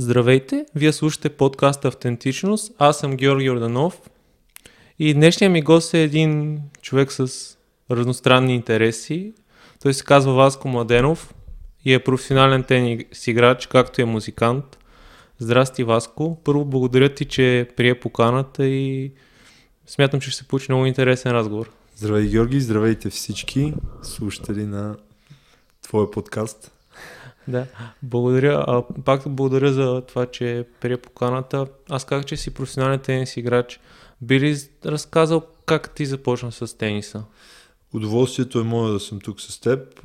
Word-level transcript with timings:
Здравейте, 0.00 0.66
вие 0.74 0.92
слушате 0.92 1.28
подкаст 1.28 1.84
Автентичност. 1.84 2.72
Аз 2.78 2.98
съм 2.98 3.16
Георги 3.16 3.44
Йорданов 3.44 4.00
и 4.98 5.14
днешният 5.14 5.52
ми 5.52 5.62
гост 5.62 5.94
е 5.94 6.02
един 6.02 6.60
човек 6.82 7.12
с 7.12 7.28
разностранни 7.90 8.54
интереси. 8.54 9.32
Той 9.82 9.94
се 9.94 10.04
казва 10.04 10.32
Васко 10.32 10.68
Младенов 10.68 11.34
и 11.84 11.94
е 11.94 12.04
професионален 12.04 12.62
тенис 12.62 13.26
играч, 13.26 13.66
както 13.66 14.02
е 14.02 14.04
музикант. 14.04 14.78
Здрасти, 15.38 15.84
Васко. 15.84 16.38
Първо 16.44 16.64
благодаря 16.64 17.14
ти, 17.14 17.24
че 17.24 17.68
прие 17.76 18.00
поканата 18.00 18.66
и 18.66 19.12
смятам, 19.86 20.20
че 20.20 20.30
ще 20.30 20.38
се 20.38 20.48
получи 20.48 20.66
много 20.72 20.86
интересен 20.86 21.32
разговор. 21.32 21.70
Здравей, 21.96 22.28
Георги, 22.28 22.60
здравейте 22.60 23.10
всички 23.10 23.74
слушатели 24.02 24.64
на 24.66 24.96
твоя 25.82 26.10
подкаст. 26.10 26.77
Да, 27.48 27.66
благодаря. 28.02 28.64
А, 28.66 28.82
пак 29.04 29.22
благодаря 29.26 29.72
за 29.72 30.02
това, 30.08 30.26
че 30.26 30.64
прие 30.80 30.96
поканата. 30.96 31.66
Аз 31.88 32.04
казах, 32.04 32.24
че 32.24 32.36
си 32.36 32.54
професионален 32.54 33.00
тенис 33.00 33.36
играч. 33.36 33.80
Би 34.20 34.40
ли 34.40 34.56
разказал 34.84 35.42
как 35.66 35.94
ти 35.94 36.06
започна 36.06 36.52
с 36.52 36.78
тениса? 36.78 37.24
Удоволствието 37.92 38.60
е 38.60 38.62
мое 38.62 38.92
да 38.92 39.00
съм 39.00 39.20
тук 39.20 39.40
с 39.40 39.60
теб. 39.60 40.00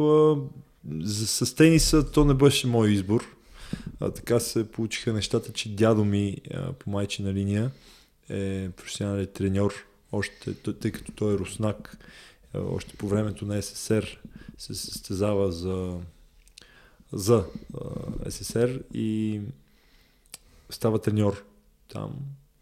За, 0.99 1.27
с 1.27 1.55
тениса 1.55 2.11
то 2.11 2.25
не 2.25 2.33
беше 2.33 2.67
мой 2.67 2.89
избор. 2.89 3.35
А, 3.99 4.09
така 4.09 4.39
се 4.39 4.71
получиха 4.71 5.13
нещата, 5.13 5.53
че 5.53 5.75
дядо 5.75 6.05
ми 6.05 6.37
а, 6.53 6.71
по 6.71 6.89
майчина 6.89 7.33
линия 7.33 7.71
е 8.29 8.69
професионален 8.69 9.27
треньор, 9.33 9.73
още, 10.11 10.53
тъй 10.53 10.91
като 10.91 11.11
той 11.11 11.33
е 11.33 11.37
руснак, 11.37 11.97
още 12.53 12.97
по 12.97 13.07
времето 13.07 13.45
на 13.45 13.61
СССР 13.61 14.05
се 14.57 14.73
състезава 14.73 15.51
за 15.51 15.97
за 17.13 17.45
а, 18.25 18.31
СССР 18.31 18.79
и 18.93 19.41
става 20.69 20.99
треньор 20.99 21.43
там. 21.93 22.15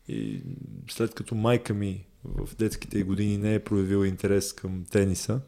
И 0.08 0.42
след 0.90 1.14
като 1.14 1.36
майка 1.36 1.74
ми 1.74 2.06
в 2.24 2.56
детските 2.56 3.04
години 3.04 3.38
не 3.38 3.56
е 3.56 3.64
проявила 3.64 4.08
интерес 4.08 4.54
към 4.54 4.86
тениса, 4.92 5.42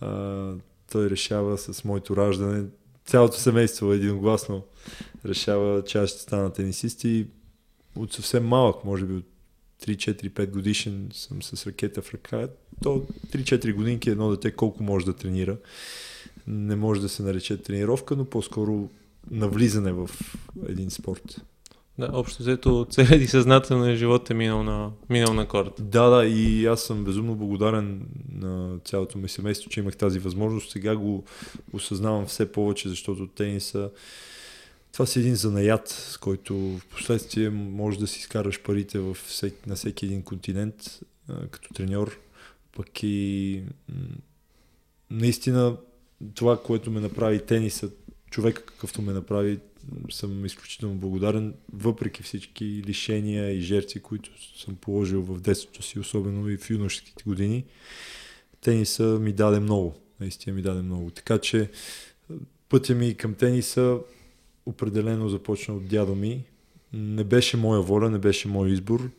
а, 0.00 0.52
той 0.92 1.10
решава 1.10 1.58
с 1.58 1.84
моето 1.84 2.16
раждане, 2.16 2.64
цялото 3.06 3.38
семейство 3.38 3.92
единогласно 3.92 4.64
решава, 5.26 5.84
че 5.84 5.98
аз 5.98 6.10
ще 6.10 6.20
стана 6.20 6.52
тенисист 6.52 7.04
и 7.04 7.26
от 7.96 8.12
съвсем 8.12 8.46
малък, 8.46 8.84
може 8.84 9.04
би 9.04 9.14
от 9.14 9.24
3-4-5 9.82 10.50
годишен 10.50 11.08
съм 11.12 11.42
с 11.42 11.66
ракета 11.66 12.02
в 12.02 12.14
ръка. 12.14 12.48
То 12.82 13.06
3-4 13.26 13.74
годинки 13.74 14.10
едно 14.10 14.30
дете 14.30 14.52
колко 14.56 14.82
може 14.82 15.06
да 15.06 15.16
тренира 15.16 15.56
не 16.50 16.76
може 16.76 17.00
да 17.00 17.08
се 17.08 17.22
нарече 17.22 17.62
тренировка, 17.62 18.16
но 18.16 18.24
по-скоро 18.24 18.88
навлизане 19.30 19.92
в 19.92 20.10
един 20.68 20.90
спорт. 20.90 21.42
Да, 21.98 22.10
общо 22.12 22.42
взето 22.42 22.86
целият 22.90 23.22
и 23.22 23.26
съзнателен 23.26 23.96
живот 23.96 24.30
е 24.30 24.34
минал 24.34 24.62
на, 24.62 24.90
минал 25.10 25.34
на 25.34 25.48
корт. 25.48 25.72
Да, 25.78 26.08
да, 26.08 26.26
и 26.26 26.66
аз 26.66 26.82
съм 26.82 27.04
безумно 27.04 27.34
благодарен 27.34 28.06
на 28.32 28.78
цялото 28.84 29.18
ми 29.18 29.28
семейство, 29.28 29.70
че 29.70 29.80
имах 29.80 29.96
тази 29.96 30.18
възможност. 30.18 30.70
Сега 30.70 30.96
го 30.96 31.24
осъзнавам 31.72 32.26
все 32.26 32.52
повече, 32.52 32.88
защото 32.88 33.26
тениса 33.26 33.90
това 34.92 35.06
си 35.06 35.18
един 35.18 35.34
занаят, 35.34 35.88
с 35.88 36.16
който 36.16 36.56
в 36.56 36.86
последствие 36.86 37.50
може 37.50 37.98
да 37.98 38.06
си 38.06 38.18
изкараш 38.18 38.62
парите 38.62 38.98
в 38.98 39.14
всек, 39.14 39.66
на 39.66 39.74
всеки 39.74 40.06
един 40.06 40.22
континент 40.22 41.00
като 41.50 41.74
треньор. 41.74 42.18
Пък 42.76 43.02
и 43.02 43.62
наистина 45.10 45.76
това, 46.34 46.62
което 46.62 46.90
ме 46.90 47.00
направи 47.00 47.46
тениса, 47.46 47.90
човека 48.30 48.62
какъвто 48.62 49.02
ме 49.02 49.12
направи, 49.12 49.58
съм 50.10 50.44
изключително 50.44 50.94
благодарен, 50.94 51.54
въпреки 51.72 52.22
всички 52.22 52.64
лишения 52.64 53.52
и 53.52 53.60
жертви, 53.60 54.00
които 54.00 54.30
съм 54.58 54.76
положил 54.76 55.22
в 55.22 55.40
детството 55.40 55.82
си, 55.82 55.98
особено 55.98 56.48
и 56.48 56.56
в 56.56 56.70
юношеските 56.70 57.22
години. 57.26 57.64
Тениса 58.60 59.04
ми 59.04 59.32
даде 59.32 59.60
много, 59.60 59.94
наистина 60.20 60.56
ми 60.56 60.62
даде 60.62 60.82
много. 60.82 61.10
Така 61.10 61.38
че 61.38 61.70
пътя 62.68 62.94
ми 62.94 63.14
към 63.14 63.34
тениса 63.34 63.98
определено 64.66 65.28
започна 65.28 65.74
от 65.74 65.88
дядо 65.88 66.14
ми. 66.14 66.44
Не 66.92 67.24
беше 67.24 67.56
моя 67.56 67.80
воля, 67.80 68.10
не 68.10 68.18
беше 68.18 68.48
мой 68.48 68.70
избор, 68.70 69.10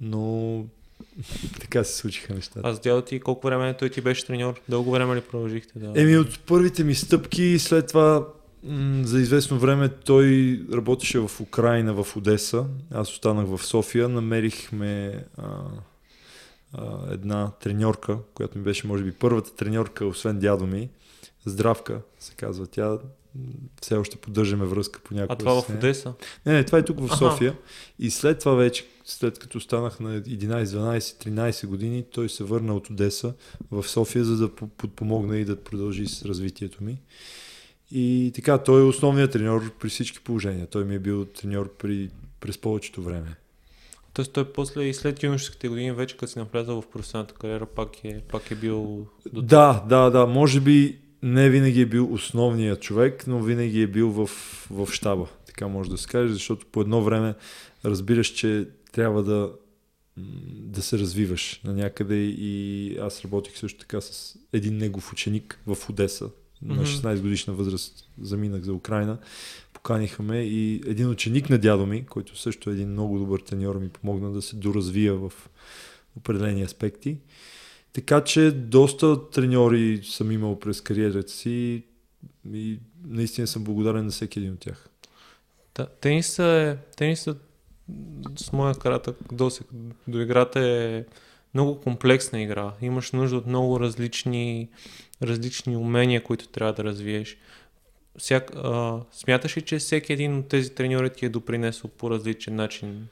но 0.00 0.66
така 1.60 1.84
се 1.84 1.96
случиха 1.96 2.34
нещата. 2.34 2.60
Аз 2.64 2.80
дядо 2.80 3.02
ти 3.02 3.20
колко 3.20 3.46
време 3.46 3.76
той 3.76 3.90
ти 3.90 4.00
беше 4.00 4.26
треньор? 4.26 4.60
Дълго 4.68 4.90
време 4.90 5.16
ли 5.16 5.20
продължихте? 5.20 5.78
Да? 5.78 6.00
Еми 6.00 6.16
от 6.16 6.40
първите 6.46 6.84
ми 6.84 6.94
стъпки, 6.94 7.58
след 7.58 7.88
това 7.88 8.26
м- 8.62 9.04
за 9.04 9.20
известно 9.20 9.58
време 9.58 9.88
той 9.88 10.60
работеше 10.72 11.18
в 11.18 11.30
Украина, 11.40 12.04
в 12.04 12.16
Одеса. 12.16 12.64
Аз 12.94 13.12
останах 13.12 13.46
в 13.46 13.66
София. 13.66 14.08
Намерихме 14.08 15.24
а, 15.36 15.48
а, 16.72 17.12
една 17.12 17.50
треньорка, 17.60 18.18
която 18.34 18.58
ми 18.58 18.64
беше 18.64 18.86
може 18.86 19.04
би 19.04 19.12
първата 19.12 19.54
треньорка, 19.54 20.06
освен 20.06 20.38
дядо 20.38 20.66
ми. 20.66 20.88
Здравка 21.46 22.00
се 22.18 22.34
казва 22.34 22.66
тя 22.66 22.98
все 23.82 23.94
още 23.94 24.16
поддържаме 24.16 24.64
връзка 24.64 25.00
по 25.00 25.14
някакъв. 25.14 25.34
А 25.34 25.38
това 25.38 25.62
в 25.62 25.70
Одеса? 25.70 26.12
Не, 26.46 26.52
не, 26.52 26.64
това 26.64 26.78
е 26.78 26.84
тук 26.84 27.00
в 27.00 27.16
София. 27.16 27.50
Ага. 27.50 27.58
И 27.98 28.10
след 28.10 28.38
това 28.38 28.54
вече, 28.54 28.86
след 29.04 29.38
като 29.38 29.60
станах 29.60 30.00
на 30.00 30.22
11, 30.22 30.64
12, 30.64 30.98
13 30.98 31.66
години, 31.66 32.04
той 32.12 32.28
се 32.28 32.44
върна 32.44 32.74
от 32.74 32.90
Одеса 32.90 33.34
в 33.70 33.88
София, 33.88 34.24
за 34.24 34.36
да 34.36 34.48
подпомогне 34.54 35.36
и 35.36 35.44
да 35.44 35.56
продължи 35.56 36.06
с 36.06 36.24
развитието 36.24 36.84
ми. 36.84 37.00
И 37.90 38.32
така, 38.34 38.58
той 38.58 38.80
е 38.80 38.84
основният 38.84 39.32
треньор 39.32 39.78
при 39.78 39.88
всички 39.88 40.20
положения. 40.20 40.66
Той 40.66 40.84
ми 40.84 40.94
е 40.94 40.98
бил 40.98 41.24
треньор 41.24 41.76
при, 41.76 42.10
през 42.40 42.58
повечето 42.58 43.02
време. 43.02 43.36
Тоест 44.14 44.32
той 44.32 44.52
после 44.52 44.84
и 44.84 44.94
след 44.94 45.22
юношеските 45.22 45.68
години, 45.68 45.92
вече 45.92 46.16
като 46.16 46.32
си 46.32 46.38
навлязал 46.38 46.82
в 46.82 46.90
професионалната 46.90 47.34
кариера, 47.34 47.66
пак 47.66 48.04
е, 48.04 48.20
пак 48.20 48.50
е 48.50 48.54
бил... 48.54 49.06
До... 49.32 49.42
Да, 49.42 49.84
да, 49.88 50.10
да. 50.10 50.26
Може 50.26 50.60
би 50.60 50.98
не 51.22 51.50
винаги 51.50 51.80
е 51.80 51.86
бил 51.86 52.12
основният 52.12 52.82
човек, 52.82 53.26
но 53.26 53.42
винаги 53.42 53.82
е 53.82 53.86
бил 53.86 54.10
в, 54.10 54.30
в 54.70 54.92
щаба, 54.92 55.26
така 55.46 55.68
може 55.68 55.90
да 55.90 55.98
се 55.98 56.08
каже, 56.08 56.32
защото 56.32 56.66
по 56.66 56.80
едно 56.80 57.02
време 57.02 57.34
разбираш, 57.84 58.28
че 58.28 58.68
трябва 58.94 59.22
да, 59.22 59.52
да 60.46 60.82
се 60.82 60.98
развиваш 60.98 61.60
на 61.64 61.72
някъде 61.72 62.16
и 62.16 62.96
аз 62.98 63.24
работих 63.24 63.58
също 63.58 63.78
така 63.78 64.00
с 64.00 64.36
един 64.52 64.76
негов 64.76 65.12
ученик 65.12 65.60
в 65.66 65.90
Одеса, 65.90 66.30
на 66.62 66.86
16 66.86 67.20
годишна 67.20 67.54
възраст 67.54 68.10
заминах 68.20 68.62
за 68.62 68.72
Украина, 68.72 69.18
поканиха 69.72 70.22
ме 70.22 70.38
и 70.38 70.74
един 70.86 71.10
ученик 71.10 71.50
на 71.50 71.58
дядо 71.58 71.86
ми, 71.86 72.06
който 72.06 72.38
също 72.38 72.70
е 72.70 72.72
един 72.72 72.88
много 72.88 73.18
добър 73.18 73.40
треньор, 73.40 73.78
ми 73.78 73.88
помогна 73.88 74.32
да 74.32 74.42
се 74.42 74.56
доразвия 74.56 75.14
в 75.14 75.32
определени 76.16 76.62
аспекти. 76.62 77.16
Така 77.92 78.24
че 78.24 78.50
доста 78.50 79.30
треньори 79.30 80.00
съм 80.04 80.32
имал 80.32 80.60
през 80.60 80.80
кариерата 80.80 81.32
си 81.32 81.82
и 82.52 82.78
наистина 83.06 83.46
съм 83.46 83.64
благодарен 83.64 84.04
на 84.04 84.10
всеки 84.10 84.38
един 84.38 84.52
от 84.52 84.58
тях. 84.58 84.88
Да, 85.74 85.86
тениса 85.86 86.44
е, 86.44 86.76
тениса 86.96 87.36
с 88.36 88.52
моя 88.52 88.74
кратък 88.74 89.16
досег 89.32 89.66
до 90.08 90.20
играта 90.20 90.60
е 90.60 91.04
много 91.54 91.80
комплексна 91.80 92.42
игра. 92.42 92.72
Имаш 92.82 93.12
нужда 93.12 93.36
от 93.36 93.46
много 93.46 93.80
различни, 93.80 94.68
различни 95.22 95.76
умения, 95.76 96.22
които 96.22 96.48
трябва 96.48 96.72
да 96.72 96.84
развиеш. 96.84 97.36
Всяк, 98.18 98.52
а, 98.56 99.00
смяташ 99.12 99.56
ли, 99.56 99.62
че 99.62 99.78
всеки 99.78 100.12
един 100.12 100.38
от 100.38 100.48
тези 100.48 100.70
треньори 100.70 101.10
ти 101.10 101.26
е 101.26 101.28
допринесъл 101.28 101.90
по 101.90 102.10
различен 102.10 102.56
начин 102.56 103.08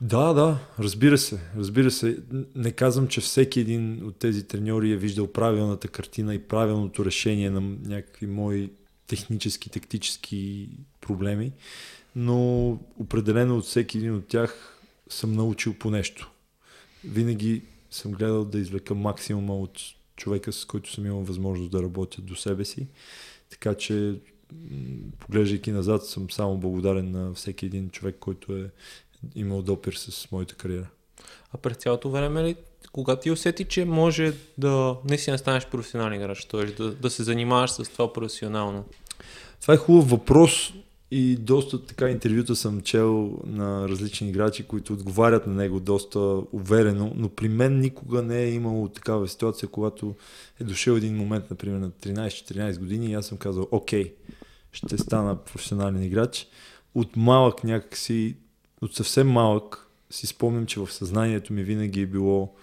да, 0.00 0.32
да, 0.32 0.58
разбира 0.78 1.18
се, 1.18 1.40
разбира 1.56 1.90
се. 1.90 2.18
Не 2.54 2.72
казвам, 2.72 3.08
че 3.08 3.20
всеки 3.20 3.60
един 3.60 4.06
от 4.06 4.16
тези 4.16 4.46
треньори 4.46 4.90
е 4.90 4.96
виждал 4.96 5.26
правилната 5.26 5.88
картина 5.88 6.34
и 6.34 6.38
правилното 6.38 7.04
решение 7.04 7.50
на 7.50 7.60
някакви 7.60 8.26
мои 8.26 8.70
технически, 9.06 9.70
тактически 9.70 10.68
проблеми, 11.00 11.52
но 12.16 12.68
определено 12.98 13.56
от 13.56 13.64
всеки 13.64 13.98
един 13.98 14.14
от 14.14 14.28
тях 14.28 14.78
съм 15.08 15.32
научил 15.32 15.74
по 15.74 15.90
нещо. 15.90 16.30
Винаги 17.04 17.62
съм 17.90 18.12
гледал 18.12 18.44
да 18.44 18.58
извлека 18.58 18.94
максимума 18.94 19.56
от 19.56 19.80
човека, 20.16 20.52
с 20.52 20.64
който 20.64 20.92
съм 20.92 21.06
имал 21.06 21.20
възможност 21.20 21.70
да 21.70 21.82
работя 21.82 22.22
до 22.22 22.36
себе 22.36 22.64
си. 22.64 22.86
Така 23.50 23.74
че, 23.74 24.14
поглеждайки 25.18 25.72
назад, 25.72 26.06
съм 26.06 26.30
само 26.30 26.58
благодарен 26.58 27.10
на 27.10 27.34
всеки 27.34 27.66
един 27.66 27.90
човек, 27.90 28.16
който 28.20 28.56
е 28.56 28.70
имал 29.34 29.62
допир 29.62 29.92
с 29.92 30.30
моята 30.32 30.54
кариера. 30.54 30.88
А 31.52 31.58
през 31.58 31.76
цялото 31.76 32.10
време 32.10 32.44
ли, 32.44 32.56
кога 32.92 33.16
ти 33.16 33.30
усети, 33.30 33.64
че 33.64 33.84
може 33.84 34.32
да 34.58 34.96
не 35.04 35.18
си 35.18 35.30
не 35.30 35.38
станеш 35.38 35.66
професионален 35.66 36.20
играч, 36.20 36.44
т.е. 36.44 36.64
Да, 36.64 36.94
да 36.94 37.10
се 37.10 37.22
занимаваш 37.22 37.70
с 37.70 37.84
това 37.84 38.12
професионално? 38.12 38.84
Това 39.60 39.74
е 39.74 39.76
хубав 39.76 40.10
въпрос 40.10 40.72
и 41.10 41.36
доста 41.36 41.84
така 41.84 42.10
интервюта 42.10 42.56
съм 42.56 42.80
чел 42.80 43.38
на 43.46 43.88
различни 43.88 44.28
играчи, 44.28 44.62
които 44.62 44.92
отговарят 44.92 45.46
на 45.46 45.54
него 45.54 45.80
доста 45.80 46.18
уверено, 46.52 47.12
но 47.16 47.28
при 47.28 47.48
мен 47.48 47.80
никога 47.80 48.22
не 48.22 48.42
е 48.42 48.52
имало 48.52 48.88
такава 48.88 49.28
ситуация, 49.28 49.68
когато 49.68 50.14
е 50.60 50.64
дошъл 50.64 50.94
един 50.94 51.16
момент, 51.16 51.50
например 51.50 51.78
на 51.78 51.90
13-14 51.90 52.78
години 52.78 53.06
и 53.06 53.14
аз 53.14 53.26
съм 53.26 53.38
казал, 53.38 53.68
окей, 53.70 54.14
ще 54.72 54.98
стана 54.98 55.36
професионален 55.36 56.02
играч 56.02 56.48
от 56.94 57.16
малък 57.16 57.64
някакси, 57.64 58.36
от 58.82 58.94
съвсем 58.94 59.28
малък, 59.28 59.88
си 60.10 60.26
спомням, 60.26 60.66
че 60.66 60.80
в 60.80 60.92
съзнанието 60.92 61.52
ми 61.52 61.62
винаги 61.62 62.00
е 62.00 62.06
било 62.06 62.54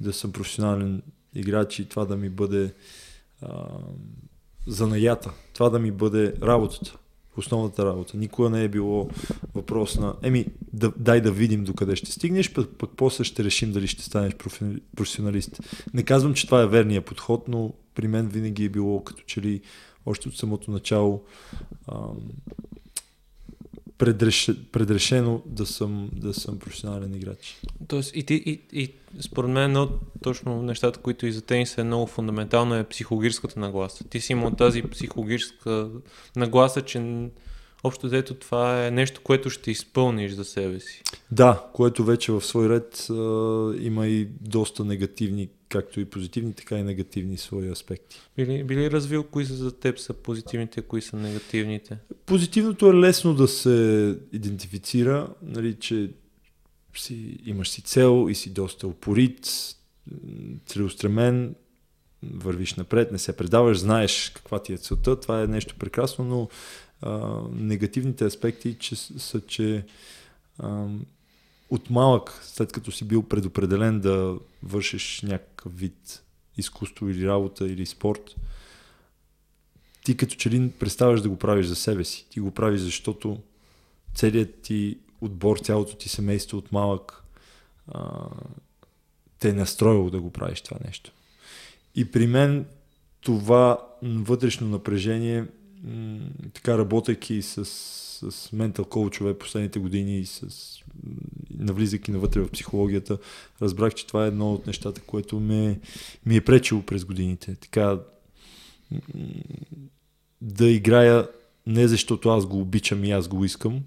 да 0.00 0.12
съм 0.12 0.32
професионален 0.32 1.02
играч 1.34 1.78
и 1.78 1.88
това 1.88 2.04
да 2.04 2.16
ми 2.16 2.28
бъде 2.28 2.74
а, 3.42 3.66
занаята, 4.66 5.32
това 5.52 5.70
да 5.70 5.78
ми 5.78 5.90
бъде 5.90 6.34
работата, 6.42 6.96
основната 7.36 7.86
работа. 7.86 8.16
Никога 8.16 8.50
не 8.50 8.64
е 8.64 8.68
било 8.68 9.08
въпрос 9.54 9.98
на, 9.98 10.14
еми, 10.22 10.46
да, 10.72 10.92
дай 10.96 11.20
да 11.20 11.32
видим 11.32 11.64
докъде 11.64 11.96
ще 11.96 12.12
стигнеш, 12.12 12.52
пък, 12.52 12.70
пък 12.78 12.90
после 12.96 13.24
ще 13.24 13.44
решим 13.44 13.72
дали 13.72 13.86
ще 13.86 14.02
станеш 14.02 14.34
професионалист. 14.96 15.60
Не 15.94 16.02
казвам, 16.02 16.34
че 16.34 16.46
това 16.46 16.62
е 16.62 16.66
верният 16.66 17.04
подход, 17.04 17.48
но 17.48 17.72
при 17.94 18.08
мен 18.08 18.28
винаги 18.28 18.64
е 18.64 18.68
било 18.68 19.04
като 19.04 19.22
че 19.26 19.40
ли 19.40 19.60
още 20.06 20.28
от 20.28 20.36
самото 20.36 20.70
начало 20.70 21.22
ам, 21.92 22.18
предреш, 23.98 24.50
предрешено 24.72 25.42
да 25.46 25.66
съм, 25.66 26.10
да 26.12 26.34
съм 26.34 26.58
професионален 26.58 27.14
играч. 27.14 27.60
Тоест, 27.88 28.16
и, 28.16 28.22
ти, 28.22 28.34
и, 28.34 28.60
и 28.72 28.92
според 29.20 29.50
мен 29.50 29.64
едно 29.64 29.88
точно 30.22 30.62
нещата, 30.62 31.00
които 31.00 31.26
и 31.26 31.32
за 31.32 31.42
тенис 31.42 31.78
е 31.78 31.84
много 31.84 32.06
фундаментално 32.06 32.74
е 32.74 32.88
психологическата 32.88 33.60
нагласа. 33.60 34.04
Ти 34.04 34.20
си 34.20 34.32
имал 34.32 34.50
тази 34.50 34.82
психологическа 34.82 35.88
нагласа, 36.36 36.82
че 36.82 37.28
общо 37.84 38.06
взето 38.06 38.34
това 38.34 38.86
е 38.86 38.90
нещо, 38.90 39.20
което 39.24 39.50
ще 39.50 39.70
изпълниш 39.70 40.32
за 40.32 40.44
себе 40.44 40.80
си. 40.80 41.02
Да, 41.30 41.70
което 41.72 42.04
вече 42.04 42.32
в 42.32 42.40
свой 42.40 42.68
ред 42.68 43.06
а, 43.10 43.14
има 43.80 44.06
и 44.06 44.28
доста 44.40 44.84
негативни, 44.84 45.48
както 45.68 46.00
и 46.00 46.04
позитивни, 46.04 46.52
така 46.52 46.78
и 46.78 46.82
негативни 46.82 47.36
свои 47.36 47.68
аспекти. 47.68 48.20
Били, 48.36 48.64
били 48.64 48.90
развил 48.90 49.24
кои 49.24 49.44
за 49.44 49.78
теб 49.78 49.98
са 49.98 50.12
позитивните, 50.12 50.82
кои 50.82 51.02
са 51.02 51.16
негативните? 51.16 51.98
Позитивното 52.26 52.90
е 52.90 52.94
лесно 52.94 53.34
да 53.34 53.48
се 53.48 54.18
идентифицира, 54.32 55.28
нали, 55.42 55.74
че 55.74 56.10
си, 56.96 57.38
имаш 57.46 57.68
си 57.68 57.82
цел 57.82 58.26
и 58.30 58.34
си 58.34 58.50
доста 58.50 58.86
упорит, 58.86 59.48
целеустремен, 60.66 61.54
вървиш 62.32 62.74
напред, 62.74 63.12
не 63.12 63.18
се 63.18 63.36
предаваш, 63.36 63.78
знаеш 63.78 64.32
каква 64.34 64.62
ти 64.62 64.72
е 64.72 64.78
целта, 64.78 65.20
това 65.20 65.42
е 65.42 65.46
нещо 65.46 65.74
прекрасно, 65.78 66.24
но 66.24 66.48
негативните 67.52 68.24
аспекти 68.24 68.76
че, 68.78 68.96
са, 68.96 69.40
че 69.40 69.86
а, 70.58 70.86
от 71.70 71.90
малък, 71.90 72.40
след 72.42 72.72
като 72.72 72.92
си 72.92 73.04
бил 73.04 73.22
предопределен 73.22 74.00
да 74.00 74.38
вършиш 74.62 75.22
някакъв 75.22 75.78
вид 75.78 76.22
изкуство 76.56 77.08
или 77.08 77.28
работа 77.28 77.66
или 77.66 77.86
спорт, 77.86 78.36
ти 80.04 80.16
като 80.16 80.34
че 80.34 80.50
ли 80.50 80.70
представяш 80.70 81.20
да 81.20 81.28
го 81.28 81.36
правиш 81.36 81.66
за 81.66 81.76
себе 81.76 82.04
си. 82.04 82.26
Ти 82.30 82.40
го 82.40 82.50
правиш, 82.50 82.80
защото 82.80 83.40
целият 84.14 84.62
ти 84.62 84.98
отбор, 85.20 85.58
цялото 85.58 85.96
ти 85.96 86.08
семейство 86.08 86.58
от 86.58 86.72
малък 86.72 87.24
а, 87.88 88.28
те 89.38 89.48
е 89.48 89.52
настроило 89.52 90.10
да 90.10 90.20
го 90.20 90.30
правиш 90.30 90.60
това 90.60 90.76
нещо. 90.86 91.12
И 91.94 92.10
при 92.10 92.26
мен 92.26 92.66
това 93.20 93.86
вътрешно 94.02 94.68
напрежение 94.68 95.46
така 96.52 96.78
работейки 96.78 97.42
с, 97.42 97.64
с 98.30 98.52
ментал 98.52 98.84
коучове 98.84 99.38
последните 99.38 99.78
години 99.78 100.18
и 100.18 100.26
с 100.26 100.48
навлизайки 101.58 102.10
навътре 102.10 102.40
в 102.40 102.50
психологията, 102.50 103.18
разбрах, 103.62 103.94
че 103.94 104.06
това 104.06 104.24
е 104.24 104.28
едно 104.28 104.52
от 104.52 104.66
нещата, 104.66 105.00
което 105.00 105.40
ме, 105.40 105.80
ми 106.26 106.36
е 106.36 106.44
пречило 106.44 106.82
през 106.82 107.04
годините. 107.04 107.54
Така 107.54 107.98
да 110.40 110.68
играя 110.68 111.28
не 111.66 111.88
защото 111.88 112.28
аз 112.28 112.46
го 112.46 112.60
обичам 112.60 113.04
и 113.04 113.10
аз 113.10 113.28
го 113.28 113.44
искам, 113.44 113.80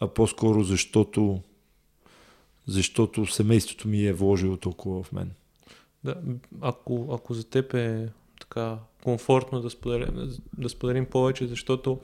а 0.00 0.08
по-скоро 0.08 0.62
защото 0.62 1.42
защото 2.66 3.26
семейството 3.26 3.88
ми 3.88 4.06
е 4.06 4.12
вложило 4.12 4.56
толкова 4.56 5.02
в 5.02 5.12
мен. 5.12 5.30
Да, 6.04 6.16
ако, 6.60 7.08
ако 7.12 7.34
за 7.34 7.44
теб 7.44 7.74
е 7.74 8.08
така 8.54 8.76
комфортно 9.04 9.60
да 9.60 9.70
споделим, 9.70 10.32
да 10.58 10.68
споделим 10.68 11.06
повече, 11.06 11.46
защото 11.46 11.98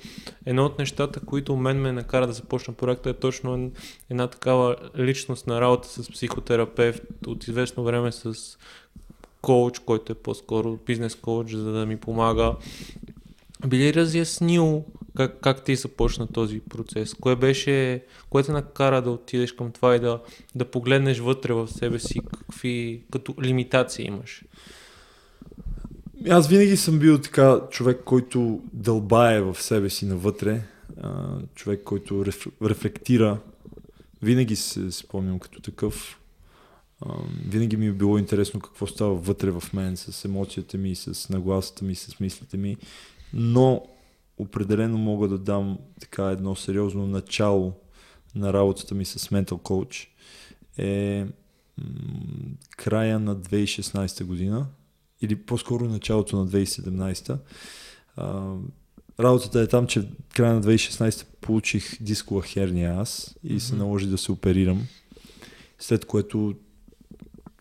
едно 0.47 0.65
от 0.65 0.79
нещата, 0.79 1.21
които 1.21 1.57
мен 1.57 1.81
ме 1.81 1.93
накара 1.93 2.27
да 2.27 2.33
започна 2.33 2.75
проекта 2.75 3.11
е 3.11 3.15
точно 3.15 3.71
една 4.11 4.27
такава 4.27 4.77
личност 4.99 5.47
на 5.47 5.61
работа 5.61 5.89
с 5.89 6.11
психотерапевт, 6.11 7.03
от 7.27 7.49
известно 7.49 7.85
време 7.85 8.13
с 8.13 8.35
коуч, 9.43 9.79
който 9.79 10.13
е 10.13 10.15
по-скоро 10.15 10.79
бизнес 10.87 11.15
коуч, 11.15 11.55
за 11.55 11.73
да 11.73 11.87
ми 11.87 11.97
помага. 11.97 12.57
Би 13.67 13.79
ли 13.79 13.95
разяснил 13.95 14.85
как, 15.17 15.41
как 15.41 15.65
ти 15.65 15.77
започна 15.77 16.27
този 16.27 16.61
процес? 16.61 17.15
Кое 17.15 17.37
беше, 17.37 18.05
кое 18.31 18.43
те 18.43 18.53
накара 18.53 19.03
да 19.03 19.11
отидеш 19.11 19.53
към 19.53 19.73
това 19.73 19.97
и 19.97 20.01
да, 20.01 20.21
да 20.55 20.65
погледнеш 20.65 21.19
вътре 21.19 21.53
в 21.53 21.69
себе 21.69 21.99
си, 21.99 22.21
какви 22.39 23.03
като 23.11 23.35
лимитации 23.43 24.07
имаш? 24.07 24.43
Аз 26.29 26.49
винаги 26.49 26.77
съм 26.77 26.99
бил 26.99 27.19
така 27.19 27.61
човек, 27.71 28.01
който 28.05 28.61
дълбае 28.73 29.41
в 29.41 29.63
себе 29.63 29.91
си 29.91 30.07
навътре, 30.07 30.63
човек, 31.55 31.83
който 31.85 32.27
реф, 32.27 32.47
рефлектира. 32.63 33.39
Винаги 34.23 34.57
се 34.57 34.91
спомням 34.91 35.39
като 35.39 35.61
такъв. 35.61 36.21
Винаги 37.49 37.77
ми 37.77 37.87
е 37.87 37.93
било 37.93 38.19
интересно 38.19 38.61
какво 38.61 38.87
става 38.87 39.15
вътре 39.15 39.51
в 39.51 39.63
мен, 39.75 39.97
с 39.97 40.25
емоцията 40.25 40.79
ми, 40.79 40.95
с 40.95 41.29
нагласата 41.29 41.85
ми, 41.85 41.95
с 41.95 42.21
мислите 42.21 42.57
ми, 42.57 42.77
но 43.33 43.83
определено 44.39 44.99
мога 44.99 45.29
да 45.29 45.39
дам 45.39 45.79
така 46.01 46.25
едно 46.25 46.57
сериозно 46.57 47.07
начало 47.07 47.73
на 48.35 48.53
работата 48.53 48.95
ми 48.95 49.05
с 49.05 49.19
Mental 49.29 49.45
Coach 49.45 50.09
е 50.79 51.27
края 52.77 53.19
на 53.19 53.37
2016 53.37 54.25
година, 54.25 54.67
или 55.23 55.37
по-скоро 55.37 55.85
началото 55.85 56.37
на 56.37 56.49
2017. 56.49 57.39
А, 58.17 58.55
работата 59.21 59.61
е 59.61 59.67
там, 59.67 59.87
че 59.87 60.01
в 60.01 60.07
края 60.35 60.55
на 60.55 60.63
2016 60.63 61.25
получих 61.41 62.03
дискова 62.03 62.43
херния 62.43 62.95
аз 62.99 63.37
и 63.45 63.53
mm-hmm. 63.53 63.59
се 63.59 63.75
наложи 63.75 64.07
да 64.07 64.19
се 64.19 64.33
оперирам, 64.33 64.87
след 65.79 66.05
което 66.05 66.55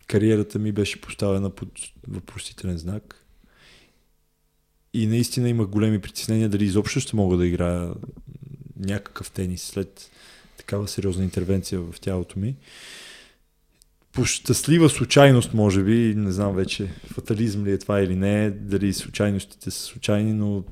кариерата 0.07 0.59
ми 0.59 0.71
беше 0.71 1.01
поставена 1.01 1.49
под 1.49 1.69
въпросителен 2.07 2.77
знак. 2.77 3.25
И 4.93 5.07
наистина 5.07 5.49
имах 5.49 5.67
големи 5.67 6.01
притеснения 6.01 6.49
дали 6.49 6.65
изобщо 6.65 6.99
ще 6.99 7.15
мога 7.15 7.37
да 7.37 7.47
играя 7.47 7.93
някакъв 8.79 9.31
тенис 9.31 9.63
след 9.63 10.11
такава 10.57 10.87
сериозна 10.87 11.23
интервенция 11.23 11.81
в 11.81 11.99
тялото 11.99 12.39
ми 12.39 12.55
по 14.13 14.25
щастлива 14.25 14.89
случайност, 14.89 15.53
може 15.53 15.83
би, 15.83 16.13
не 16.17 16.31
знам 16.31 16.55
вече 16.55 16.87
фатализм 17.13 17.65
ли 17.65 17.71
е 17.71 17.77
това 17.77 18.01
или 18.01 18.15
не, 18.15 18.51
дали 18.51 18.93
случайностите 18.93 19.71
са 19.71 19.79
случайни, 19.79 20.33
но 20.33 20.63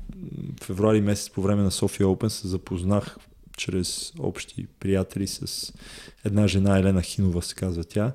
в 0.60 0.64
февруари 0.64 1.00
месец 1.00 1.30
по 1.30 1.42
време 1.42 1.62
на 1.62 1.70
София 1.70 2.06
Open 2.06 2.28
се 2.28 2.48
запознах 2.48 3.16
чрез 3.56 4.12
общи 4.18 4.66
приятели 4.80 5.26
с 5.26 5.72
една 6.24 6.48
жена, 6.48 6.78
Елена 6.78 7.02
Хинова 7.02 7.42
се 7.42 7.54
казва 7.54 7.84
тя, 7.84 8.12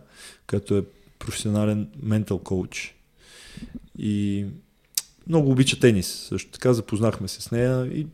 която 0.48 0.77
е 0.77 0.84
професионален 1.20 1.88
ментал 2.03 2.39
коуч. 2.39 2.96
И 3.98 4.46
много 5.27 5.51
обича 5.51 5.80
тенис. 5.80 6.08
Също 6.08 6.51
така 6.51 6.74
запознахме 6.74 7.27
се 7.27 7.42
с 7.42 7.51
нея 7.51 7.88
и 7.88 8.08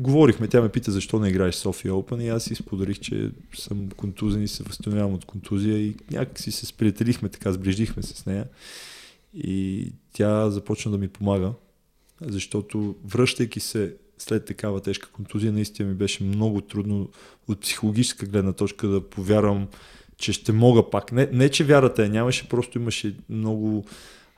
говорихме, 0.00 0.48
тя 0.48 0.60
ме 0.60 0.68
пита 0.68 0.90
защо 0.90 1.18
не 1.18 1.28
играеш 1.28 1.54
София 1.54 1.92
Open 1.92 2.22
и 2.22 2.28
аз 2.28 2.44
си 2.44 2.54
споделих, 2.54 3.00
че 3.00 3.30
съм 3.54 3.88
контузен 3.90 4.42
и 4.42 4.48
се 4.48 4.62
възстановявам 4.62 5.14
от 5.14 5.24
контузия 5.24 5.78
и 5.78 5.96
някак 6.10 6.38
си 6.38 6.52
се 6.52 6.66
сприятелихме, 6.66 7.28
така 7.28 7.52
сближихме 7.52 8.02
се 8.02 8.14
с 8.14 8.26
нея 8.26 8.46
и 9.34 9.92
тя 10.12 10.50
започна 10.50 10.90
да 10.90 10.98
ми 10.98 11.08
помага, 11.08 11.52
защото 12.20 12.96
връщайки 13.04 13.60
се 13.60 13.96
след 14.18 14.44
такава 14.44 14.80
тежка 14.80 15.08
контузия, 15.12 15.52
наистина 15.52 15.88
ми 15.88 15.94
беше 15.94 16.24
много 16.24 16.60
трудно 16.60 17.08
от 17.48 17.60
психологическа 17.60 18.26
гледна 18.26 18.52
точка 18.52 18.88
да 18.88 19.08
повярвам, 19.10 19.68
че 20.16 20.32
ще 20.32 20.52
мога 20.52 20.90
пак. 20.90 21.12
Не, 21.12 21.28
не 21.32 21.48
че 21.48 21.64
вярата 21.64 22.04
е 22.04 22.08
нямаше, 22.08 22.48
просто 22.48 22.78
имаше 22.78 23.16
много 23.28 23.84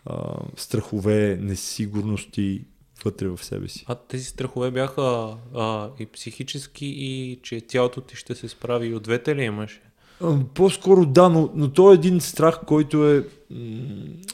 а, 0.04 0.36
страхове, 0.56 1.38
несигурности, 1.40 2.64
вътре 3.06 3.28
в 3.28 3.44
себе 3.44 3.68
си. 3.68 3.84
А 3.88 3.94
тези 3.94 4.24
страхове 4.24 4.70
бяха 4.70 5.36
а, 5.54 5.88
и 5.98 6.06
психически, 6.06 6.86
и 6.86 7.38
че 7.42 7.60
тялото 7.60 8.00
ти 8.00 8.16
ще 8.16 8.34
се 8.34 8.48
справи 8.48 8.86
и 8.86 8.94
от 8.94 9.02
двете 9.02 9.36
ли 9.36 9.42
имаше? 9.42 9.80
По-скоро 10.54 11.06
да, 11.06 11.28
но, 11.28 11.50
но 11.54 11.72
то 11.72 11.90
е 11.90 11.94
един 11.94 12.20
страх, 12.20 12.60
който 12.66 13.10
е, 13.10 13.24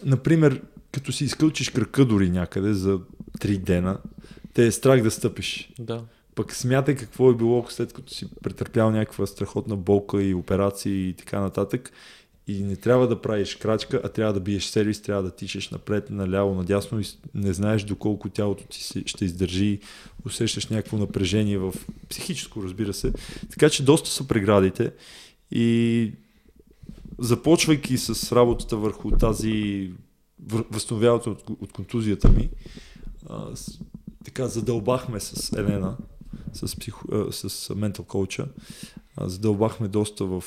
например, 0.05 0.62
като 0.93 1.12
си 1.12 1.25
изкълчиш 1.25 1.71
кръка 1.71 2.05
дори 2.05 2.31
някъде 2.31 2.75
за 2.75 3.00
три 3.41 3.59
дена, 3.59 3.99
те 4.55 4.67
е 4.67 4.73
страх 4.73 5.02
да 5.02 5.11
стъпиш. 5.11 5.73
Да. 5.79 6.05
Пък 6.35 6.55
смятай 6.55 6.95
какво 6.95 7.31
е 7.31 7.35
било 7.35 7.67
след 7.69 7.93
като 7.93 8.12
си 8.12 8.26
претърпял 8.43 8.91
някаква 8.91 9.26
страхотна 9.26 9.76
болка 9.76 10.23
и 10.23 10.35
операции 10.35 11.09
и 11.09 11.12
така 11.12 11.41
нататък. 11.41 11.93
И 12.47 12.63
не 12.63 12.77
трябва 12.77 13.09
да 13.09 13.21
правиш 13.21 13.57
крачка, 13.57 14.01
а 14.05 14.09
трябва 14.09 14.33
да 14.33 14.41
биеш 14.41 14.65
сервис, 14.65 15.03
трябва 15.03 15.23
да 15.23 15.31
тичаш 15.31 15.71
напред, 15.71 16.11
наляво, 16.11 16.55
надясно 16.55 17.01
и 17.01 17.05
не 17.35 17.53
знаеш 17.53 17.83
доколко 17.83 18.29
тялото 18.29 18.65
ти 18.65 19.03
ще 19.07 19.25
издържи, 19.25 19.81
усещаш 20.27 20.67
някакво 20.67 20.99
напрежение 20.99 21.59
в 21.59 21.75
психическо, 22.09 22.63
разбира 22.63 22.93
се. 22.93 23.13
Така 23.51 23.71
че 23.71 23.85
доста 23.85 24.11
са 24.11 24.29
преградите 24.29 24.93
и 25.51 26.13
започвайки 27.19 27.99
с 27.99 28.37
работата 28.37 28.77
върху 28.77 29.11
тази 29.11 29.91
възстановяването 30.49 31.31
от, 31.31 31.43
от 31.61 31.73
контузията 31.73 32.29
ми, 32.29 32.51
а, 33.29 33.57
с, 33.57 33.81
така 34.25 34.49
задълбахме 34.49 35.21
с 35.21 35.53
Елена, 35.53 35.97
с, 36.53 36.77
психо, 36.77 37.09
а, 37.13 37.33
с 37.33 37.75
ментал 37.75 38.05
коуча, 38.05 38.49
задълбахме 39.21 39.89
доста 39.89 40.25
в 40.25 40.45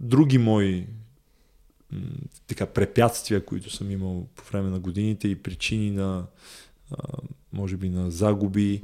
други 0.00 0.38
мои 0.38 0.86
така, 2.46 2.66
препятствия, 2.66 3.44
които 3.44 3.70
съм 3.70 3.90
имал 3.90 4.26
по 4.34 4.44
време 4.50 4.70
на 4.70 4.80
годините 4.80 5.28
и 5.28 5.42
причини 5.42 5.90
на 5.90 6.26
а, 6.90 6.96
може 7.52 7.76
би 7.76 7.88
на 7.88 8.10
загуби 8.10 8.82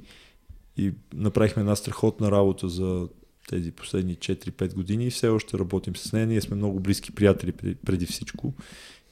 и 0.77 0.93
направихме 1.15 1.61
една 1.61 1.77
страхотна 1.77 2.31
работа 2.31 2.69
за 2.69 3.09
тези 3.49 3.71
последни 3.71 4.17
4-5 4.17 4.75
години 4.75 5.07
и 5.07 5.11
все 5.11 5.29
още 5.29 5.59
работим 5.59 5.97
с 5.97 6.13
нея. 6.13 6.27
Ние 6.27 6.41
сме 6.41 6.57
много 6.57 6.81
близки 6.81 7.15
приятели 7.15 7.53
преди 7.85 8.07
всичко 8.07 8.55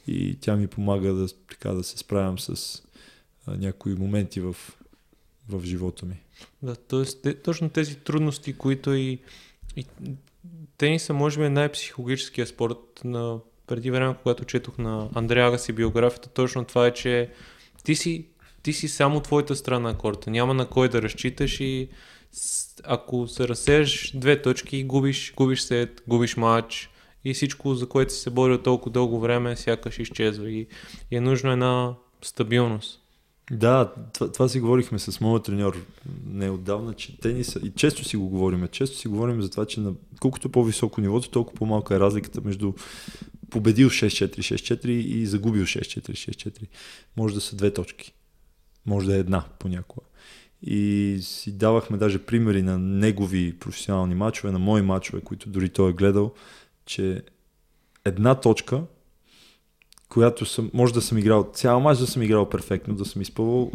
и 0.07 0.37
тя 0.41 0.55
ми 0.55 0.67
помага 0.67 1.13
да, 1.13 1.27
така, 1.49 1.73
да 1.73 1.83
се 1.83 1.97
справям 1.97 2.39
с 2.39 2.81
а, 3.45 3.57
някои 3.57 3.95
моменти 3.95 4.39
в, 4.39 4.55
в 5.49 5.63
живота 5.63 6.05
ми. 6.05 6.19
Да, 6.63 6.75
т.е. 6.75 7.33
точно 7.33 7.69
тези 7.69 7.95
трудности, 7.95 8.53
които 8.53 8.93
и, 8.93 9.19
и 9.75 9.85
тениса 10.77 11.13
може 11.13 11.39
би 11.39 11.45
е 11.45 11.49
най-психологическия 11.49 12.47
спорт 12.47 13.01
на 13.03 13.39
преди 13.67 13.91
време, 13.91 14.15
когато 14.23 14.45
четох 14.45 14.77
на 14.77 15.09
Андрея 15.13 15.47
Агаси 15.47 15.73
биографията, 15.73 16.29
точно 16.29 16.65
това 16.65 16.87
е, 16.87 16.93
че 16.93 17.29
ти 17.83 17.95
си, 17.95 18.25
ти 18.63 18.73
си 18.73 18.87
само 18.87 19.19
твоята 19.19 19.55
страна 19.55 19.89
на 19.89 19.97
корта. 19.97 20.31
Няма 20.31 20.53
на 20.53 20.65
кой 20.65 20.89
да 20.89 21.01
разчиташ 21.01 21.59
и 21.59 21.89
ако 22.83 23.27
се 23.27 23.47
разсееш 23.47 24.11
две 24.15 24.41
точки, 24.41 24.83
губиш, 24.83 25.33
губиш 25.35 25.61
сет, 25.61 26.03
губиш 26.07 26.37
матч 26.37 26.89
и 27.25 27.33
всичко, 27.33 27.75
за 27.75 27.89
което 27.89 28.13
си 28.13 28.19
се 28.19 28.29
борил 28.29 28.57
толкова 28.57 28.91
дълго 28.91 29.19
време, 29.19 29.55
сякаш 29.55 29.99
изчезва 29.99 30.51
и, 30.51 30.67
и 31.11 31.17
е 31.17 31.21
нужно 31.21 31.51
една 31.51 31.93
стабилност. 32.21 33.01
Да, 33.51 33.93
това, 34.13 34.31
това 34.31 34.47
си 34.49 34.59
говорихме 34.59 34.99
с 34.99 35.21
моят 35.21 35.43
треньор 35.43 35.77
не 36.25 36.49
отдавна, 36.49 36.93
че 36.93 37.19
тениса, 37.19 37.59
и 37.63 37.71
често 37.71 38.03
си 38.03 38.17
го 38.17 38.29
говорим, 38.29 38.67
често 38.71 38.97
си 38.97 39.07
говорим 39.07 39.41
за 39.41 39.49
това, 39.49 39.65
че 39.65 39.79
на 39.79 39.93
колкото 40.19 40.49
по-високо 40.49 41.01
нивото, 41.01 41.29
толкова 41.29 41.57
по-малка 41.57 41.95
е 41.95 41.99
разликата 41.99 42.41
между 42.41 42.73
победил 43.49 43.89
6-4, 43.89 44.37
6-4 44.37 44.87
и 44.87 45.25
загубил 45.25 45.63
6-4, 45.63 46.11
6-4. 46.11 46.67
Може 47.17 47.35
да 47.35 47.41
са 47.41 47.55
две 47.55 47.73
точки. 47.73 48.13
Може 48.85 49.07
да 49.07 49.15
е 49.15 49.19
една 49.19 49.43
понякога. 49.59 50.05
И 50.61 51.17
си 51.21 51.51
давахме 51.51 51.97
даже 51.97 52.25
примери 52.25 52.61
на 52.61 52.77
негови 52.79 53.59
професионални 53.59 54.15
матчове, 54.15 54.51
на 54.51 54.59
мои 54.59 54.81
матчове, 54.81 55.21
които 55.21 55.49
дори 55.49 55.69
той 55.69 55.89
е 55.89 55.93
гледал, 55.93 56.33
че 56.85 57.23
една 58.05 58.35
точка, 58.35 58.83
която 60.09 60.45
съм, 60.45 60.71
може 60.73 60.93
да 60.93 61.01
съм 61.01 61.17
играл 61.17 61.51
цял 61.53 61.79
мач, 61.79 61.97
да 61.97 62.07
съм 62.07 62.21
играл 62.21 62.49
перфектно, 62.49 62.95
да 62.95 63.05
съм 63.05 63.21
изпълнил, 63.21 63.71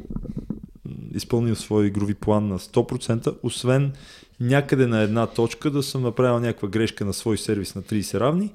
изпълнил 1.14 1.56
свой 1.56 1.86
игрови 1.86 2.14
план 2.14 2.48
на 2.48 2.58
100%, 2.58 3.38
освен 3.42 3.92
някъде 4.40 4.86
на 4.86 5.00
една 5.00 5.26
точка 5.26 5.70
да 5.70 5.82
съм 5.82 6.02
направил 6.02 6.40
някаква 6.40 6.68
грешка 6.68 7.04
на 7.04 7.12
свой 7.12 7.38
сервис 7.38 7.74
на 7.74 7.82
30 7.82 8.20
равни, 8.20 8.52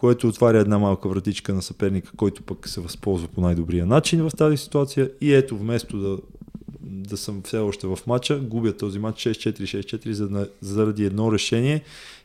което 0.00 0.28
отваря 0.28 0.58
една 0.58 0.78
малка 0.78 1.08
вратичка 1.08 1.54
на 1.54 1.62
съперника, 1.62 2.12
който 2.16 2.42
пък 2.42 2.68
се 2.68 2.80
възползва 2.80 3.28
по 3.28 3.40
най-добрия 3.40 3.86
начин 3.86 4.28
в 4.28 4.30
тази 4.36 4.56
ситуация 4.56 5.10
и 5.20 5.34
ето 5.34 5.58
вместо 5.58 5.98
да 5.98 6.18
да 6.80 7.16
съм 7.16 7.42
все 7.42 7.58
още 7.58 7.86
в 7.86 7.98
матча, 8.06 8.38
губя 8.38 8.76
този 8.76 8.98
матч 8.98 9.26
6-4, 9.26 9.60
6-4 9.60 10.50
заради 10.60 11.04
едно 11.04 11.32
решение 11.32 11.82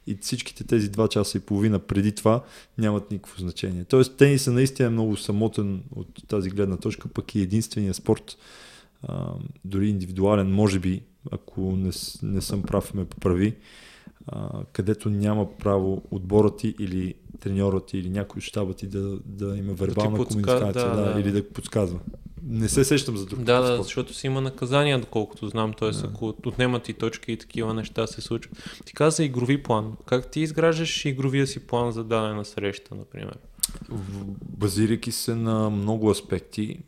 и 0.08 0.17
всичките 0.22 0.63
тези 0.63 0.91
2 0.91 1.10
часа 1.10 1.38
и 1.38 1.41
половина 1.41 1.79
преди 1.79 2.12
това 2.12 2.44
нямат 2.77 3.12
никакво 3.12 3.39
значение. 3.39 3.84
Тоест 3.84 4.17
тениса 4.17 4.51
наистина 4.51 4.88
е 4.88 4.91
много 4.91 5.17
самотен 5.17 5.84
от 5.96 6.08
тази 6.27 6.50
гледна 6.50 6.77
точка, 6.77 7.08
пък 7.08 7.36
и 7.36 7.41
единствения 7.41 7.94
спорт, 7.94 8.38
а, 9.08 9.32
дори 9.65 9.89
индивидуален, 9.89 10.51
може 10.51 10.79
би, 10.79 11.01
ако 11.32 11.62
не, 11.62 11.91
не 12.24 12.41
съм 12.41 12.62
прав, 12.62 12.94
ме 12.94 13.05
поправи, 13.05 13.55
а, 14.27 14.63
където 14.74 15.10
няма 15.10 15.58
право 15.58 16.01
отборът 16.12 16.58
ти 16.58 16.75
или 16.79 17.13
треньорът 17.39 17.86
ти 17.86 17.98
или 17.98 18.10
някой 18.10 18.39
от 18.39 18.44
щаба 18.44 18.74
ти 18.74 18.88
да, 18.88 19.17
да 19.25 19.58
има 19.58 19.74
вербална 19.74 20.17
да 20.17 20.25
комуникация 20.25 20.74
да, 20.74 20.96
да, 20.96 21.13
да, 21.13 21.20
или 21.20 21.32
да 21.32 21.50
подсказва 21.50 22.00
не 22.48 22.70
се 22.70 22.84
сещам 22.84 23.17
за 23.17 23.25
друг. 23.25 23.39
Да, 23.39 23.62
да, 23.62 23.84
защото 23.84 24.13
си 24.13 24.27
има 24.27 24.41
наказания, 24.41 25.00
доколкото 25.00 25.48
знам. 25.48 25.74
Т.е. 25.74 25.91
Да. 25.91 26.08
ако 26.08 26.27
отнемат 26.46 26.89
и 26.89 26.94
точки 26.94 27.32
и 27.32 27.38
такива 27.38 27.74
неща 27.74 28.08
се 28.08 28.22
случват. 28.22 28.79
Ти 28.86 28.94
каза 28.94 29.24
игрови 29.24 29.63
план. 29.63 29.94
Как 30.05 30.32
ти 30.32 30.39
изграждаш 30.39 31.05
игровия 31.05 31.48
си 31.48 31.60
план 31.60 31.91
за 31.91 32.03
дадена 32.03 32.46
среща, 32.46 32.96
например? 32.96 33.38
Базирайки 34.41 35.12
се 35.12 35.36
на 35.36 35.70
много 35.70 36.10
аспекти, 36.10 36.79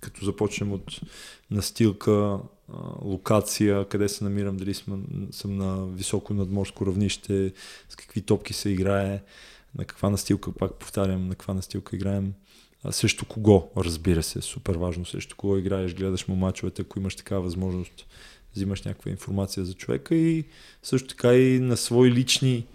като 0.00 0.24
започнем 0.24 0.72
от 0.72 1.00
настилка, 1.50 2.38
локация, 3.02 3.88
къде 3.88 4.08
се 4.08 4.24
намирам, 4.24 4.56
дали 4.56 4.74
съм, 4.74 5.04
съм 5.30 5.56
на 5.56 5.86
високо 5.86 6.34
надморско 6.34 6.86
равнище, 6.86 7.52
с 7.88 7.96
какви 7.96 8.22
топки 8.22 8.52
се 8.52 8.70
играе, 8.70 9.22
на 9.78 9.84
каква 9.84 10.10
настилка, 10.10 10.52
пак 10.52 10.74
повтарям, 10.74 11.28
на 11.28 11.34
каква 11.34 11.54
настилка 11.54 11.96
играем. 11.96 12.32
А, 12.84 12.92
срещу 12.92 13.26
кого, 13.26 13.70
разбира 13.76 14.22
се, 14.22 14.40
супер 14.40 14.74
важно, 14.74 15.06
срещу 15.06 15.36
кого 15.36 15.56
играеш, 15.56 15.94
гледаш 15.94 16.28
му 16.28 16.36
мачовете, 16.36 16.82
ако 16.82 16.98
имаш 16.98 17.16
такава 17.16 17.42
възможност, 17.42 18.06
взимаш 18.54 18.82
някаква 18.82 19.10
информация 19.10 19.64
за 19.64 19.74
човека 19.74 20.14
и 20.14 20.44
също 20.82 21.08
така 21.08 21.34
и 21.34 21.60
на 21.60 21.76
свои 21.76 22.10
лични 22.12 22.66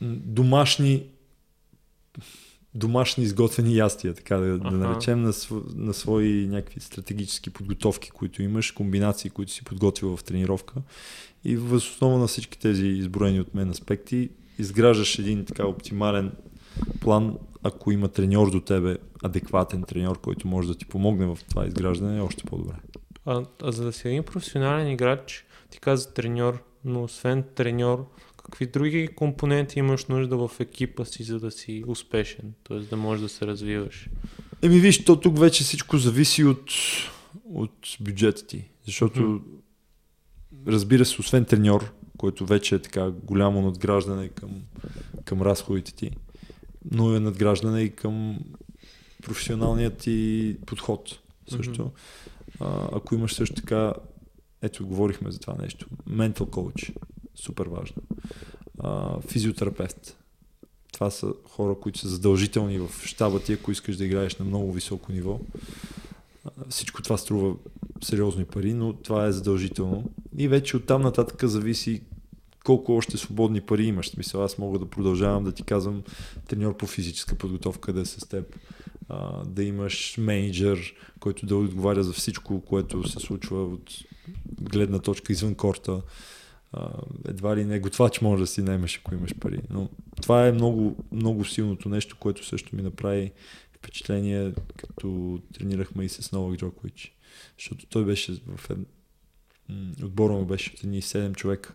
домашни 0.00 1.06
домашни 2.76 3.24
изготвени 3.24 3.76
ястия, 3.76 4.14
така 4.14 4.36
да, 4.36 4.58
да 4.58 4.70
наречем, 4.70 5.22
на, 5.22 5.32
на 5.74 5.94
свои 5.94 6.46
някакви 6.46 6.80
стратегически 6.80 7.50
подготовки, 7.50 8.10
които 8.10 8.42
имаш, 8.42 8.70
комбинации, 8.70 9.30
които 9.30 9.52
си 9.52 9.64
подготвил 9.64 10.16
в 10.16 10.24
тренировка. 10.24 10.74
И 11.44 11.56
въз 11.56 11.90
основа 11.90 12.18
на 12.18 12.26
всички 12.26 12.58
тези 12.58 12.86
изброени 12.86 13.40
от 13.40 13.54
мен 13.54 13.70
аспекти, 13.70 14.28
изграждаш 14.58 15.18
един 15.18 15.44
така 15.44 15.66
оптимален 15.66 16.32
план, 17.00 17.38
ако 17.62 17.92
има 17.92 18.08
треньор 18.08 18.50
до 18.50 18.60
тебе, 18.60 18.96
адекватен 19.22 19.82
треньор, 19.82 20.20
който 20.20 20.48
може 20.48 20.68
да 20.68 20.74
ти 20.74 20.84
помогне 20.84 21.26
в 21.26 21.38
това 21.50 21.66
изграждане, 21.66 22.18
е 22.18 22.20
още 22.20 22.44
по-добре. 22.44 22.74
А, 23.26 23.44
а 23.62 23.72
за 23.72 23.84
да 23.84 23.92
си 23.92 24.08
един 24.08 24.22
професионален 24.22 24.88
играч, 24.88 25.44
ти 25.70 25.80
каза 25.80 26.14
треньор, 26.14 26.62
но 26.84 27.02
освен 27.02 27.44
треньор, 27.54 28.06
какви 28.46 28.66
други 28.66 29.08
компоненти 29.16 29.78
имаш 29.78 30.06
нужда 30.06 30.48
в 30.48 30.60
екипа 30.60 31.04
си, 31.04 31.22
за 31.22 31.40
да 31.40 31.50
си 31.50 31.84
успешен, 31.86 32.54
т.е. 32.68 32.78
да 32.78 32.96
можеш 32.96 33.22
да 33.22 33.28
се 33.28 33.46
развиваш? 33.46 34.08
Еми 34.62 34.80
виж, 34.80 35.04
то 35.04 35.20
тук 35.20 35.38
вече 35.38 35.64
всичко 35.64 35.98
зависи 35.98 36.44
от, 36.44 36.70
от 37.44 37.96
бюджета 38.00 38.46
ти, 38.46 38.64
защото 38.84 39.20
mm. 39.20 39.42
разбира 40.66 41.04
се, 41.04 41.20
освен 41.20 41.44
треньор, 41.44 41.92
който 42.18 42.46
вече 42.46 42.74
е 42.74 42.82
така 42.82 43.10
голямо 43.10 43.62
надграждане 43.62 44.28
към, 44.28 44.62
към 45.24 45.42
разходите 45.42 45.94
ти, 45.94 46.10
но 46.90 47.14
е 47.14 47.20
надграждане 47.20 47.82
и 47.82 47.90
към 47.90 48.38
професионалният 49.22 49.98
ти 49.98 50.56
подход 50.66 51.18
също. 51.48 51.72
Mm-hmm. 51.72 51.90
А, 52.60 52.88
ако 52.96 53.14
имаш 53.14 53.34
също 53.34 53.54
така, 53.54 53.92
ето 54.62 54.86
говорихме 54.86 55.30
за 55.30 55.38
това 55.38 55.54
нещо, 55.62 55.86
mental 56.08 56.38
coach, 56.38 56.96
супер 57.36 57.66
важно, 57.66 58.02
а, 58.78 59.20
физиотерапевт, 59.20 60.16
това 60.92 61.10
са 61.10 61.32
хора, 61.48 61.76
които 61.80 61.98
са 61.98 62.08
задължителни 62.08 62.78
в 62.78 62.90
щаба 63.04 63.40
ти, 63.40 63.52
ако 63.52 63.70
искаш 63.70 63.96
да 63.96 64.04
играеш 64.04 64.36
на 64.36 64.44
много 64.44 64.72
високо 64.72 65.12
ниво. 65.12 65.40
Всичко 66.68 67.02
това 67.02 67.16
струва 67.16 67.54
сериозни 68.02 68.44
пари, 68.44 68.74
но 68.74 68.92
това 68.92 69.26
е 69.26 69.32
задължително. 69.32 70.10
И 70.38 70.48
вече 70.48 70.76
оттам 70.76 71.02
нататък 71.02 71.44
зависи 71.44 72.02
колко 72.64 72.96
още 72.96 73.16
свободни 73.16 73.60
пари 73.60 73.84
имаш. 73.84 74.08
Смисъл, 74.08 74.44
аз 74.44 74.58
мога 74.58 74.78
да 74.78 74.86
продължавам 74.86 75.44
да 75.44 75.52
ти 75.52 75.62
казвам 75.62 76.02
треньор 76.48 76.76
по 76.76 76.86
физическа 76.86 77.34
подготовка 77.34 77.92
да 77.92 78.00
е 78.00 78.04
с 78.04 78.28
теб, 78.28 78.56
а, 79.08 79.44
да 79.44 79.64
имаш 79.64 80.16
менеджер, 80.18 80.94
който 81.20 81.46
да 81.46 81.56
отговаря 81.56 82.04
за 82.04 82.12
всичко, 82.12 82.60
което 82.60 83.08
се 83.08 83.18
случва 83.18 83.64
от 83.64 83.90
гледна 84.60 84.98
точка 84.98 85.32
извън 85.32 85.54
корта. 85.54 86.02
Едва 87.28 87.56
ли 87.56 87.64
не 87.64 87.80
готвач 87.80 88.20
може 88.20 88.42
да 88.42 88.46
си 88.46 88.62
наймеш, 88.62 88.98
ако 88.98 89.14
имаш 89.14 89.34
пари. 89.34 89.60
Но 89.70 89.88
това 90.22 90.46
е 90.46 90.52
много, 90.52 91.04
много 91.12 91.44
силното 91.44 91.88
нещо, 91.88 92.16
което 92.20 92.46
също 92.46 92.76
ми 92.76 92.82
направи 92.82 93.32
впечатление, 93.72 94.52
като 94.76 95.40
тренирахме 95.54 96.04
и 96.04 96.08
с 96.08 96.32
Новак 96.32 96.58
Джокович. 96.58 97.16
Защото 97.58 97.86
той 97.86 98.04
беше 98.04 98.40
в 98.46 98.70
ед... 98.70 98.78
отбора 100.04 100.32
му 100.32 100.44
беше 100.44 100.72
от 100.74 100.84
едни 100.84 101.02
7 101.02 101.34
човека 101.34 101.74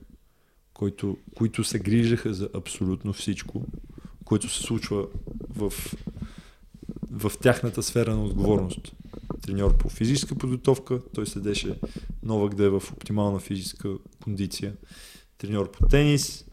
който, 0.81 1.17
които 1.35 1.63
се 1.63 1.79
грижаха 1.79 2.33
за 2.33 2.49
абсолютно 2.53 3.13
всичко, 3.13 3.65
което 4.25 4.49
се 4.49 4.63
случва 4.63 5.07
в, 5.49 5.73
в 7.11 7.31
тяхната 7.41 7.83
сфера 7.83 8.15
на 8.15 8.23
отговорност. 8.23 8.91
Треньор 9.41 9.77
по 9.77 9.89
физическа 9.89 10.35
подготовка, 10.35 11.01
той 11.15 11.27
седеше 11.27 11.79
Новак 12.23 12.55
да 12.55 12.65
е 12.65 12.69
в 12.69 12.83
оптимална 12.93 13.39
физическа 13.39 13.89
кондиция. 14.23 14.73
Треньор 15.37 15.71
по 15.71 15.87
тенис, 15.87 16.45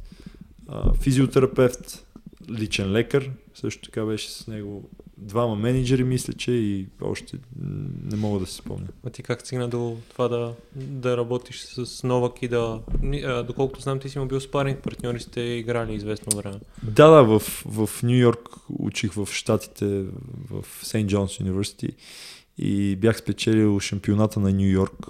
физиотерапевт, 1.00 2.06
личен 2.50 2.92
лекар, 2.92 3.30
също 3.54 3.82
така 3.82 4.04
беше 4.04 4.30
с 4.30 4.46
него 4.46 4.90
двама 5.16 5.56
менеджери, 5.56 6.04
мисля, 6.04 6.32
че 6.32 6.52
и 6.52 6.86
още 7.02 7.38
не 8.04 8.16
мога 8.16 8.40
да 8.40 8.46
се 8.46 8.54
спомня. 8.54 8.86
А 9.06 9.10
ти 9.10 9.22
как 9.22 9.40
стигна 9.46 9.68
до 9.68 9.96
това 10.12 10.28
да, 10.28 10.54
да 10.74 11.16
работиш 11.16 11.60
с 11.60 12.02
Новак 12.02 12.42
и 12.42 12.48
да... 12.48 12.80
Доколкото 13.46 13.82
знам, 13.82 14.00
ти 14.00 14.08
си 14.08 14.18
му 14.18 14.26
бил 14.26 14.40
спаринг 14.40 14.82
партньори, 14.82 15.20
сте 15.20 15.40
играли 15.40 15.94
известно 15.94 16.36
време. 16.36 16.60
Да, 16.82 17.08
да, 17.08 17.22
в, 17.22 17.40
в 17.66 18.02
Нью 18.02 18.18
Йорк 18.18 18.48
учих 18.68 19.12
в 19.12 19.28
Штатите, 19.32 20.04
в 20.50 20.64
Сейнт 20.82 21.10
Джонс 21.10 21.40
Университи 21.40 21.92
и 22.58 22.96
бях 22.96 23.18
спечелил 23.18 23.80
шампионата 23.80 24.40
на 24.40 24.52
Нью 24.52 24.70
Йорк. 24.70 25.06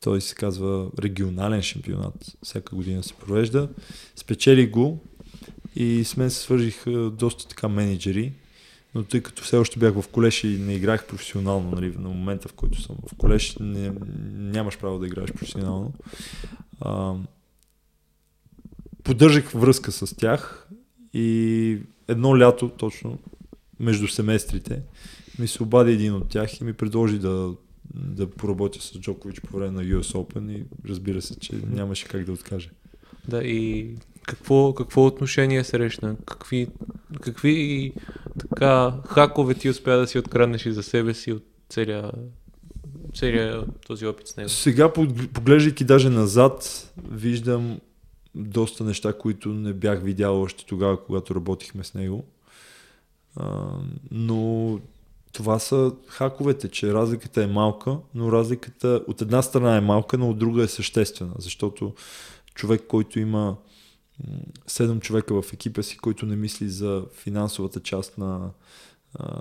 Той 0.00 0.20
се 0.20 0.34
казва 0.34 0.90
регионален 0.98 1.62
шампионат. 1.62 2.36
Всяка 2.42 2.76
година 2.76 3.02
се 3.02 3.14
провежда. 3.14 3.68
Спечелих 4.16 4.70
го 4.70 5.04
и 5.76 6.04
с 6.04 6.16
мен 6.16 6.30
се 6.30 6.38
свържиха 6.38 7.10
доста 7.10 7.48
така 7.48 7.68
менеджери, 7.68 8.32
но 8.94 9.02
тъй 9.04 9.20
като 9.20 9.42
все 9.42 9.56
още 9.56 9.78
бях 9.78 9.94
в 9.94 10.08
колеж 10.08 10.44
и 10.44 10.48
не 10.48 10.74
играх 10.74 11.06
професионално, 11.06 11.70
нали, 11.70 11.94
на 11.98 12.08
момента 12.08 12.48
в 12.48 12.52
който 12.52 12.82
съм 12.82 12.96
в 13.12 13.16
колеж, 13.16 13.56
не, 13.60 13.92
нямаш 14.32 14.78
право 14.78 14.98
да 14.98 15.06
играеш 15.06 15.32
професионално. 15.32 15.92
А, 16.80 17.14
поддържах 19.04 19.50
връзка 19.50 19.92
с 19.92 20.16
тях 20.16 20.68
и 21.14 21.78
едно 22.08 22.38
лято, 22.38 22.68
точно 22.68 23.18
между 23.80 24.08
семестрите, 24.08 24.82
ми 25.40 25.48
се 25.48 25.62
обади 25.62 25.92
един 25.92 26.14
от 26.14 26.28
тях 26.28 26.60
и 26.60 26.64
ми 26.64 26.72
предложи 26.72 27.18
да, 27.18 27.54
да 27.94 28.30
поработя 28.30 28.80
с 28.80 29.00
Джокович 29.00 29.40
по 29.40 29.56
време 29.56 29.70
на 29.70 29.84
US 29.84 30.14
Open 30.14 30.56
и 30.56 30.64
разбира 30.88 31.22
се, 31.22 31.38
че 31.38 31.52
нямаше 31.70 32.08
как 32.08 32.24
да 32.24 32.32
откаже. 32.32 32.70
Да, 33.28 33.42
и 33.42 33.94
какво, 34.26 34.74
какво 34.74 35.06
отношение 35.06 35.64
срещна? 35.64 36.16
Какви, 36.26 36.68
какви 37.20 37.92
така 38.38 38.94
хакове 39.08 39.54
ти 39.54 39.70
успя 39.70 39.96
да 39.96 40.06
си 40.06 40.18
откраднеш 40.18 40.66
и 40.66 40.72
за 40.72 40.82
себе 40.82 41.14
си 41.14 41.32
от 41.32 41.44
целия, 41.68 42.10
целия 43.14 43.64
този 43.86 44.06
опит 44.06 44.28
с 44.28 44.36
него? 44.36 44.48
Сега, 44.48 44.92
поглеждайки 45.32 45.84
даже 45.84 46.10
назад, 46.10 46.90
виждам 47.10 47.80
доста 48.34 48.84
неща, 48.84 49.12
които 49.12 49.48
не 49.48 49.72
бях 49.72 50.02
видял 50.02 50.42
още 50.42 50.66
тогава, 50.66 51.04
когато 51.04 51.34
работихме 51.34 51.84
с 51.84 51.94
него. 51.94 52.24
А, 53.36 53.66
но 54.10 54.80
това 55.32 55.58
са 55.58 55.92
хаковете, 56.06 56.68
че 56.68 56.94
разликата 56.94 57.42
е 57.42 57.46
малка, 57.46 57.98
но 58.14 58.32
разликата 58.32 59.04
от 59.06 59.22
една 59.22 59.42
страна 59.42 59.76
е 59.76 59.80
малка, 59.80 60.18
но 60.18 60.30
от 60.30 60.38
друга 60.38 60.62
е 60.62 60.68
съществена, 60.68 61.34
защото 61.38 61.94
човек, 62.54 62.82
който 62.88 63.18
има 63.18 63.56
седем 64.66 65.00
човека 65.00 65.42
в 65.42 65.52
екипа 65.52 65.82
си, 65.82 65.98
който 65.98 66.26
не 66.26 66.36
мисли 66.36 66.68
за 66.68 67.04
финансовата 67.14 67.80
част 67.80 68.18
на, 68.18 68.50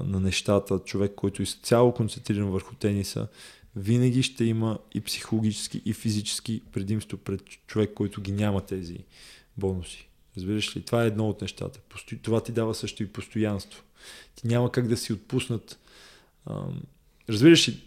на 0.03 0.19
нещата, 0.19 0.79
човек, 0.79 1.11
който 1.15 1.41
е 1.41 1.45
цяло 1.45 1.93
концентриран 1.93 2.49
върху 2.49 2.75
тениса, 2.75 3.27
винаги 3.75 4.23
ще 4.23 4.45
има 4.45 4.79
и 4.93 5.01
психологически, 5.01 5.81
и 5.85 5.93
физически 5.93 6.61
предимство 6.71 7.17
пред 7.17 7.41
човек, 7.67 7.93
който 7.93 8.21
ги 8.21 8.31
няма 8.31 8.61
тези 8.61 8.97
бонуси. 9.57 10.08
Разбираш 10.37 10.77
ли? 10.77 10.81
Това 10.81 11.03
е 11.03 11.07
едно 11.07 11.29
от 11.29 11.41
нещата. 11.41 11.79
Това 12.21 12.43
ти 12.43 12.51
дава 12.51 12.75
също 12.75 13.03
и 13.03 13.07
постоянство. 13.07 13.83
Ти 14.35 14.47
няма 14.47 14.71
как 14.71 14.87
да 14.87 14.97
си 14.97 15.13
отпуснат. 15.13 15.79
Разбираш 17.29 17.69
ли? 17.69 17.83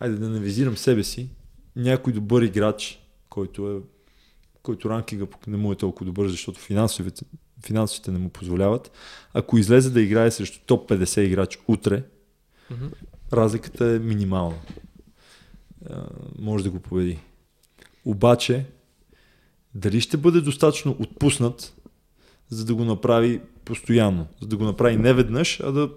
Айде 0.00 0.16
да 0.16 0.28
не 0.28 0.40
визирам 0.40 0.76
себе 0.76 1.04
си. 1.04 1.28
Някой 1.76 2.12
добър 2.12 2.42
играч, 2.42 3.00
който 3.28 3.70
е 3.70 3.80
който 4.66 4.90
ранкинга 4.90 5.26
не 5.46 5.56
му 5.56 5.72
е 5.72 5.76
толкова 5.76 6.06
добър, 6.06 6.28
защото 6.28 6.60
финансовите, 6.60 7.24
финансовите 7.66 8.10
не 8.10 8.18
му 8.18 8.28
позволяват. 8.28 8.90
Ако 9.32 9.58
излезе 9.58 9.90
да 9.90 10.00
играе 10.00 10.30
срещу 10.30 10.58
топ 10.66 10.90
50 10.90 11.20
играч 11.20 11.58
утре, 11.68 12.02
mm-hmm. 12.72 12.92
разликата 13.32 13.86
е 13.86 13.98
минимална. 13.98 14.56
А, 15.90 16.06
може 16.38 16.64
да 16.64 16.70
го 16.70 16.80
победи. 16.80 17.18
Обаче, 18.04 18.66
дали 19.76 20.00
ще 20.00 20.16
бъде 20.16 20.40
достатъчно 20.40 20.96
отпуснат, 21.00 21.74
за 22.48 22.64
да 22.64 22.74
го 22.74 22.84
направи 22.84 23.40
постоянно, 23.64 24.26
за 24.40 24.48
да 24.48 24.56
го 24.56 24.64
направи 24.64 24.96
не 24.96 25.12
веднъж, 25.12 25.60
а 25.60 25.72
да 25.72 25.90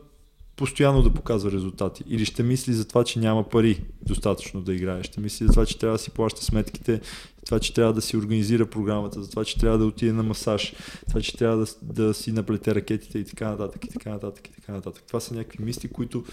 постоянно 0.56 1.02
да 1.02 1.13
показва 1.13 1.52
резултати. 1.52 2.04
Или 2.08 2.26
ще 2.26 2.44
мисли 2.44 2.74
за 2.74 2.88
това, 2.88 3.04
че 3.04 3.20
няма 3.20 3.50
пари 3.50 3.84
достатъчно 4.02 4.62
да 4.62 4.74
играе. 4.74 5.04
Ще 5.04 5.22
мисли 5.22 5.46
за 5.46 5.52
това, 5.52 5.65
че 5.65 5.78
трябва 5.78 5.98
да 5.98 6.04
си 6.04 6.12
плаща 6.12 6.44
сметките, 6.44 6.94
за 6.94 7.46
това, 7.46 7.60
че 7.60 7.74
трябва 7.74 7.94
да 7.94 8.02
си 8.02 8.18
организира 8.18 8.65
програмата, 8.65 9.24
за 9.24 9.30
това, 9.30 9.46
че 9.46 9.58
трябва 9.58 9.78
да 9.78 9.86
отиде 9.86 10.13
на 10.13 10.24
масаж, 10.24 10.74
за 11.00 11.06
това, 11.10 11.22
че 11.22 11.38
трябва 11.38 11.58
да, 11.58 11.65
да 11.82 12.13
си 12.13 12.32
наплете 12.32 12.76
ракетите 12.76 13.20
и 13.20 13.26
така 13.26 13.50
нататък, 13.50 13.86
и 13.86 13.89
така 13.89 14.10
нататък, 14.10 14.48
и 14.48 14.52
така 14.52 14.72
нататък. 14.72 15.04
Това 15.08 15.20
са 15.20 15.36
някакви 15.36 15.63
мисли, 15.63 15.89
които 15.89 16.24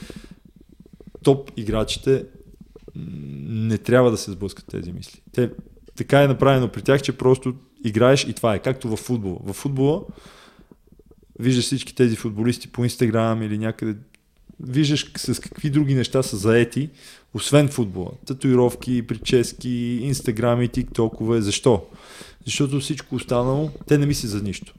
топ 1.23 1.51
играчите 1.57 2.27
не 3.47 3.79
трябва 3.79 4.11
да 4.11 4.17
се 4.17 4.31
сблъскат 4.31 4.67
тези 4.67 4.93
мисли. 4.93 5.23
Те, 5.33 5.51
така 5.97 6.23
е 6.23 6.29
направено 6.29 6.69
при 6.69 6.83
тях, 6.83 7.03
че 7.03 7.19
просто 7.19 7.55
играеш 7.85 8.25
и 8.25 8.33
това 8.33 8.55
е. 8.55 8.59
Както 8.59 8.89
в 8.89 8.97
футбола. 8.97 9.39
В 9.45 9.53
футбола 9.53 10.03
виждаш 11.39 11.65
всички 11.65 11.95
тези 11.95 12.17
футболисти 12.17 12.69
по 12.69 12.85
Инстаграм 12.85 13.43
или 13.43 13.59
някъде 13.59 13.97
виждаш 14.61 15.13
с 15.17 15.41
какви 15.41 15.71
други 15.71 15.95
неща 15.95 16.23
са 16.23 16.37
заети, 16.37 16.91
освен 17.35 17.69
футбола. 17.69 18.11
Татуировки, 18.27 19.07
прически, 19.07 20.01
инстаграми, 20.03 20.69
тиктокове. 20.69 21.41
Защо? 21.41 21.87
Защото 22.45 22.81
всичко 22.81 23.15
останало, 23.15 23.71
те 23.87 23.99
не 23.99 24.07
мислят 24.07 24.31
за 24.31 24.43
нищо. 24.43 24.75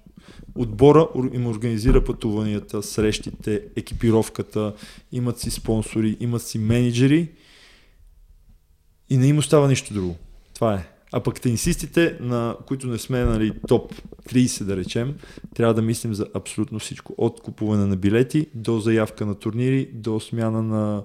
Отбора 0.56 1.08
им 1.34 1.48
организира 1.48 2.04
пътуванията, 2.04 2.84
срещите, 2.84 3.64
екипировката, 3.76 4.74
имат 5.12 5.40
си 5.40 5.52
спонсори, 5.52 6.18
имат 6.20 6.42
си 6.42 6.60
менеджери 6.60 7.30
и 9.10 9.18
не 9.18 9.28
им 9.28 9.38
остава 9.38 9.68
нищо 9.68 9.94
друго. 9.94 10.16
Това 10.54 10.74
е. 10.74 10.97
А 11.12 11.20
пък 11.20 11.42
тенисистите, 11.42 12.18
на 12.20 12.58
които 12.66 12.88
не 12.88 12.98
сме 12.98 13.24
нали, 13.24 13.52
топ 13.68 13.94
30 14.30 14.64
да 14.64 14.78
речем, 14.78 15.16
трябва 15.56 15.74
да 15.74 15.82
мислим 15.82 16.14
за 16.14 16.28
абсолютно 16.34 16.80
всичко. 16.80 17.16
От 17.18 17.42
купуване 17.42 17.86
на 17.86 17.96
билети 17.96 18.48
до 18.54 18.80
заявка 18.80 19.26
на 19.26 19.36
турнири, 19.36 19.90
до 19.94 20.20
смяна 20.20 20.64
на, 20.64 21.04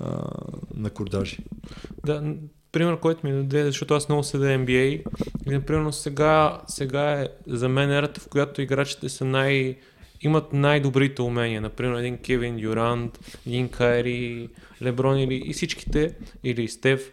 а, 0.00 0.30
на 0.74 0.90
кордажи. 0.90 1.38
Да, 2.06 2.34
пример, 2.72 2.98
който 3.00 3.26
ми 3.26 3.32
даде, 3.32 3.64
защото 3.64 3.94
аз 3.94 4.08
много 4.08 4.24
следя 4.24 4.46
NBA, 4.46 5.02
примерно 5.44 5.92
сега, 5.92 6.60
сега 6.66 7.20
е 7.20 7.28
за 7.46 7.68
мен 7.68 7.90
ерата, 7.90 8.20
в 8.20 8.28
която 8.28 8.62
играчите 8.62 9.08
са 9.08 9.24
най- 9.24 9.76
имат 10.20 10.52
най-добрите 10.52 11.22
умения. 11.22 11.60
Например, 11.60 11.98
един 11.98 12.18
Кевин 12.18 12.56
Дюрант, 12.56 13.18
един 13.46 13.68
Кайри, 13.68 14.48
Леброн 14.82 15.18
или 15.18 15.42
и 15.46 15.52
всичките, 15.52 16.14
или 16.44 16.68
Стеф. 16.68 17.12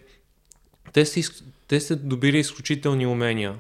Те 0.94 1.06
са, 1.06 1.22
те 1.68 1.80
са 1.80 1.96
добили 1.96 2.38
изключителни 2.38 3.08
умения. 3.08 3.56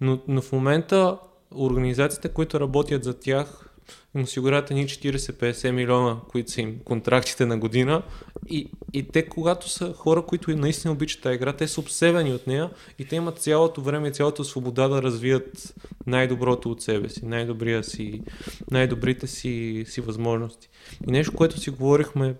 Но, 0.00 0.20
но 0.28 0.42
в 0.42 0.52
момента 0.52 1.18
организациите, 1.54 2.28
които 2.28 2.60
работят 2.60 3.04
за 3.04 3.20
тях, 3.20 3.74
им 4.16 4.22
осигуряват 4.22 4.70
едни 4.70 4.84
40-50 4.84 5.70
милиона, 5.70 6.16
които 6.28 6.50
са 6.50 6.60
им 6.60 6.78
контрактите 6.84 7.46
на 7.46 7.58
година. 7.58 8.02
И, 8.48 8.70
и 8.92 9.02
те, 9.02 9.28
когато 9.28 9.68
са 9.68 9.92
хора, 9.92 10.22
които 10.22 10.56
наистина 10.56 10.92
обичат 10.92 11.22
тази 11.22 11.34
игра, 11.34 11.52
те 11.52 11.68
са 11.68 11.80
обсебени 11.80 12.32
от 12.32 12.46
нея 12.46 12.70
и 12.98 13.04
те 13.04 13.16
имат 13.16 13.38
цялото 13.38 13.80
време 13.80 14.08
и 14.08 14.12
цялата 14.12 14.44
свобода 14.44 14.88
да 14.88 15.02
развият 15.02 15.74
най-доброто 16.06 16.70
от 16.70 16.82
себе 16.82 17.08
си, 17.08 17.24
най-добрия 17.24 17.84
си, 17.84 18.22
най-добрите 18.70 19.26
си, 19.26 19.84
си 19.88 20.00
възможности. 20.00 20.68
И 21.08 21.12
нещо, 21.12 21.32
което 21.32 21.60
си 21.60 21.70
говорихме 21.70 22.34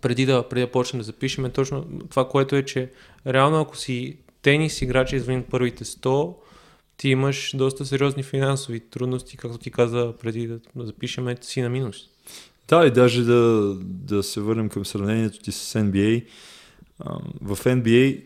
преди 0.00 0.26
да, 0.26 0.48
преди 0.48 0.66
да 0.66 0.70
почнем 0.70 1.00
да 1.00 1.04
запишем, 1.04 1.44
е 1.44 1.50
точно 1.50 1.86
това, 2.10 2.28
което 2.28 2.56
е, 2.56 2.62
че 2.62 2.90
реално 3.26 3.60
ако 3.60 3.76
си 3.76 4.16
тенис 4.42 4.82
играч 4.82 5.12
извън 5.12 5.44
първите 5.50 5.84
100, 5.84 6.34
ти 6.96 7.08
имаш 7.08 7.52
доста 7.54 7.86
сериозни 7.86 8.22
финансови 8.22 8.80
трудности, 8.80 9.36
както 9.36 9.58
ти 9.58 9.70
каза 9.70 10.14
преди 10.20 10.46
да, 10.46 10.58
запишем, 10.76 11.28
ето 11.28 11.46
си 11.46 11.62
на 11.62 11.68
минус. 11.68 11.96
Да, 12.68 12.86
и 12.86 12.90
даже 12.90 13.24
да, 13.24 13.74
да 13.80 14.22
се 14.22 14.40
върнем 14.40 14.68
към 14.68 14.84
сравнението 14.84 15.38
ти 15.38 15.52
с 15.52 15.80
NBA. 15.80 16.24
В 17.40 17.56
NBA 17.56 18.24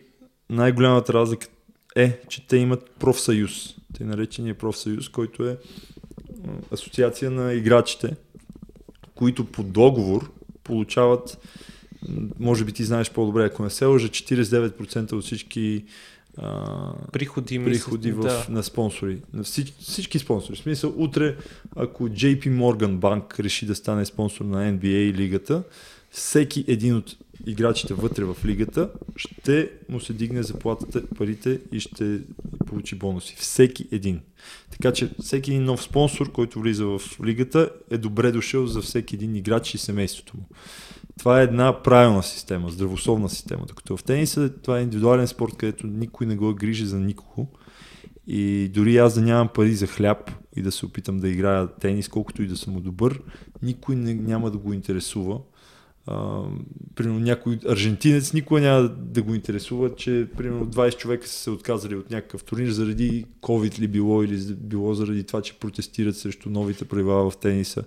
най-голямата 0.49 1.13
разлика 1.13 1.47
е, 1.95 2.19
че 2.29 2.47
те 2.47 2.57
имат 2.57 2.91
профсъюз. 2.99 3.75
Те 3.97 4.03
наречения 4.03 4.57
профсъюз, 4.57 5.09
който 5.09 5.47
е 5.47 5.57
асоциация 6.73 7.31
на 7.31 7.53
играчите, 7.53 8.15
които 9.15 9.45
по 9.45 9.63
договор 9.63 10.31
получават, 10.63 11.37
може 12.39 12.65
би 12.65 12.71
ти 12.71 12.83
знаеш 12.83 13.11
по-добре, 13.11 13.45
ако 13.45 13.63
не 13.63 13.69
се 13.69 13.85
лъжа, 13.85 14.07
49% 14.07 15.13
от 15.13 15.23
всички 15.23 15.83
а, 16.37 16.93
Приходи, 17.11 17.63
приходи 17.63 18.11
в, 18.11 18.21
да. 18.21 18.45
на 18.49 18.63
спонсори. 18.63 19.17
На 19.33 19.43
всич, 19.43 19.73
всички 19.79 20.19
спонсори. 20.19 20.55
В 20.55 20.59
смисъл, 20.59 20.93
утре, 20.97 21.35
ако 21.75 22.09
JP 22.09 22.43
Morgan 22.43 22.97
Bank 22.97 23.39
реши 23.39 23.65
да 23.65 23.75
стане 23.75 24.05
спонсор 24.05 24.45
на 24.45 24.73
NBA 24.73 25.13
лигата, 25.13 25.63
всеки 26.11 26.65
един 26.67 26.95
от 26.95 27.17
играчите 27.45 27.93
вътре 27.93 28.23
в 28.23 28.37
лигата 28.45 28.89
ще 29.15 29.69
му 29.89 29.99
се 29.99 30.13
дигне 30.13 30.43
заплатата, 30.43 31.03
парите 31.17 31.59
и 31.71 31.79
ще 31.79 32.19
получи 32.65 32.95
бонуси. 32.95 33.35
Всеки 33.39 33.87
един. 33.91 34.19
Така 34.71 34.93
че 34.93 35.09
всеки 35.21 35.51
един 35.51 35.63
нов 35.63 35.83
спонсор, 35.83 36.31
който 36.31 36.59
влиза 36.59 36.85
в 36.85 37.01
лигата, 37.25 37.69
е 37.91 37.97
добре 37.97 38.31
дошъл 38.31 38.67
за 38.67 38.81
всеки 38.81 39.15
един 39.15 39.35
играч 39.35 39.73
и 39.73 39.77
семейството 39.77 40.37
му. 40.37 40.43
Това 41.17 41.39
е 41.39 41.43
една 41.43 41.83
правилна 41.83 42.23
система, 42.23 42.69
здравословна 42.69 43.29
система. 43.29 43.65
Докато 43.67 43.97
в 43.97 44.03
тениса 44.03 44.49
това 44.49 44.79
е 44.79 44.81
индивидуален 44.81 45.27
спорт, 45.27 45.57
където 45.57 45.87
никой 45.87 46.27
не 46.27 46.35
го 46.35 46.55
грижи 46.55 46.85
за 46.85 46.99
никого. 46.99 47.47
И 48.27 48.71
дори 48.73 48.97
аз 48.97 49.13
да 49.13 49.21
нямам 49.21 49.47
пари 49.47 49.73
за 49.73 49.87
хляб 49.87 50.31
и 50.55 50.61
да 50.61 50.71
се 50.71 50.85
опитам 50.85 51.19
да 51.19 51.29
играя 51.29 51.67
тенис, 51.67 52.07
колкото 52.07 52.43
и 52.43 52.47
да 52.47 52.57
съм 52.57 52.81
добър, 52.81 53.21
никой 53.63 53.95
не, 53.95 54.13
няма 54.13 54.51
да 54.51 54.57
го 54.57 54.73
интересува. 54.73 55.39
А, 56.07 56.43
примерно 56.95 57.19
някой 57.19 57.59
аржентинец 57.67 58.33
никога 58.33 58.61
няма 58.61 58.89
да 58.89 59.21
го 59.21 59.35
интересува, 59.35 59.95
че 59.95 60.27
примерно 60.37 60.65
20 60.65 60.97
човека 60.97 61.27
са 61.27 61.33
се 61.33 61.49
отказали 61.49 61.95
от 61.95 62.11
някакъв 62.11 62.43
турнир 62.43 62.69
заради 62.69 63.25
COVID 63.41 63.79
ли 63.79 63.87
било 63.87 64.23
или 64.23 64.37
било 64.53 64.93
заради 64.93 65.23
това, 65.23 65.41
че 65.41 65.59
протестират 65.59 66.17
срещу 66.17 66.49
новите 66.49 66.85
правила 66.85 67.29
в 67.29 67.37
тениса. 67.37 67.83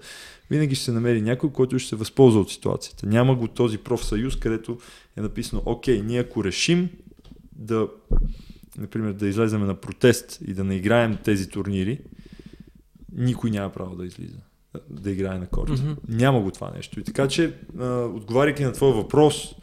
Винаги 0.50 0.74
ще 0.74 0.84
се 0.84 0.92
намери 0.92 1.22
някой, 1.22 1.52
който 1.52 1.78
ще 1.78 1.88
се 1.88 1.96
възползва 1.96 2.40
от 2.40 2.50
ситуацията. 2.50 3.06
Няма 3.06 3.34
го 3.34 3.48
този 3.48 3.78
профсъюз, 3.78 4.36
където 4.36 4.78
е 5.16 5.20
написано, 5.20 5.62
окей, 5.64 6.02
ние 6.02 6.20
ако 6.20 6.44
решим 6.44 6.88
да, 7.52 7.88
например, 8.78 9.12
да 9.12 9.28
излеземе 9.28 9.66
на 9.66 9.74
протест 9.74 10.38
и 10.46 10.54
да 10.54 10.64
не 10.64 10.76
играем 10.76 11.18
тези 11.24 11.48
турнири, 11.48 12.00
никой 13.12 13.50
няма 13.50 13.72
право 13.72 13.96
да 13.96 14.06
излиза 14.06 14.38
да 14.90 15.10
играе 15.10 15.38
на 15.38 15.46
корта. 15.46 15.72
Mm-hmm. 15.72 15.96
Няма 16.08 16.40
го 16.40 16.50
това 16.50 16.72
нещо. 16.76 17.00
И 17.00 17.04
така 17.04 17.28
че, 17.28 17.54
а, 17.78 17.86
отговаряйки 18.04 18.64
на 18.64 18.72
твой 18.72 18.92
въпрос, 18.92 19.54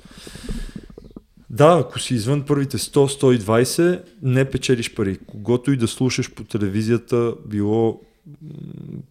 да, 1.50 1.80
ако 1.80 2.00
си 2.00 2.14
извън 2.14 2.46
първите 2.46 2.78
100-120, 2.78 4.04
не 4.22 4.50
печелиш 4.50 4.94
пари. 4.94 5.18
Когато 5.28 5.72
и 5.72 5.78
да 5.78 5.88
слушаш 5.88 6.34
по 6.34 6.44
телевизията, 6.44 7.36
било 7.46 8.02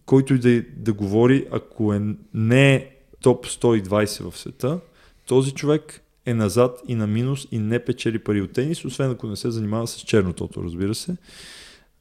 който 0.05 0.33
и 0.33 0.39
да, 0.39 0.63
да 0.75 0.93
говори, 0.93 1.47
ако 1.51 1.93
е 1.93 2.01
не 2.33 2.75
е 2.75 2.95
топ 3.21 3.45
120 3.45 4.29
в 4.29 4.37
света, 4.37 4.79
този 5.25 5.51
човек 5.51 6.01
е 6.25 6.33
назад 6.33 6.81
и 6.87 6.95
на 6.95 7.07
минус 7.07 7.47
и 7.51 7.59
не 7.59 7.85
печели 7.85 8.19
пари 8.19 8.41
от 8.41 8.53
тенис, 8.53 8.85
освен 8.85 9.11
ако 9.11 9.27
не 9.27 9.35
се 9.35 9.51
занимава 9.51 9.87
с 9.87 9.95
чернотото, 9.95 10.63
разбира 10.63 10.95
се. 10.95 11.17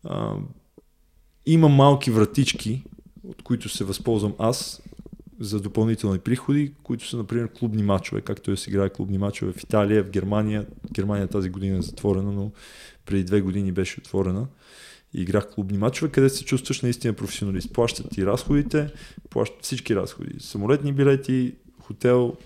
А, 0.05 0.35
има 1.47 1.69
малки 1.69 2.11
вратички, 2.11 2.83
от 3.25 3.43
които 3.43 3.69
се 3.69 3.85
възползвам 3.85 4.35
аз 4.39 4.83
за 5.41 5.61
допълнителни 5.61 6.19
приходи, 6.19 6.73
които 6.83 7.09
са, 7.09 7.17
например, 7.17 7.49
клубни 7.59 7.83
матчове, 7.83 8.21
както 8.21 8.51
да 8.51 8.57
се 8.57 8.71
играе 8.71 8.91
клубни 8.91 9.19
матчове 9.19 9.53
в 9.53 9.63
Италия, 9.63 10.05
в 10.05 10.11
Германия. 10.11 10.67
Германия 10.93 11.29
тази 11.29 11.51
година 11.51 11.79
е 11.79 11.83
затворена, 11.83 12.33
но 12.33 12.51
преди 13.07 13.25
две 13.25 13.41
години 13.41 13.73
беше 13.73 14.01
отворена. 14.01 14.47
И 15.17 15.23
играх 15.23 15.51
клубни 15.55 15.79
матчове, 15.79 16.11
къде 16.11 16.31
се 16.31 16.45
чувстваш 16.45 16.81
наистина 16.81 17.13
професионалист. 17.13 17.73
Плащат 17.73 18.11
ти 18.11 18.27
разходите, 18.27 18.89
плащат 19.31 19.65
всички 19.65 19.97
разходи. 19.97 20.41
Самолетни 20.41 20.93
билети, 20.93 21.55
хотел, 21.81 22.37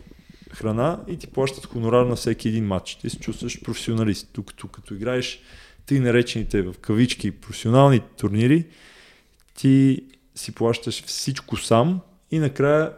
храна 0.53 1.01
и 1.09 1.17
ти 1.17 1.27
плащат 1.27 1.67
хонорар 1.67 2.07
на 2.07 2.17
всеки 2.17 2.49
един 2.49 2.67
матч. 2.67 2.95
Ти 2.95 3.11
се 3.11 3.19
чувстваш 3.19 3.63
професионалист. 3.63 4.29
Тук, 4.33 4.55
тук 4.55 4.71
като 4.71 4.95
играеш 4.95 5.41
ти 5.87 6.01
наречените 6.01 6.63
в 6.63 6.75
кавички 6.81 7.31
професионални 7.31 8.01
турнири, 8.19 8.67
ти 9.55 10.05
си 10.35 10.55
плащаш 10.55 11.05
всичко 11.05 11.57
сам 11.57 12.01
и 12.31 12.39
накрая 12.39 12.93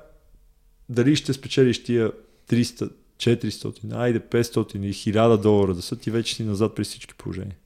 дали 0.88 1.16
ще 1.16 1.32
спечелиш 1.32 1.84
тия 1.84 2.12
300, 2.48 2.90
400, 3.16 3.96
айде 3.96 4.20
500 4.20 4.76
или 4.76 4.94
1000 4.94 5.36
долара 5.36 5.74
да 5.74 5.82
са, 5.82 5.96
ти 5.96 6.10
вече 6.10 6.34
си 6.34 6.44
назад 6.44 6.74
при 6.74 6.84
всички 6.84 7.14
положения. 7.14 7.56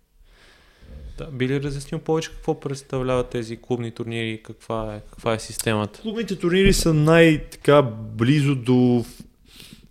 Да, 1.19 1.27
би 1.27 1.49
ли 1.49 1.63
разяснил 1.63 2.01
повече 2.01 2.31
какво 2.31 2.61
представляват 2.61 3.31
тези 3.31 3.57
клубни 3.57 3.91
турнири 3.91 4.31
и 4.31 4.43
каква 4.43 4.95
е, 4.95 5.01
каква 5.11 5.35
е 5.35 5.39
системата? 5.39 6.01
Клубните 6.03 6.39
турнири 6.39 6.73
са 6.73 6.95
най-така 6.95 7.83
близо 8.17 8.55
до 8.55 9.05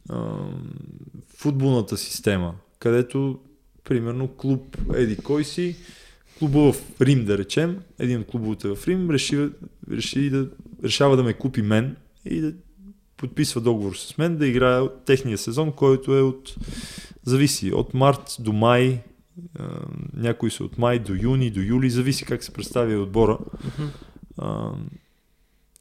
а, 0.10 0.36
футболната 1.38 1.98
система, 1.98 2.56
където 2.80 3.40
примерно 3.84 4.28
клуб 4.28 4.78
Еди 4.96 5.18
кой 5.18 5.44
си 5.44 5.76
клуба 6.40 6.74
в 6.74 7.02
Рим, 7.02 7.26
да 7.26 7.38
речем, 7.38 7.82
един 8.00 8.20
от 8.20 8.28
клубовете 8.28 8.68
в 8.68 8.88
Рим 8.88 9.12
реши, 9.12 9.50
реши 9.92 10.30
да, 10.30 10.48
решава 10.84 11.18
да 11.18 11.24
ме 11.24 11.34
купи 11.34 11.62
мен 11.62 11.96
и 12.26 12.42
да 12.42 12.54
подписва 13.18 13.62
договор 13.62 13.96
с 13.96 14.18
мен 14.18 14.38
да 14.38 14.48
играе 14.48 14.82
техния 15.06 15.38
сезон, 15.38 15.72
който 15.72 16.16
е 16.16 16.22
от 16.22 16.56
зависи 17.24 17.74
от 17.74 17.94
март 17.94 18.36
до 18.40 18.54
май, 18.54 19.02
някои 20.14 20.52
са 20.52 20.64
от 20.64 20.78
май 20.78 21.00
до 21.00 21.14
юни, 21.22 21.52
до 21.52 21.60
юли, 21.60 21.90
зависи 21.90 22.26
как 22.26 22.44
се 22.44 22.54
представя 22.54 23.02
отбора. 23.02 23.38
Uh-huh. 23.38 24.74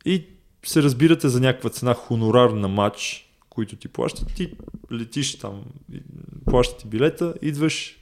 и 0.05 0.27
се 0.64 0.83
разбирате 0.83 1.29
за 1.29 1.40
някаква 1.40 1.71
цена 1.71 1.95
хонорар 1.95 2.51
на 2.51 2.69
матч, 2.69 3.31
които 3.51 3.77
ти 3.77 3.88
плащат, 3.88 4.35
ти 4.35 4.53
летиш 4.93 5.38
там, 5.38 5.64
плащат 6.45 6.79
ти 6.79 6.87
билета, 6.87 7.35
идваш, 7.43 7.99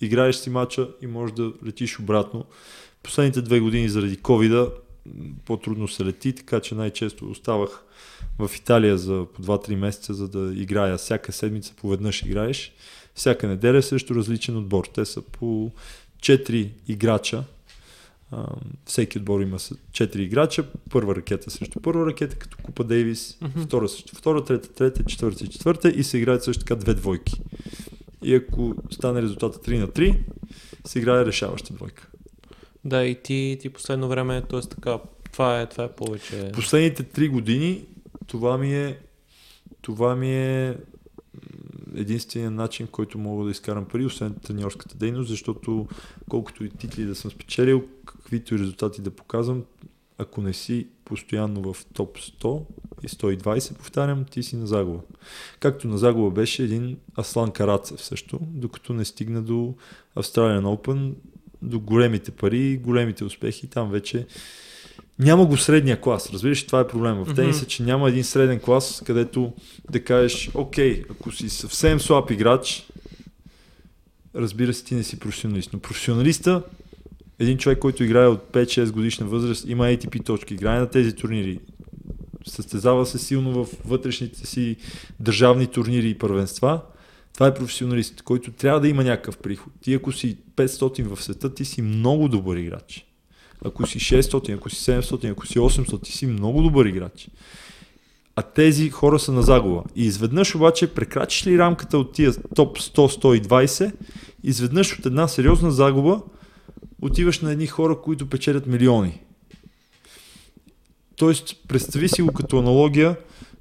играеш 0.00 0.36
си 0.36 0.50
матча 0.50 0.88
и 1.02 1.06
можеш 1.06 1.34
да 1.34 1.52
летиш 1.66 1.98
обратно. 1.98 2.44
Последните 3.02 3.42
две 3.42 3.60
години 3.60 3.88
заради 3.88 4.18
covid 4.18 4.72
по-трудно 5.44 5.88
се 5.88 6.04
лети, 6.04 6.32
така 6.32 6.60
че 6.60 6.74
най-често 6.74 7.30
оставах 7.30 7.84
в 8.38 8.50
Италия 8.56 8.98
за 8.98 9.26
по 9.34 9.42
2-3 9.42 9.74
месеца, 9.74 10.14
за 10.14 10.28
да 10.28 10.60
играя 10.60 10.96
всяка 10.96 11.32
седмица, 11.32 11.74
поведнъж 11.76 12.22
играеш. 12.22 12.72
Всяка 13.18 13.48
неделя 13.48 13.82
срещу 13.82 14.14
различен 14.14 14.56
отбор. 14.56 14.84
Те 14.94 15.04
са 15.04 15.22
по 15.22 15.70
4 16.20 16.70
играча. 16.88 17.44
всеки 18.84 19.18
отбор 19.18 19.40
има 19.40 19.58
4 19.58 20.16
играча. 20.16 20.64
Първа 20.90 21.16
ракета 21.16 21.50
срещу 21.50 21.80
първа 21.80 22.06
ракета, 22.06 22.36
като 22.36 22.56
Купа 22.62 22.84
Дейвис. 22.84 23.38
Mm-hmm. 23.42 23.66
Втора 23.66 23.88
срещу 23.88 24.16
втора, 24.16 24.44
трета, 24.44 24.72
трета, 24.72 25.04
четвърта 25.04 25.44
и 25.44 25.48
четвърта. 25.48 25.88
И 25.88 26.04
се 26.04 26.18
играят 26.18 26.44
също 26.44 26.64
така 26.64 26.76
две 26.76 26.94
двойки. 26.94 27.40
И 28.22 28.34
ако 28.34 28.74
стане 28.90 29.22
резултата 29.22 29.58
3 29.58 29.78
на 29.78 29.88
3, 29.88 30.18
се 30.86 30.98
играе 30.98 31.24
решаваща 31.24 31.74
двойка. 31.74 32.08
Да, 32.84 33.04
и 33.04 33.22
ти, 33.22 33.58
ти 33.60 33.68
последно 33.68 34.08
време, 34.08 34.42
т.е. 34.50 34.60
така, 34.60 34.98
това 35.32 35.60
е, 35.60 35.68
това 35.68 35.84
е 35.84 35.92
повече. 35.92 36.50
Последните 36.52 37.04
3 37.04 37.30
години 37.30 37.84
това 38.26 38.58
ми 38.58 38.74
е 38.74 38.98
това 39.82 40.16
ми 40.16 40.34
е 40.34 40.76
единственият 42.00 42.54
начин, 42.54 42.86
който 42.86 43.18
мога 43.18 43.44
да 43.44 43.50
изкарам 43.50 43.84
пари, 43.84 44.04
освен 44.04 44.34
треньорската 44.34 44.96
дейност, 44.96 45.28
защото 45.28 45.88
колкото 46.28 46.64
и 46.64 46.70
титли 46.70 47.04
да 47.04 47.14
съм 47.14 47.30
спечелил, 47.30 47.84
каквито 48.04 48.54
и 48.54 48.58
резултати 48.58 49.02
да 49.02 49.10
показвам, 49.10 49.64
ако 50.18 50.40
не 50.40 50.52
си 50.52 50.86
постоянно 51.04 51.72
в 51.72 51.86
топ 51.86 52.18
100 52.18 52.62
и 53.02 53.08
120, 53.08 53.76
повтарям, 53.76 54.24
ти 54.24 54.42
си 54.42 54.56
на 54.56 54.66
загуба. 54.66 55.00
Както 55.60 55.88
на 55.88 55.98
загуба 55.98 56.30
беше 56.30 56.62
един 56.62 56.98
Аслан 57.18 57.50
Карацев 57.50 58.04
също, 58.04 58.38
докато 58.42 58.92
не 58.92 59.04
стигна 59.04 59.42
до 59.42 59.74
Australian 60.16 60.62
Open, 60.62 61.14
до 61.62 61.80
големите 61.80 62.30
пари, 62.30 62.78
големите 62.78 63.24
успехи, 63.24 63.66
там 63.66 63.90
вече 63.90 64.26
няма 65.18 65.46
го 65.46 65.56
средния 65.56 66.00
клас. 66.00 66.32
Разбираш, 66.32 66.66
това 66.66 66.80
е 66.80 66.86
проблем 66.86 67.14
в 67.14 67.34
тениса, 67.34 67.64
mm-hmm. 67.64 67.68
че 67.68 67.82
няма 67.82 68.08
един 68.08 68.24
среден 68.24 68.60
клас, 68.60 69.02
където 69.06 69.52
да 69.90 70.04
кажеш, 70.04 70.50
окей, 70.54 71.04
ако 71.10 71.32
си 71.32 71.48
съвсем 71.48 72.00
слаб 72.00 72.30
играч, 72.30 72.88
разбира 74.34 74.74
се, 74.74 74.84
ти 74.84 74.94
не 74.94 75.02
си 75.02 75.18
професионалист. 75.18 75.72
Но 75.72 75.78
професионалиста 75.78 76.62
един 77.38 77.58
човек, 77.58 77.78
който 77.78 78.04
играе 78.04 78.26
от 78.26 78.40
5-6 78.52 78.90
годишна 78.90 79.26
възраст, 79.26 79.64
има 79.68 79.84
ATP 79.84 80.24
точки, 80.24 80.54
играе 80.54 80.78
на 80.78 80.90
тези 80.90 81.12
турнири, 81.12 81.60
състезава 82.46 83.06
се 83.06 83.18
силно 83.18 83.64
в 83.64 83.68
вътрешните 83.84 84.46
си 84.46 84.76
държавни 85.20 85.66
турнири 85.66 86.10
и 86.10 86.18
първенства, 86.18 86.80
това 87.34 87.46
е 87.46 87.54
професионалист, 87.54 88.22
който 88.22 88.52
трябва 88.52 88.80
да 88.80 88.88
има 88.88 89.04
някакъв 89.04 89.38
приход. 89.38 89.72
Ти 89.80 89.94
ако 89.94 90.12
си 90.12 90.38
500 90.56 91.02
в 91.02 91.22
света, 91.22 91.54
ти 91.54 91.64
си 91.64 91.82
много 91.82 92.28
добър 92.28 92.56
играч. 92.56 93.07
Ако 93.64 93.86
си 93.86 93.98
600, 93.98 94.54
ако 94.54 94.70
си 94.70 94.90
700, 94.90 95.30
ако 95.30 95.46
си 95.46 95.58
800, 95.58 96.02
ти 96.02 96.12
си 96.12 96.26
много 96.26 96.62
добър 96.62 96.86
играч. 96.86 97.28
А 98.36 98.42
тези 98.42 98.90
хора 98.90 99.18
са 99.18 99.32
на 99.32 99.42
загуба. 99.42 99.82
И 99.96 100.04
изведнъж 100.04 100.54
обаче 100.54 100.94
прекрачиш 100.94 101.46
ли 101.46 101.58
рамката 101.58 101.98
от 101.98 102.12
тия 102.12 102.34
топ 102.54 102.78
100-120, 102.78 103.92
изведнъж 104.44 104.98
от 104.98 105.06
една 105.06 105.28
сериозна 105.28 105.70
загуба 105.70 106.20
отиваш 107.02 107.40
на 107.40 107.52
едни 107.52 107.66
хора, 107.66 108.00
които 108.00 108.28
печелят 108.28 108.66
милиони. 108.66 109.20
Тоест, 111.16 111.56
представи 111.68 112.08
си 112.08 112.22
го 112.22 112.32
като 112.32 112.58
аналогия, 112.58 113.16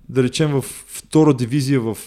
да 0.09 0.23
речем 0.23 0.51
в 0.51 0.61
втора 0.87 1.33
дивизия 1.33 1.81
в 1.81 1.97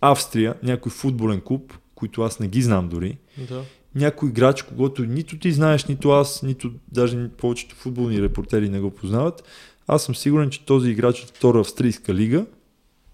Австрия, 0.00 0.54
някой 0.62 0.92
футболен 0.92 1.40
клуб, 1.40 1.72
които 1.94 2.22
аз 2.22 2.40
не 2.40 2.48
ги 2.48 2.62
знам 2.62 2.88
дори, 2.88 3.18
да. 3.48 3.64
Някой 3.96 4.28
играч, 4.28 4.62
когато 4.62 5.04
нито 5.04 5.38
ти 5.38 5.52
знаеш, 5.52 5.84
нито 5.84 6.10
аз, 6.10 6.42
нито 6.42 6.72
даже 6.92 7.28
повечето 7.28 7.74
футболни 7.74 8.22
репортери 8.22 8.68
не 8.68 8.80
го 8.80 8.90
познават, 8.90 9.44
аз 9.86 10.04
съм 10.04 10.14
сигурен, 10.14 10.50
че 10.50 10.64
този 10.64 10.90
играч 10.90 11.22
от 11.22 11.28
втора 11.28 11.60
австрийска 11.60 12.14
лига, 12.14 12.46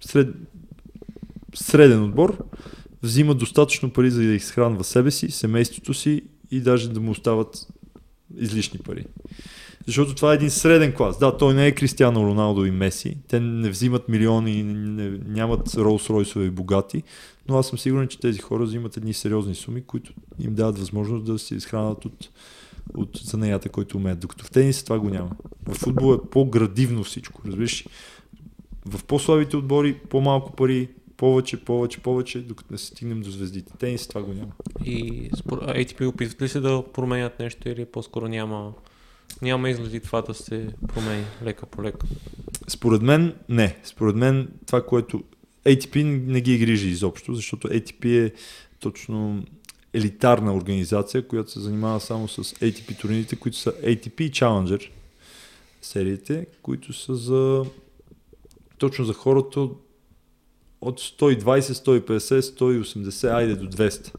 сред, 0.00 0.28
среден 1.54 2.02
отбор, 2.02 2.38
взима 3.02 3.34
достатъчно 3.34 3.90
пари 3.90 4.10
за 4.10 4.22
да 4.22 4.32
изхранва 4.32 4.84
себе 4.84 5.10
си, 5.10 5.30
семейството 5.30 5.94
си 5.94 6.22
и 6.50 6.60
даже 6.60 6.90
да 6.90 7.00
му 7.00 7.10
остават 7.10 7.66
излишни 8.38 8.78
пари. 8.78 9.04
Защото 9.86 10.14
това 10.14 10.32
е 10.32 10.34
един 10.34 10.50
среден 10.50 10.92
клас. 10.92 11.18
Да, 11.18 11.36
той 11.36 11.54
не 11.54 11.66
е 11.66 11.72
Кристиано 11.72 12.26
Роналдо 12.26 12.64
и 12.64 12.70
Меси. 12.70 13.16
Те 13.28 13.40
не 13.40 13.70
взимат 13.70 14.08
милиони, 14.08 14.62
не, 14.62 15.10
нямат 15.26 15.74
Ролс 15.74 16.10
Ройсове 16.10 16.44
и 16.44 16.50
богати, 16.50 17.02
но 17.48 17.58
аз 17.58 17.68
съм 17.68 17.78
сигурен, 17.78 18.08
че 18.08 18.20
тези 18.20 18.38
хора 18.38 18.64
взимат 18.64 18.96
едни 18.96 19.14
сериозни 19.14 19.54
суми, 19.54 19.82
които 19.82 20.12
им 20.40 20.54
дават 20.54 20.78
възможност 20.78 21.24
да 21.24 21.38
се 21.38 21.54
изхранат 21.54 22.04
от, 22.04 22.28
от 22.94 23.20
занаята, 23.24 23.68
който 23.68 23.96
умеят. 23.96 24.18
Докато 24.18 24.44
в 24.44 24.50
тенис 24.50 24.84
това 24.84 24.98
го 24.98 25.10
няма. 25.10 25.30
В 25.66 25.74
футбол 25.74 26.14
е 26.14 26.28
по-градивно 26.30 27.04
всичко, 27.04 27.42
разбираш. 27.46 27.86
В 28.86 29.04
по-слабите 29.04 29.56
отбори 29.56 29.94
по-малко 29.94 30.52
пари, 30.52 30.88
повече, 31.16 31.64
повече, 31.64 32.00
повече, 32.00 32.40
докато 32.40 32.72
не 32.72 32.78
стигнем 32.78 33.20
до 33.20 33.30
звездите. 33.30 33.72
Тенис 33.78 34.08
това 34.08 34.22
го 34.22 34.32
няма. 34.32 34.52
И 34.84 35.30
ATP 35.50 36.06
опитват 36.06 36.42
ли 36.42 36.48
се 36.48 36.60
да 36.60 36.84
променят 36.92 37.38
нещо 37.38 37.68
или 37.68 37.84
по-скоро 37.84 38.28
няма, 38.28 38.72
няма 39.42 39.70
изгледи 39.70 40.00
това 40.00 40.22
да 40.22 40.34
се 40.34 40.68
промени 40.94 41.24
лека 41.42 41.66
по 41.66 41.82
лека? 41.82 42.06
Според 42.68 43.02
мен 43.02 43.34
не. 43.48 43.78
Според 43.84 44.16
мен 44.16 44.48
това, 44.66 44.86
което 44.86 45.22
ATP 45.64 46.02
не 46.26 46.40
ги 46.40 46.58
грижи 46.58 46.88
изобщо, 46.88 47.34
защото 47.34 47.68
ATP 47.68 48.26
е 48.26 48.32
точно 48.80 49.44
елитарна 49.94 50.54
организация, 50.54 51.28
която 51.28 51.50
се 51.50 51.60
занимава 51.60 52.00
само 52.00 52.28
с 52.28 52.44
ATP 52.44 53.00
турнирите, 53.00 53.36
които 53.36 53.56
са 53.56 53.72
ATP 53.72 54.20
и 54.22 54.30
Challenger 54.30 54.90
сериите, 55.82 56.46
които 56.62 56.92
са 56.92 57.14
за 57.14 57.64
точно 58.78 59.04
за 59.04 59.12
хората 59.12 59.68
от 60.82 61.00
120, 61.00 61.60
150, 61.60 62.40
180, 62.40 63.34
айде 63.34 63.54
до 63.54 63.66
200. 63.66 64.12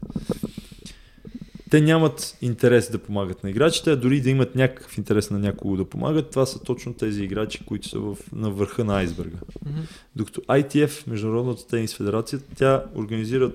Те 1.70 1.80
нямат 1.80 2.36
интерес 2.42 2.90
да 2.90 2.98
помагат 2.98 3.44
на 3.44 3.50
играчите, 3.50 3.90
а 3.90 3.96
дори 3.96 4.20
да 4.20 4.30
имат 4.30 4.54
някакъв 4.54 4.98
интерес 4.98 5.30
на 5.30 5.38
някого 5.38 5.76
да 5.76 5.84
помагат, 5.84 6.30
това 6.30 6.46
са 6.46 6.62
точно 6.62 6.94
тези 6.94 7.24
играчи, 7.24 7.64
които 7.66 7.88
са 7.88 7.98
в, 7.98 8.18
на 8.32 8.50
върха 8.50 8.84
на 8.84 8.96
айсберга. 8.96 9.36
Mm-hmm. 9.36 9.88
Докато 10.16 10.40
ITF, 10.40 11.08
Международната 11.08 11.66
тенис 11.66 11.96
федерация, 11.96 12.40
тя 12.56 12.84
организира 12.94 13.52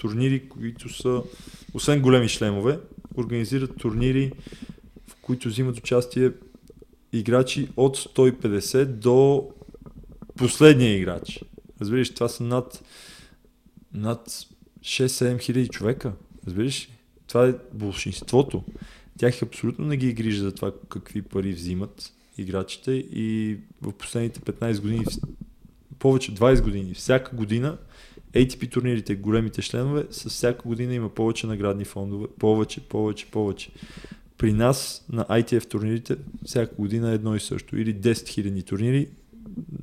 турнири, 0.00 0.48
които 0.48 0.88
са, 0.88 1.22
освен 1.74 2.00
големи 2.00 2.28
шлемове, 2.28 2.78
организират 3.16 3.76
турнири, 3.76 4.32
в 5.08 5.16
които 5.22 5.48
взимат 5.48 5.78
участие 5.78 6.30
играчи 7.12 7.68
от 7.76 7.98
150 7.98 8.84
до 8.84 9.48
последния 10.36 10.96
играч. 10.96 11.44
Разбираш, 11.80 12.14
това 12.14 12.28
са 12.28 12.42
над, 12.42 12.84
над 13.94 14.28
6-7 14.80 15.40
хиляди 15.40 15.68
човека. 15.68 16.12
Разбираш? 16.46 16.88
Това 17.26 17.48
е 17.48 17.54
большинството. 17.72 18.64
Тях 19.18 19.42
абсолютно 19.42 19.86
не 19.86 19.96
ги 19.96 20.12
грижа 20.12 20.42
за 20.42 20.54
това 20.54 20.72
какви 20.88 21.22
пари 21.22 21.52
взимат 21.52 22.12
играчите 22.38 22.92
и 22.92 23.56
в 23.82 23.92
последните 23.92 24.40
15 24.40 24.80
години, 24.80 25.04
повече 25.98 26.34
20 26.34 26.62
години, 26.62 26.94
всяка 26.94 27.36
година 27.36 27.78
ATP 28.32 28.72
турнирите, 28.72 29.14
големите 29.14 29.62
членове, 29.62 30.06
с 30.10 30.28
всяка 30.28 30.68
година 30.68 30.94
има 30.94 31.08
повече 31.08 31.46
наградни 31.46 31.84
фондове, 31.84 32.26
повече, 32.38 32.80
повече, 32.80 33.26
повече. 33.26 33.70
При 34.38 34.52
нас 34.52 35.04
на 35.12 35.24
ITF 35.24 35.68
турнирите 35.68 36.16
всяка 36.44 36.74
година 36.74 37.10
е 37.10 37.14
едно 37.14 37.36
и 37.36 37.40
също. 37.40 37.78
Или 37.78 37.94
10 37.94 38.12
000 38.12 38.66
турнири, 38.66 39.08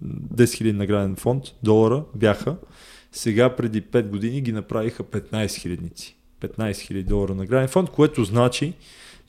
10 0.03 0.43
000 0.43 0.71
награден 0.71 1.15
фонд, 1.15 1.43
долара 1.63 2.03
бяха. 2.15 2.55
Сега 3.11 3.55
преди 3.55 3.81
5 3.81 4.07
години 4.07 4.41
ги 4.41 4.51
направиха 4.51 5.03
15 5.03 5.61
хилядници. 5.61 6.15
15 6.41 6.57
000 6.57 7.03
долара 7.03 7.35
награден 7.35 7.67
фонд, 7.67 7.89
което 7.89 8.23
значи, 8.23 8.73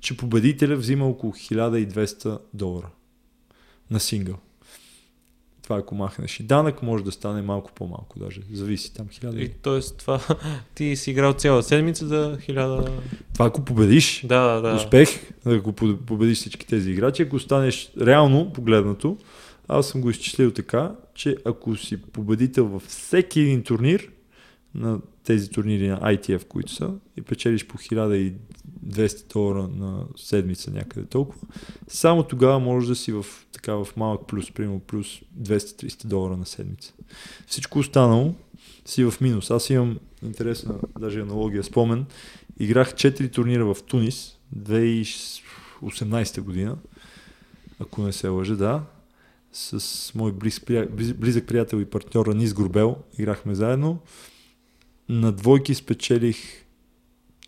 че 0.01 0.17
победителя 0.17 0.77
взима 0.77 1.07
около 1.07 1.33
1200 1.33 2.39
долара 2.55 2.91
на 3.91 4.01
сингъл. 4.01 4.37
Това 5.63 5.79
ако 5.79 5.95
махнеш 5.95 6.41
и 6.41 6.43
данък, 6.43 6.83
може 6.83 7.05
да 7.05 7.13
стане 7.13 7.43
малко 7.43 7.73
по-малко 7.75 8.19
даже. 8.19 8.41
Зависи 8.53 8.95
там 8.95 9.07
1000. 9.07 9.39
И 9.39 9.49
т.е. 9.49 9.97
това 9.99 10.21
ти 10.75 10.97
си 10.97 11.11
играл 11.11 11.33
цяла 11.33 11.63
седмица 11.63 12.07
за 12.07 12.39
1000... 12.49 12.91
Това 13.33 13.47
ако 13.47 13.65
победиш, 13.65 14.27
да, 14.27 14.61
да. 14.61 14.75
успех, 14.75 15.09
ако 15.47 15.73
победиш 16.07 16.39
всички 16.39 16.67
тези 16.67 16.91
играчи, 16.91 17.23
ако 17.23 17.39
станеш 17.39 17.93
реално 18.01 18.53
погледнато, 18.53 19.17
аз 19.69 19.89
съм 19.89 20.01
го 20.01 20.11
изчислил 20.11 20.53
така, 20.53 20.93
че 21.15 21.37
ако 21.45 21.77
си 21.77 22.03
победител 22.03 22.67
във 22.67 22.83
всеки 22.83 23.41
един 23.41 23.63
турнир, 23.63 24.11
на 24.75 25.01
тези 25.25 25.51
турнири 25.51 25.89
на 25.89 26.01
ITF, 26.01 26.45
които 26.45 26.73
са, 26.73 26.91
и 27.17 27.23
печелиш 27.23 27.67
по 27.67 27.79
1200 27.79 29.33
долара 29.33 29.69
на 29.69 30.05
седмица 30.17 30.71
някъде 30.71 31.07
толкова, 31.07 31.47
само 31.89 32.23
тогава 32.23 32.61
можеш 32.61 32.89
да 32.89 32.97
си 32.97 33.13
в, 33.13 33.27
така, 33.53 33.75
в 33.75 33.89
малък 33.97 34.27
плюс, 34.27 34.51
примерно 34.51 34.81
плюс 34.81 35.21
200-300 35.41 36.07
долара 36.07 36.37
на 36.37 36.47
седмица. 36.47 36.93
Всичко 37.47 37.79
останало 37.79 38.35
си 38.85 39.05
в 39.05 39.15
минус. 39.21 39.51
Аз 39.51 39.71
имам 39.71 39.99
интересна 40.23 40.75
даже 40.99 41.21
аналогия, 41.21 41.65
спомен. 41.65 42.07
Играх 42.61 42.95
4 42.95 43.33
турнира 43.33 43.75
в 43.75 43.83
Тунис 43.83 44.39
2018 44.57 46.41
година, 46.41 46.77
ако 47.81 48.03
не 48.03 48.13
се 48.13 48.29
лъжа, 48.29 48.57
да 48.57 48.83
с 49.53 50.15
мой 50.15 50.33
близ, 50.33 50.61
близък 51.15 51.47
приятел 51.47 51.77
и 51.77 51.85
партньор 51.85 52.27
Анис 52.27 52.55
Горбел. 52.55 52.97
Играхме 53.19 53.55
заедно. 53.55 53.99
На 55.09 55.33
двойки 55.33 55.75
спечелих 55.75 56.37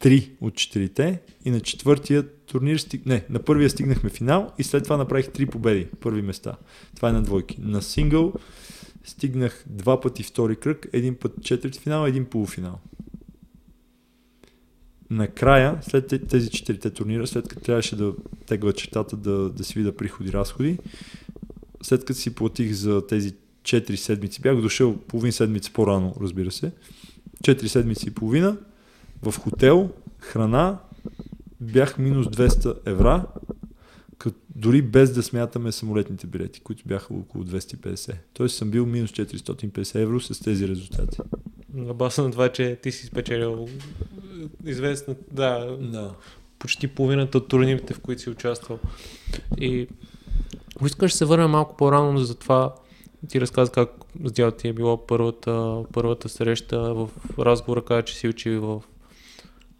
три 0.01 0.33
от 0.41 0.55
четирите 0.55 1.21
и 1.45 1.51
на 1.51 1.61
четвъртия 1.61 2.29
турнир, 2.29 2.77
стиг... 2.77 3.07
не, 3.07 3.25
на 3.31 3.39
първия 3.39 3.71
стигнахме 3.71 4.11
финал 4.11 4.53
и 4.59 4.63
след 4.63 4.85
това 4.85 4.97
направих 4.97 5.33
три 5.33 5.47
победи, 5.47 5.87
първи 6.01 6.23
места. 6.23 6.57
Това 6.97 7.09
е 7.09 7.13
на 7.13 7.23
двойки. 7.23 7.57
На 7.61 7.83
сингъл 7.83 8.33
стигнах 9.05 9.65
два 9.67 10.01
пъти 10.01 10.23
втори 10.23 10.57
кръг, 10.57 10.87
един 10.93 11.15
път 11.15 11.33
четвърти 11.43 11.81
финал, 11.81 12.07
един 12.07 12.25
полуфинал. 12.25 12.81
Накрая, 15.11 15.79
след 15.83 16.29
тези 16.29 16.51
четирите 16.51 16.91
турнира, 16.91 17.27
след 17.27 17.49
като 17.49 17.63
трябваше 17.63 17.97
да 17.97 18.15
тегла 18.47 18.73
чертата 18.73 19.17
да, 19.17 19.51
да 19.51 19.65
си 19.65 19.79
видя 19.79 19.93
приходи-разходи, 19.93 20.79
след 21.83 22.05
като 22.05 22.21
си 22.21 22.35
платих 22.35 22.73
за 22.73 23.07
тези 23.07 23.35
4 23.63 23.95
седмици, 23.95 24.41
бях 24.41 24.61
дошъл 24.61 24.97
половин 24.97 25.33
седмица 25.33 25.73
по-рано, 25.73 26.15
разбира 26.21 26.51
се, 26.51 26.73
4 27.45 27.67
седмици 27.67 28.09
и 28.09 28.11
половина, 28.11 28.57
в 29.23 29.39
хотел, 29.39 29.91
храна, 30.19 30.79
бях 31.61 31.99
минус 31.99 32.27
200 32.27 32.77
евра, 32.87 33.27
като 34.19 34.39
дори 34.57 34.83
без 34.83 35.13
да 35.13 35.23
смятаме 35.23 35.73
самолетните 35.73 36.27
билети, 36.27 36.61
които 36.61 36.83
бяха 36.87 37.15
около 37.15 37.45
250. 37.45 38.15
Тоест 38.33 38.57
съм 38.57 38.71
бил 38.71 38.87
минус 38.87 39.11
450 39.11 40.03
евро 40.03 40.21
с 40.21 40.41
тези 40.41 40.69
резултати. 40.69 41.19
На 41.75 41.95
баса 41.95 42.23
на 42.23 42.31
това, 42.31 42.49
че 42.49 42.79
ти 42.83 42.93
си 42.93 43.07
спечелил 43.07 43.69
известно, 44.65 45.17
да, 45.33 45.77
да. 45.81 46.15
почти 46.59 46.89
половината 46.89 47.39
от 47.39 47.49
турнирите, 47.49 47.95
в 47.95 48.01
които 48.01 48.23
си 48.23 48.31
участвал. 48.31 48.79
И 49.59 49.89
ако 50.81 50.87
искаш 50.87 51.15
се 51.15 51.25
върнем 51.25 51.51
малко 51.51 51.77
по-рано 51.77 52.19
за 52.19 52.35
това, 52.35 52.75
ти 53.29 53.41
разказа 53.41 53.73
как 53.73 53.91
с 54.25 54.33
дядо 54.33 54.57
ти 54.57 54.69
е 54.69 54.73
било 54.73 55.07
първата, 55.07 55.83
първата 55.93 56.29
среща 56.29 56.95
в 56.95 57.09
разговора, 57.39 57.85
каза, 57.85 58.03
че 58.03 58.17
си 58.17 58.29
учи 58.29 58.51
в, 58.51 58.83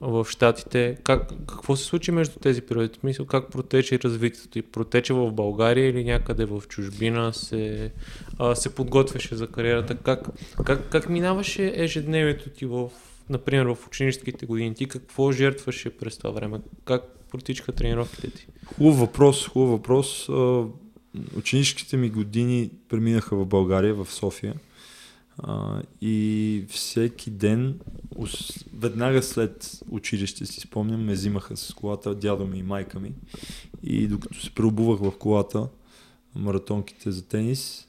в 0.01 0.27
Штатите. 0.29 0.97
Как, 1.05 1.29
какво 1.47 1.77
се 1.77 1.85
случи 1.85 2.11
между 2.13 2.39
тези 2.39 2.63
периоди? 2.63 2.99
Мисля, 3.03 3.27
как 3.27 3.51
протече 3.51 3.99
развитието 3.99 4.49
ти? 4.49 4.63
Протече 4.63 5.13
в 5.13 5.33
България 5.33 5.89
или 5.89 6.05
някъде 6.05 6.45
в 6.45 6.63
чужбина 6.69 7.33
се, 7.33 7.93
а, 8.39 8.55
се 8.55 8.75
подготвяше 8.75 9.35
за 9.35 9.47
кариерата? 9.47 9.97
Как, 9.97 10.29
как, 10.65 10.89
как 10.91 11.09
минаваше 11.09 11.73
ежедневието 11.77 12.51
ти 12.51 12.67
в, 12.67 12.91
например, 13.31 13.67
в 13.67 13.87
ученическите 13.87 14.47
години? 14.47 14.75
Ти 14.75 14.87
какво 14.87 15.33
жертваше 15.33 15.91
през 15.91 16.19
това 16.19 16.31
време? 16.31 16.61
Как 16.85 17.03
протичаха 17.31 17.73
тренировките 17.73 18.31
ти? 18.31 18.47
Хубав 18.67 18.99
въпрос, 18.99 19.49
хубав 19.49 19.71
въпрос 19.71 20.29
ученическите 21.37 21.97
ми 21.97 22.11
години 22.11 22.71
преминаха 22.89 23.37
в 23.37 23.47
България, 23.47 23.95
в 23.95 24.13
София. 24.13 24.55
А, 25.39 25.83
и 26.01 26.65
всеки 26.69 27.31
ден, 27.31 27.81
веднага 28.75 29.23
след 29.23 29.81
училище 29.91 30.47
си 30.47 30.61
спомням, 30.61 31.05
ме 31.05 31.13
взимаха 31.13 31.57
с 31.57 31.75
колата 31.75 32.15
дядо 32.15 32.47
ми 32.47 32.59
и 32.59 32.63
майка 32.63 33.01
ми. 33.01 33.13
И 33.83 34.07
докато 34.07 34.41
се 34.41 34.51
преобувах 34.51 35.01
в 35.01 35.19
колата, 35.19 35.69
маратонките 36.35 37.11
за 37.11 37.23
тенис 37.23 37.89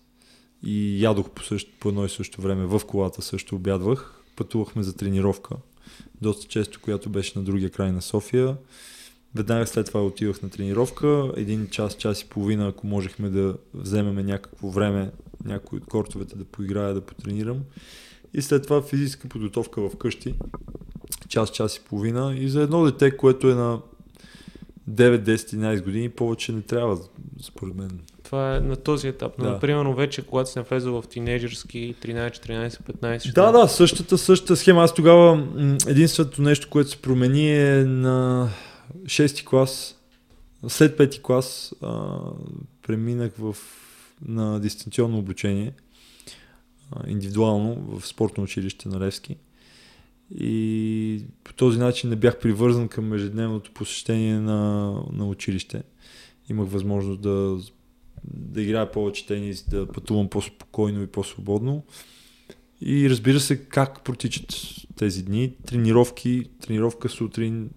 и 0.64 1.04
ядох 1.04 1.30
по, 1.30 1.44
също, 1.44 1.72
по 1.80 1.90
едно 1.90 2.06
и 2.06 2.10
също 2.10 2.42
време 2.42 2.66
в 2.66 2.82
колата 2.88 3.22
също 3.22 3.56
обядвах. 3.56 4.24
Пътувахме 4.36 4.84
за 4.84 4.96
тренировка. 4.96 5.56
доста 6.22 6.48
често, 6.48 6.80
която 6.82 7.10
беше 7.10 7.40
на 7.40 7.44
другия 7.44 7.70
край 7.70 7.92
на 7.92 8.02
София. 8.02 8.58
Веднага 9.36 9.68
след 9.68 9.86
това 9.86 10.06
отивах 10.06 10.42
на 10.42 10.50
тренировка. 10.50 11.32
Един 11.36 11.68
час, 11.68 11.96
час 11.96 12.22
и 12.22 12.26
половина, 12.26 12.68
ако 12.68 12.88
можехме 12.88 13.30
да 13.30 13.56
вземем 13.74 14.26
някакво 14.26 14.70
време, 14.70 15.12
някой 15.46 15.78
от 15.78 15.86
кортовете 15.86 16.36
да 16.38 16.46
поиграя, 16.46 16.94
да 16.94 17.02
потренирам. 17.02 17.58
И 18.34 18.42
след 18.42 18.64
това 18.64 18.82
физическа 18.82 19.28
подготовка 19.28 19.90
в 19.90 19.96
къщи. 19.98 20.36
Час, 21.30 21.50
час 21.52 21.76
и 21.76 21.82
половина. 21.82 22.36
И 22.38 22.50
за 22.50 22.62
едно 22.62 22.84
дете, 22.84 23.18
което 23.18 23.50
е 23.50 23.56
на 23.56 23.80
9, 24.90 25.18
10, 25.20 25.36
11 25.36 25.84
години, 25.84 26.10
повече 26.10 26.52
не 26.52 26.62
трябва, 26.62 26.98
според 27.42 27.76
мен. 27.76 28.00
Това 28.24 28.56
е 28.56 28.60
на 28.60 28.76
този 28.76 29.08
етап. 29.08 29.34
Но, 29.38 29.44
Да. 29.46 29.52
например, 29.52 29.86
вече 29.86 30.22
когато 30.22 30.50
си 30.50 30.60
навлезъл 30.60 31.02
в 31.02 31.08
тинейджърски 31.08 31.96
13, 32.02 32.32
14, 32.32 32.80
15, 32.84 33.20
ще- 33.20 33.32
Да, 33.32 33.52
да, 33.52 33.68
същата, 33.68 34.18
същата 34.18 34.56
схема. 34.56 34.84
Аз 34.84 34.94
тогава 34.94 35.48
единственото 35.88 36.42
нещо, 36.42 36.68
което 36.70 36.90
се 36.90 36.98
промени 36.98 37.54
е 37.54 37.84
на 37.86 38.50
6 39.04 39.46
клас, 39.46 40.00
след 40.68 40.98
5 40.98 41.22
клас 41.22 41.74
а, 41.82 42.20
преминах 42.82 43.32
в, 43.38 43.56
на 44.26 44.60
дистанционно 44.60 45.18
обучение, 45.18 45.74
а, 46.92 47.10
индивидуално 47.10 47.76
в 47.76 48.08
спортно 48.08 48.44
училище 48.44 48.90
на 48.90 49.00
Левски. 49.00 49.38
И 50.36 51.26
по 51.44 51.54
този 51.54 51.80
начин 51.80 52.10
не 52.10 52.16
бях 52.16 52.40
привързан 52.40 52.88
към 52.88 53.14
ежедневното 53.14 53.72
посещение 53.72 54.40
на, 54.40 54.92
на 55.12 55.28
училище. 55.28 55.84
Имах 56.50 56.70
възможност 56.70 57.22
да, 57.22 57.58
да 58.24 58.62
играя 58.62 58.92
повече 58.92 59.28
тенис, 59.28 59.64
да 59.70 59.88
пътувам 59.88 60.30
по-спокойно 60.30 61.04
и 61.04 61.08
по-свободно. 61.08 61.84
И 62.82 63.10
разбира 63.10 63.40
се 63.40 63.66
как 63.66 64.04
протичат 64.04 64.56
тези 64.96 65.24
дни. 65.24 65.54
Тренировки, 65.66 66.44
тренировка 66.62 67.10
сутрин, 67.10 67.70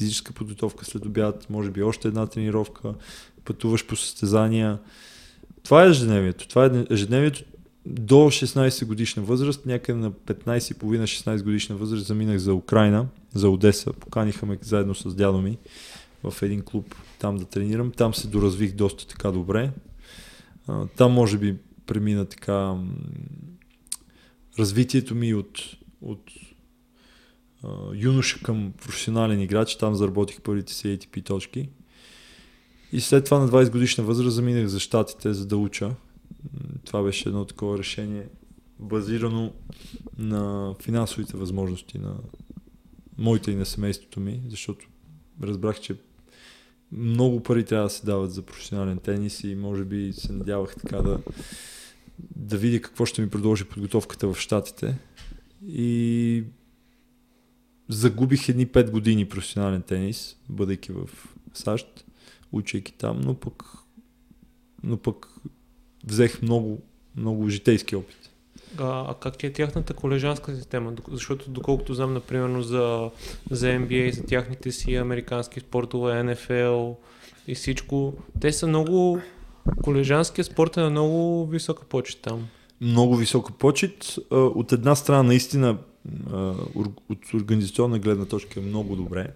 физическа 0.00 0.32
подготовка 0.32 0.84
след 0.84 1.06
обяд, 1.06 1.50
може 1.50 1.70
би 1.70 1.82
още 1.82 2.08
една 2.08 2.26
тренировка, 2.26 2.94
пътуваш 3.44 3.86
по 3.86 3.96
състезания. 3.96 4.78
Това 5.62 5.84
е 5.84 5.88
ежедневието. 5.88 6.48
Това 6.48 6.66
е 6.66 6.84
ежедневието 6.90 7.44
до 7.86 8.14
16 8.14 8.84
годишна 8.84 9.22
възраст, 9.22 9.66
някъде 9.66 9.98
на 9.98 10.10
15,5-16 10.10 11.42
годишна 11.42 11.76
възраст 11.76 12.06
заминах 12.06 12.38
за 12.38 12.54
Украина, 12.54 13.06
за 13.34 13.50
Одеса. 13.50 13.92
Поканиха 13.92 14.46
ме 14.46 14.58
заедно 14.62 14.94
с 14.94 15.14
дядо 15.14 15.40
ми 15.40 15.58
в 16.24 16.42
един 16.42 16.62
клуб 16.62 16.94
там 17.18 17.36
да 17.36 17.44
тренирам. 17.44 17.92
Там 17.92 18.14
се 18.14 18.28
доразвих 18.28 18.72
доста 18.72 19.06
така 19.06 19.30
добре. 19.30 19.70
Там 20.96 21.12
може 21.12 21.38
би 21.38 21.56
премина 21.86 22.24
така 22.24 22.76
развитието 24.58 25.14
ми 25.14 25.34
от, 25.34 25.76
от 26.02 26.30
юноша 27.94 28.42
към 28.42 28.72
професионален 28.82 29.40
играч. 29.40 29.76
Там 29.76 29.94
заработих 29.94 30.40
първите 30.40 30.72
си 30.72 30.86
ATP 30.88 31.24
точки. 31.24 31.68
И 32.92 33.00
след 33.00 33.24
това 33.24 33.38
на 33.38 33.48
20 33.48 33.70
годишна 33.70 34.04
възраст 34.04 34.34
заминах 34.34 34.66
за 34.66 34.80
щатите, 34.80 35.32
за 35.32 35.46
да 35.46 35.56
уча. 35.56 35.90
Това 36.84 37.02
беше 37.02 37.28
едно 37.28 37.44
такова 37.44 37.78
решение, 37.78 38.28
базирано 38.78 39.52
на 40.18 40.74
финансовите 40.82 41.36
възможности 41.36 41.98
на 41.98 42.14
моите 43.18 43.50
и 43.50 43.54
на 43.54 43.66
семейството 43.66 44.20
ми, 44.20 44.42
защото 44.48 44.86
разбрах, 45.42 45.80
че 45.80 45.96
много 46.92 47.42
пари 47.42 47.64
трябва 47.64 47.86
да 47.86 47.90
се 47.90 48.06
дават 48.06 48.32
за 48.32 48.42
професионален 48.42 48.98
тенис 48.98 49.44
и 49.44 49.54
може 49.54 49.84
би 49.84 50.12
се 50.12 50.32
надявах 50.32 50.76
така 50.76 50.96
да, 50.96 51.18
да 52.36 52.56
видя 52.56 52.80
какво 52.80 53.06
ще 53.06 53.22
ми 53.22 53.30
продължи 53.30 53.64
подготовката 53.64 54.32
в 54.32 54.40
Штатите. 54.40 54.98
И 55.68 56.44
загубих 57.90 58.48
едни 58.48 58.66
5 58.66 58.90
години 58.90 59.28
професионален 59.28 59.82
тенис, 59.82 60.36
бъдейки 60.48 60.92
в 60.92 61.08
САЩ, 61.54 62.04
учейки 62.52 62.92
там, 62.92 63.20
но 63.20 63.34
пък, 63.34 63.64
но 64.82 64.96
пък 64.96 65.26
взех 66.04 66.42
много, 66.42 66.82
много 67.16 67.48
житейски 67.48 67.96
опит. 67.96 68.30
А, 68.78 69.10
а 69.10 69.14
как 69.14 69.44
е 69.44 69.52
тяхната 69.52 69.94
колежанска 69.94 70.56
система? 70.56 70.92
Защото 71.08 71.50
доколкото 71.50 71.94
знам, 71.94 72.12
например, 72.14 72.60
за, 72.62 73.10
за 73.50 73.66
NBA, 73.66 74.10
за 74.10 74.26
тяхните 74.26 74.72
си 74.72 74.94
американски 74.94 75.60
спортове, 75.60 76.12
NFL 76.12 76.96
и 77.46 77.54
всичко, 77.54 78.14
те 78.40 78.52
са 78.52 78.66
много... 78.66 79.20
Колежанския 79.82 80.44
спорт 80.44 80.76
е 80.76 80.80
на 80.80 80.90
много 80.90 81.46
висока 81.46 81.84
почет 81.84 82.20
там. 82.22 82.48
много 82.80 83.16
висока 83.16 83.52
почет. 83.52 84.16
От 84.30 84.72
една 84.72 84.94
страна 84.94 85.22
наистина 85.22 85.78
от 87.08 87.34
организационна 87.34 87.98
гледна 87.98 88.24
точка 88.24 88.60
е 88.60 88.62
много 88.62 88.96
добре. 88.96 89.32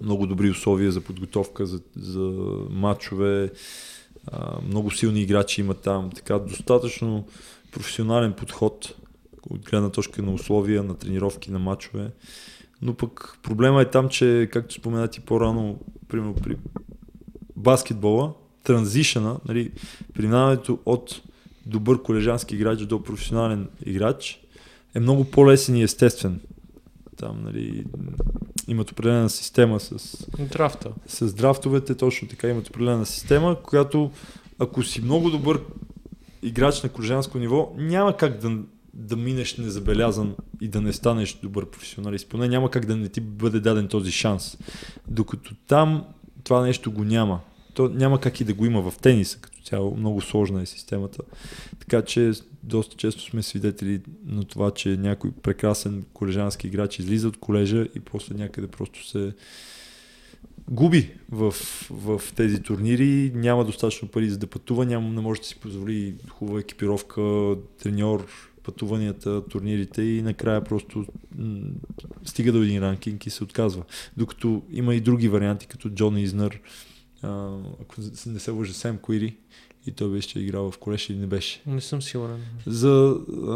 Много 0.00 0.26
добри 0.26 0.50
условия 0.50 0.92
за 0.92 1.00
подготовка, 1.00 1.66
за, 1.66 1.80
за 1.96 2.20
матчове. 2.70 3.50
Много 4.62 4.90
силни 4.90 5.20
играчи 5.20 5.60
има 5.60 5.74
там. 5.74 6.10
Така 6.10 6.38
достатъчно 6.38 7.26
професионален 7.72 8.32
подход 8.32 8.94
от 9.50 9.70
гледна 9.70 9.90
точка 9.90 10.22
на 10.22 10.32
условия, 10.32 10.82
на 10.82 10.94
тренировки, 10.94 11.50
на 11.50 11.58
матчове. 11.58 12.10
Но 12.82 12.94
пък 12.94 13.38
проблема 13.42 13.82
е 13.82 13.90
там, 13.90 14.08
че, 14.08 14.48
както 14.52 14.74
спомена 14.74 15.08
ти 15.08 15.20
по-рано, 15.20 15.80
примерно 16.08 16.34
при 16.34 16.56
баскетбола, 17.56 18.32
транзишъна, 18.64 19.40
нали, 19.48 19.72
преминаването 20.14 20.78
от 20.86 21.22
добър 21.66 22.02
колежански 22.02 22.54
играч 22.54 22.80
до 22.80 23.02
професионален 23.02 23.68
играч 23.86 24.40
е 24.94 25.00
много 25.00 25.24
по-лесен 25.24 25.76
и 25.76 25.82
естествен. 25.82 26.40
Там, 27.16 27.42
нали, 27.44 27.84
имат 28.68 28.90
определена 28.90 29.30
система 29.30 29.80
с, 29.80 30.26
Драфта. 30.52 30.90
с 31.06 31.34
драфтовете, 31.34 31.94
точно 31.94 32.28
така 32.28 32.48
имат 32.48 32.68
определена 32.68 33.06
система, 33.06 33.62
която 33.62 34.10
ако 34.58 34.82
си 34.82 35.00
много 35.00 35.30
добър 35.30 35.60
играч 36.42 36.82
на 36.82 36.88
колежанско 36.88 37.38
ниво, 37.38 37.72
няма 37.76 38.16
как 38.16 38.38
да, 38.38 38.58
да 38.94 39.16
минеш 39.16 39.56
незабелязан 39.56 40.34
и 40.60 40.68
да 40.68 40.80
не 40.80 40.92
станеш 40.92 41.38
добър 41.42 41.70
професионалист. 41.70 42.28
Поне 42.28 42.48
няма 42.48 42.70
как 42.70 42.86
да 42.86 42.96
не 42.96 43.08
ти 43.08 43.20
бъде 43.20 43.60
даден 43.60 43.88
този 43.88 44.12
шанс. 44.12 44.58
Докато 45.08 45.54
там 45.66 46.04
това 46.44 46.60
нещо 46.60 46.92
го 46.92 47.04
няма. 47.04 47.40
То 47.78 47.88
няма 47.88 48.20
как 48.20 48.40
и 48.40 48.44
да 48.44 48.54
го 48.54 48.66
има 48.66 48.90
в 48.90 48.98
тениса 48.98 49.38
като 49.40 49.62
цяло. 49.62 49.96
Много 49.96 50.20
сложна 50.20 50.62
е 50.62 50.66
системата. 50.66 51.22
Така 51.78 52.02
че 52.02 52.32
доста 52.62 52.96
често 52.96 53.22
сме 53.22 53.42
свидетели 53.42 54.00
на 54.26 54.44
това, 54.44 54.70
че 54.70 54.96
някой 54.96 55.30
прекрасен 55.42 56.04
колежански 56.12 56.66
играч 56.66 56.98
излиза 56.98 57.28
от 57.28 57.36
колежа 57.36 57.86
и 57.94 58.00
после 58.00 58.34
някъде 58.34 58.66
просто 58.66 59.08
се 59.08 59.32
губи 60.70 61.10
в, 61.30 61.54
в 61.90 62.22
тези 62.36 62.62
турнири, 62.62 63.32
няма 63.34 63.64
достатъчно 63.64 64.08
пари 64.08 64.30
за 64.30 64.38
да 64.38 64.46
пътува, 64.46 64.86
няма, 64.86 65.08
не 65.08 65.20
може 65.20 65.40
да 65.40 65.46
си 65.46 65.56
позволи 65.56 66.14
хубава 66.28 66.60
екипировка, 66.60 67.54
треньор, 67.82 68.26
пътуванията, 68.62 69.48
турнирите 69.48 70.02
и 70.02 70.22
накрая 70.22 70.64
просто 70.64 71.06
стига 72.24 72.52
до 72.52 72.62
един 72.62 72.82
ранкинг 72.82 73.26
и 73.26 73.30
се 73.30 73.44
отказва. 73.44 73.82
Докато 74.16 74.62
има 74.70 74.94
и 74.94 75.00
други 75.00 75.28
варианти, 75.28 75.66
като 75.66 75.90
Джон 75.90 76.18
Изнър, 76.18 76.60
а, 77.22 77.56
ако 77.82 77.94
не 78.26 78.40
се 78.40 78.50
лъжа, 78.50 78.74
Сем 78.74 78.98
Куири, 78.98 79.36
и 79.86 79.92
той 79.92 80.10
беше 80.10 80.38
играл 80.38 80.70
в 80.70 80.78
колеж 80.78 81.10
или 81.10 81.18
не 81.18 81.26
беше. 81.26 81.62
Не 81.66 81.80
съм 81.80 82.02
сигурен. 82.02 82.40
За, 82.66 83.16
а, 83.48 83.52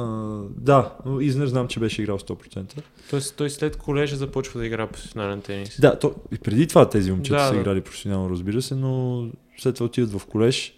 да, 0.57 0.97
но 1.07 1.21
Изнър 1.21 1.47
знам, 1.47 1.69
че 1.69 1.81
беше 1.81 2.03
играл 2.03 2.19
100%. 2.19 2.83
Тоест 3.11 3.37
той 3.37 3.51
след 3.51 3.77
колежа 3.77 4.17
започва 4.17 4.61
да 4.61 4.67
игра 4.67 4.87
професионален 4.87 5.43
тенис. 5.43 5.81
Да, 5.81 5.99
то, 5.99 6.15
и 6.33 6.39
преди 6.39 6.67
това 6.67 6.89
тези 6.89 7.13
момчета 7.13 7.37
Да, 7.37 7.47
са 7.47 7.55
да. 7.55 7.61
играли 7.61 7.81
професионално, 7.81 8.31
разбира 8.31 8.63
се, 8.63 8.75
но 8.75 9.27
след 9.59 9.75
това 9.75 9.87
отиват 9.87 10.13
в 10.13 10.27
колеж, 10.27 10.75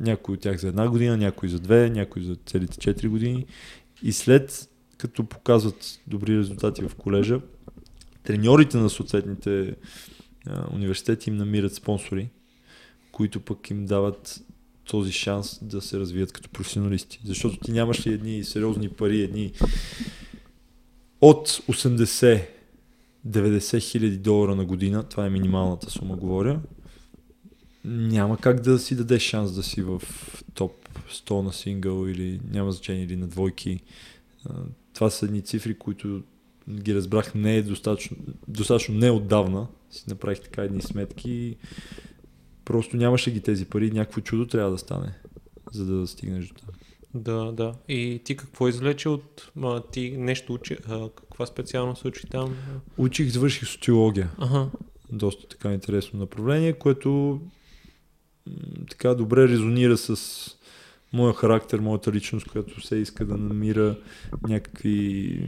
някои 0.00 0.34
от 0.34 0.40
тях 0.40 0.56
за 0.56 0.68
една 0.68 0.88
година, 0.88 1.16
някои 1.16 1.48
за 1.48 1.58
две, 1.58 1.90
някои 1.90 2.24
за 2.24 2.36
целите 2.46 2.94
4 2.94 3.08
години. 3.08 3.46
И 4.02 4.12
след 4.12 4.68
като 4.98 5.24
показват 5.24 6.00
добри 6.06 6.38
резултати 6.38 6.82
в 6.82 6.94
колежа, 6.94 7.40
треньорите 8.22 8.76
на 8.76 8.90
съответните 8.90 9.74
а, 10.46 10.74
университети 10.74 11.30
им 11.30 11.36
намират 11.36 11.74
спонсори, 11.74 12.30
които 13.12 13.40
пък 13.40 13.70
им 13.70 13.86
дават 13.86 14.44
този 14.84 15.12
шанс 15.12 15.58
да 15.62 15.80
се 15.80 15.98
развият 15.98 16.32
като 16.32 16.48
професионалисти. 16.48 17.20
Защото 17.24 17.56
ти 17.56 17.72
нямаш 17.72 18.06
ли 18.06 18.12
едни 18.12 18.44
сериозни 18.44 18.88
пари, 18.88 19.20
едни 19.20 19.52
от 21.20 21.48
80 21.48 22.46
90 23.28 23.80
хиляди 23.80 24.16
долара 24.16 24.56
на 24.56 24.64
година, 24.64 25.02
това 25.02 25.26
е 25.26 25.30
минималната 25.30 25.90
сума, 25.90 26.16
говоря, 26.16 26.60
няма 27.84 28.36
как 28.36 28.60
да 28.60 28.78
си 28.78 28.96
дадеш 28.96 29.22
шанс 29.22 29.52
да 29.52 29.62
си 29.62 29.82
в 29.82 30.02
топ 30.54 30.88
100 31.10 31.42
на 31.42 31.52
сингъл 31.52 32.06
или 32.08 32.40
няма 32.52 32.72
значение 32.72 33.04
или 33.04 33.16
на 33.16 33.26
двойки. 33.26 33.80
Това 34.94 35.10
са 35.10 35.26
едни 35.26 35.42
цифри, 35.42 35.78
които 35.78 36.22
ги 36.70 36.94
разбрах 36.94 37.34
не 37.34 37.56
е 37.56 37.62
достатъчно, 37.62 38.16
достатъчно 38.48 38.94
не 38.94 39.10
отдавна. 39.10 39.66
Си 39.90 40.04
направих 40.08 40.40
така 40.40 40.62
едни 40.62 40.82
сметки 40.82 41.30
и 41.30 41.56
просто 42.64 42.96
нямаше 42.96 43.32
ги 43.32 43.40
тези 43.40 43.64
пари. 43.64 43.90
Някакво 43.90 44.20
чудо 44.20 44.46
трябва 44.46 44.70
да 44.70 44.78
стане, 44.78 45.14
за 45.72 45.86
да 45.86 46.06
стигнеш 46.06 46.48
до 46.48 46.54
там. 46.54 46.74
Да, 47.14 47.52
да. 47.52 47.74
И 47.88 48.20
ти 48.24 48.36
какво 48.36 48.68
извлече 48.68 49.08
от... 49.08 49.52
А, 49.62 49.82
ти 49.82 50.10
нещо 50.10 50.54
учи... 50.54 50.76
А, 50.88 51.08
каква 51.08 51.46
специалност 51.46 52.04
учи 52.04 52.26
там? 52.26 52.56
Учих, 52.98 53.28
завърших 53.28 53.68
социология. 53.68 54.30
Ага. 54.38 54.68
Доста 55.12 55.48
така 55.48 55.72
интересно 55.72 56.18
направление, 56.18 56.72
което 56.72 57.40
така 58.90 59.14
добре 59.14 59.48
резонира 59.48 59.96
с 59.96 60.16
моя 61.12 61.34
характер, 61.34 61.78
моята 61.78 62.12
личност, 62.12 62.48
която 62.48 62.86
се 62.86 62.96
иска 62.96 63.24
да 63.24 63.36
намира 63.36 63.98
някакви 64.48 65.38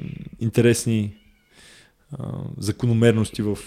интересни 0.41 1.15
а, 2.13 2.45
закономерности 2.59 3.43
в 3.43 3.59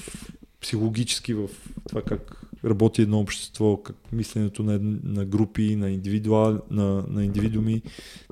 психологически 0.61 1.33
в 1.33 1.49
това 1.89 2.01
как 2.01 2.41
работи 2.65 3.01
едно 3.01 3.19
общество, 3.19 3.77
как 3.77 3.95
мисленето 4.11 4.63
на, 4.63 4.79
на 5.03 5.25
групи, 5.25 5.75
на, 5.75 5.89
индивидуал, 5.89 6.61
на, 6.71 7.05
на 7.09 7.25
индивидуми. 7.25 7.81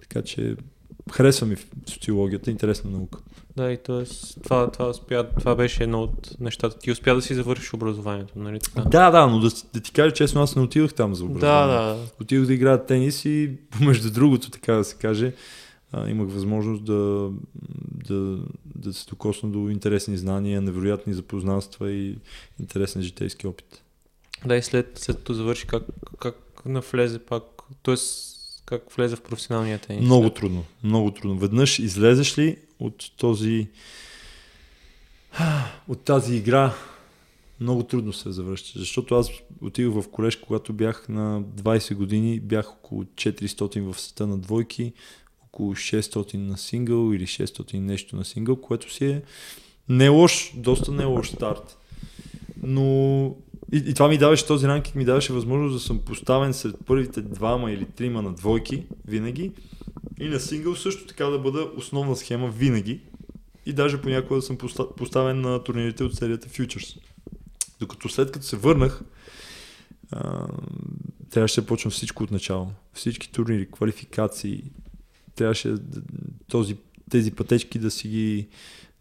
Така 0.01 0.21
че 0.21 0.55
харесва 1.11 1.47
ми 1.47 1.55
социологията, 1.85 2.51
интересна 2.51 2.89
наука. 2.89 3.19
Да, 3.57 3.71
и 3.71 3.77
т.е. 3.77 4.03
Това, 4.43 4.71
това, 4.71 4.89
успя, 4.89 5.27
това 5.39 5.55
беше 5.55 5.83
едно 5.83 6.03
от 6.03 6.39
нещата. 6.39 6.79
Ти 6.79 6.91
успя 6.91 7.15
да 7.15 7.21
си 7.21 7.33
завършиш 7.33 7.73
образованието, 7.73 8.39
нали 8.39 8.59
така? 8.59 8.81
Да, 8.81 9.11
да, 9.11 9.27
но 9.27 9.39
да, 9.39 9.49
да 9.73 9.79
ти 9.79 9.91
кажа 9.91 10.13
честно, 10.13 10.41
аз 10.41 10.55
не 10.55 10.61
отидох 10.61 10.93
там 10.93 11.15
за 11.15 11.23
да, 11.23 11.31
образование. 11.31 11.75
да. 11.75 11.97
Отидох 12.21 12.47
да 12.47 12.53
играя 12.53 12.85
тенис 12.85 13.25
и 13.25 13.51
между 13.81 14.11
другото, 14.11 14.49
така 14.49 14.73
да 14.73 14.83
се 14.83 14.95
каже, 14.95 15.33
а, 15.91 16.09
имах 16.09 16.29
възможност 16.29 16.83
да, 16.83 17.29
да, 18.07 18.39
да 18.75 18.93
се 18.93 19.09
докосна 19.09 19.49
до 19.49 19.69
интересни 19.69 20.17
знания, 20.17 20.61
невероятни 20.61 21.13
запознанства 21.13 21.91
и 21.91 22.17
интересен 22.59 23.01
житейски 23.01 23.47
опит. 23.47 23.83
Да, 24.45 24.55
и 24.55 24.61
след, 24.61 24.97
след 24.97 25.17
като 25.17 25.33
завърши, 25.33 25.67
как, 25.67 25.83
как 26.19 26.35
навлезе 26.65 27.19
пак, 27.19 27.43
т.е. 27.83 27.95
как 28.65 28.91
влезе 28.91 29.15
в 29.15 29.21
професионалния 29.21 29.79
тенис? 29.79 30.05
Много 30.05 30.29
трудно, 30.29 30.63
много 30.83 31.11
трудно. 31.11 31.37
Веднъж 31.37 31.79
излезеш 31.79 32.37
ли 32.37 32.57
от 32.79 33.11
този 33.17 33.67
от 35.87 36.01
тази 36.01 36.35
игра, 36.35 36.73
много 37.59 37.83
трудно 37.83 38.13
се 38.13 38.31
завръща. 38.31 38.79
Защото 38.79 39.15
аз 39.15 39.29
отидох 39.61 40.03
в 40.03 40.09
колеж, 40.09 40.35
когато 40.35 40.73
бях 40.73 41.09
на 41.09 41.41
20 41.41 41.95
години, 41.95 42.39
бях 42.39 42.71
около 42.71 43.03
400 43.03 43.91
в 43.91 44.01
света 44.01 44.27
на 44.27 44.37
двойки, 44.37 44.93
около 45.43 45.75
600 45.75 46.37
на 46.37 46.57
сингъл 46.57 47.13
или 47.13 47.27
600 47.27 47.79
нещо 47.79 48.15
на 48.15 48.25
сингъл, 48.25 48.55
което 48.55 48.93
си 48.93 49.05
е 49.05 49.21
не 49.89 50.09
лош, 50.09 50.53
доста 50.55 50.91
не 50.91 51.05
лош 51.05 51.29
старт. 51.29 51.77
Но 52.63 53.25
и, 53.73 53.77
и 53.77 53.93
това 53.93 54.07
ми 54.07 54.17
даваше, 54.17 54.45
този 54.45 54.67
ранкинг 54.67 54.95
ми 54.95 55.05
даваше 55.05 55.33
възможност 55.33 55.75
да 55.75 55.79
съм 55.79 55.99
поставен 55.99 56.53
сред 56.53 56.75
първите 56.85 57.21
двама 57.21 57.71
или 57.71 57.85
трима 57.85 58.21
на 58.21 58.33
двойки 58.33 58.85
винаги 59.07 59.51
и 60.19 60.29
на 60.29 60.39
сингъл 60.39 60.75
също 60.75 61.05
така 61.07 61.25
да 61.25 61.39
бъда 61.39 61.69
основна 61.77 62.15
схема 62.15 62.49
винаги 62.49 62.99
и 63.65 63.73
даже 63.73 64.01
понякога 64.01 64.35
да 64.35 64.41
съм 64.41 64.57
поста- 64.57 64.95
поставен 64.95 65.41
на 65.41 65.63
турнирите 65.63 66.03
от 66.03 66.15
серията 66.15 66.49
Futures. 66.49 66.97
Докато 67.79 68.09
след 68.09 68.31
като 68.31 68.45
се 68.45 68.57
върнах, 68.57 69.03
а, 70.11 70.47
трябваше 71.29 71.61
да 71.61 71.67
почвам 71.67 71.91
всичко 71.91 72.23
от 72.23 72.31
начало. 72.31 72.71
Всички 72.93 73.31
турнири, 73.31 73.71
квалификации, 73.71 74.63
трябваше 75.35 75.75
този, 76.47 76.77
тези 77.09 77.31
пътечки 77.31 77.79
да 77.79 77.91
си 77.91 78.07
ги, 78.07 78.47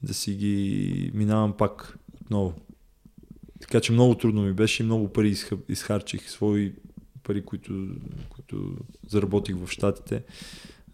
да 0.03 0.14
си 0.14 0.35
ги 0.35 1.11
минавам 1.14 1.57
пак 1.57 1.99
отново. 2.20 2.55
Така 3.62 3.80
че 3.80 3.92
много 3.92 4.14
трудно 4.14 4.42
ми 4.42 4.52
беше 4.52 4.82
и 4.82 4.86
много 4.86 5.08
пари 5.08 5.34
изха- 5.34 5.58
изхарчих, 5.68 6.30
свои 6.30 6.72
пари, 7.22 7.44
които, 7.44 7.88
които 8.28 8.76
заработих 9.08 9.56
в 9.56 9.70
Штатите, 9.70 10.22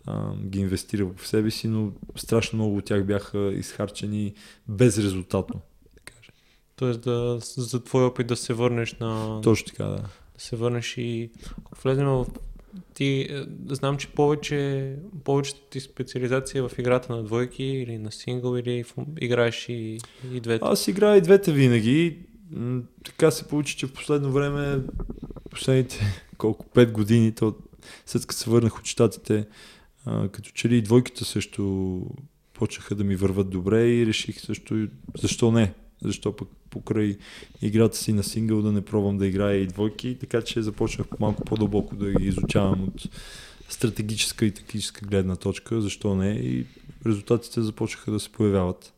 а, 0.06 0.36
ги 0.36 0.60
инвестирах 0.60 1.08
в 1.16 1.28
себе 1.28 1.50
си, 1.50 1.68
но 1.68 1.92
страшно 2.16 2.56
много 2.56 2.76
от 2.76 2.84
тях 2.84 3.04
бяха 3.04 3.52
изхарчени 3.54 4.34
безрезултатно. 4.68 5.60
да. 6.06 6.12
Тоест 6.76 7.00
да, 7.00 7.38
за 7.56 7.84
твой 7.84 8.04
опит 8.04 8.26
да 8.26 8.36
се 8.36 8.54
върнеш 8.54 8.94
на... 8.94 9.40
Точно 9.40 9.66
така, 9.66 9.84
да. 9.84 9.96
да 9.96 10.10
се 10.38 10.56
върнеш 10.56 10.94
и 10.98 11.30
ако 11.58 11.82
влезем 11.82 12.06
в 12.06 12.26
ти, 12.94 13.26
е, 13.30 13.44
знам, 13.74 13.96
че 13.96 14.08
повече, 14.08 14.94
повечето 15.24 15.60
ти 15.70 15.80
специализация 15.80 16.58
е 16.58 16.68
в 16.68 16.78
играта 16.78 17.16
на 17.16 17.22
двойки 17.22 17.64
или 17.64 17.98
на 17.98 18.12
сингъл 18.12 18.56
или 18.56 18.84
в, 18.84 18.94
играеш 19.20 19.68
и, 19.68 19.98
и 20.32 20.40
двете. 20.40 20.64
Аз 20.64 20.88
играя 20.88 21.16
и 21.16 21.20
двете 21.20 21.52
винаги. 21.52 22.18
Така 23.04 23.30
се 23.30 23.48
получи, 23.48 23.76
че 23.76 23.86
в 23.86 23.92
последно 23.92 24.32
време, 24.32 24.82
последните 25.50 26.22
колко, 26.38 26.66
5 26.74 26.92
години, 26.92 27.32
то, 27.32 27.54
след 28.06 28.26
като 28.26 28.40
се 28.40 28.50
върнах 28.50 28.78
от 28.78 28.86
щатите, 28.86 29.46
като 30.04 30.50
че 30.50 30.68
ли 30.68 30.76
и 30.76 30.82
двойките 30.82 31.24
също 31.24 32.02
почнаха 32.54 32.94
да 32.94 33.04
ми 33.04 33.16
върват 33.16 33.50
добре 33.50 33.88
и 33.88 34.06
реших 34.06 34.40
също, 34.40 34.88
защо 35.18 35.52
не? 35.52 35.74
Защо 36.02 36.36
пък 36.36 36.48
покрай 36.70 37.18
играта 37.62 37.96
си 37.96 38.12
на 38.12 38.22
сингъл 38.22 38.62
да 38.62 38.72
не 38.72 38.84
пробвам 38.84 39.18
да 39.18 39.26
играя 39.26 39.56
и 39.56 39.66
двойки, 39.66 40.16
така 40.20 40.42
че 40.42 40.62
започнах 40.62 41.06
малко 41.20 41.44
по-дълбоко 41.44 41.96
да 41.96 42.12
ги 42.12 42.26
изучавам 42.26 42.84
от 42.84 43.08
стратегическа 43.68 44.46
и 44.46 44.50
тактическа 44.50 45.06
гледна 45.06 45.36
точка, 45.36 45.80
защо 45.80 46.14
не, 46.14 46.30
и 46.30 46.66
резултатите 47.06 47.62
започнаха 47.62 48.10
да 48.10 48.20
се 48.20 48.32
появяват, 48.32 48.92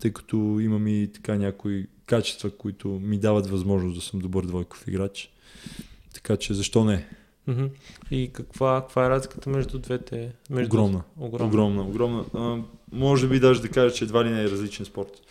тъй 0.00 0.12
като 0.12 0.36
имам 0.60 0.86
и 0.86 1.12
така 1.14 1.36
някои 1.36 1.86
качества, 2.06 2.50
които 2.50 2.88
ми 2.88 3.18
дават 3.18 3.46
възможност 3.46 3.96
да 3.96 4.00
съм 4.00 4.20
добър 4.20 4.46
двойков 4.46 4.88
играч. 4.88 5.30
Така 6.14 6.36
че 6.36 6.54
защо 6.54 6.84
не? 6.84 7.08
Мгм. 7.46 7.64
И 8.10 8.30
каква, 8.32 8.80
каква 8.80 9.06
е 9.06 9.10
разликата 9.10 9.50
между 9.50 9.78
двете? 9.78 10.32
Между... 10.50 10.76
Огромна. 10.76 11.02
Огромна. 11.16 11.46
Огромна, 11.46 11.82
огромна. 11.82 12.24
А, 12.34 12.62
може 12.92 13.28
би 13.28 13.40
даже 13.40 13.62
да 13.62 13.68
кажа, 13.68 13.94
че 13.94 14.04
едва 14.04 14.24
ли 14.24 14.30
не 14.30 14.42
е 14.42 14.50
различен 14.50 14.86
спорт. 14.86 15.22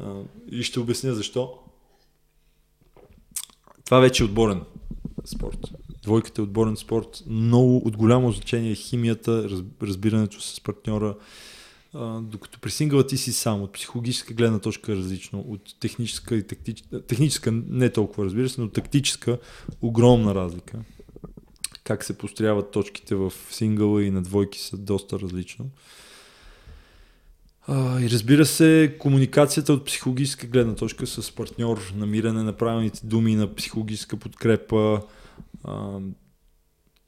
А, 0.00 0.14
и 0.50 0.62
ще 0.62 0.80
обясня 0.80 1.14
защо. 1.14 1.58
Това 3.84 4.00
вече 4.00 4.22
е 4.22 4.26
отборен 4.26 4.62
спорт. 5.24 5.58
Двойката 6.02 6.40
е 6.40 6.44
отборен 6.44 6.76
спорт. 6.76 7.22
Много 7.26 7.76
от 7.76 7.96
голямо 7.96 8.32
значение 8.32 8.70
е 8.70 8.74
химията, 8.74 9.50
раз, 9.50 9.60
разбирането 9.82 10.40
с 10.40 10.60
партньора. 10.60 11.16
Докато 12.22 12.60
при 12.60 12.70
сингъла 12.70 13.06
ти 13.06 13.16
си 13.16 13.32
сам, 13.32 13.62
от 13.62 13.72
психологическа 13.72 14.34
гледна 14.34 14.58
точка 14.58 14.92
е 14.92 14.96
различно, 14.96 15.40
от 15.48 15.80
техническа 15.80 16.36
и 16.36 16.46
тактическа, 16.46 17.06
техническа 17.06 17.52
не 17.52 17.92
толкова 17.92 18.24
разбира 18.24 18.48
се, 18.48 18.60
но 18.60 18.68
тактическа 18.68 19.38
огромна 19.82 20.34
разлика. 20.34 20.78
Как 21.84 22.04
се 22.04 22.18
построяват 22.18 22.70
точките 22.70 23.14
в 23.14 23.32
сингъла 23.50 24.04
и 24.04 24.10
на 24.10 24.22
двойки 24.22 24.58
са 24.58 24.76
доста 24.76 25.20
различно. 25.20 25.70
И 27.70 28.08
разбира 28.10 28.46
се, 28.46 28.96
комуникацията 28.98 29.72
от 29.72 29.84
психологическа 29.86 30.46
гледна 30.46 30.74
точка 30.74 31.06
с 31.06 31.34
партньор, 31.34 31.92
намиране 31.96 32.42
на 32.42 32.52
правилните 32.52 33.06
думи 33.06 33.34
на 33.34 33.54
психологическа 33.54 34.16
подкрепа 34.16 35.02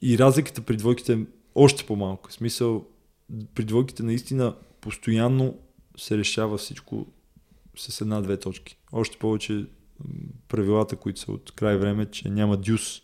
и 0.01 0.17
разликата 0.17 0.61
при 0.61 0.77
двойките 0.77 1.13
е 1.13 1.25
още 1.55 1.85
по-малка. 1.85 2.29
В 2.29 2.33
смисъл, 2.33 2.85
при 3.55 3.63
двойките 3.63 4.03
наистина 4.03 4.55
постоянно 4.81 5.57
се 5.97 6.17
решава 6.17 6.57
всичко 6.57 7.07
с 7.77 8.01
една-две 8.01 8.37
точки. 8.37 8.77
Още 8.91 9.17
повече 9.17 9.65
правилата, 10.47 10.95
които 10.95 11.19
са 11.19 11.31
от 11.31 11.51
край 11.51 11.77
време, 11.77 12.05
че 12.05 12.29
няма 12.29 12.57
дюс. 12.57 13.01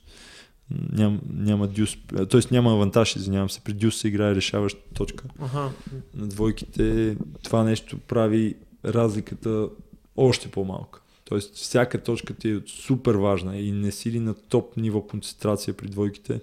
Ням, 0.91 1.21
няма 1.29 1.67
дюс, 1.67 1.97
т.е. 2.29 2.41
няма 2.51 2.73
авантаж, 2.73 3.15
извинявам 3.15 3.49
се. 3.49 3.61
При 3.61 3.73
дюс 3.73 3.97
се 3.97 4.07
играе 4.07 4.35
решаваща 4.35 4.93
точка 4.93 5.23
Аха. 5.39 5.71
на 6.13 6.27
двойките 6.27 7.17
това 7.43 7.63
нещо 7.63 7.97
прави 7.97 8.55
разликата 8.85 9.69
още 10.17 10.51
по-малка. 10.51 11.01
Тоест 11.25 11.55
всяка 11.55 12.03
точка 12.03 12.33
ти 12.33 12.49
е 12.49 12.61
супер 12.67 13.15
важна 13.15 13.57
и 13.57 13.71
не 13.71 13.91
си 13.91 14.11
ли 14.11 14.19
на 14.19 14.33
топ 14.33 14.77
ниво 14.77 15.01
концентрация 15.01 15.73
при 15.73 15.87
двойките, 15.87 16.41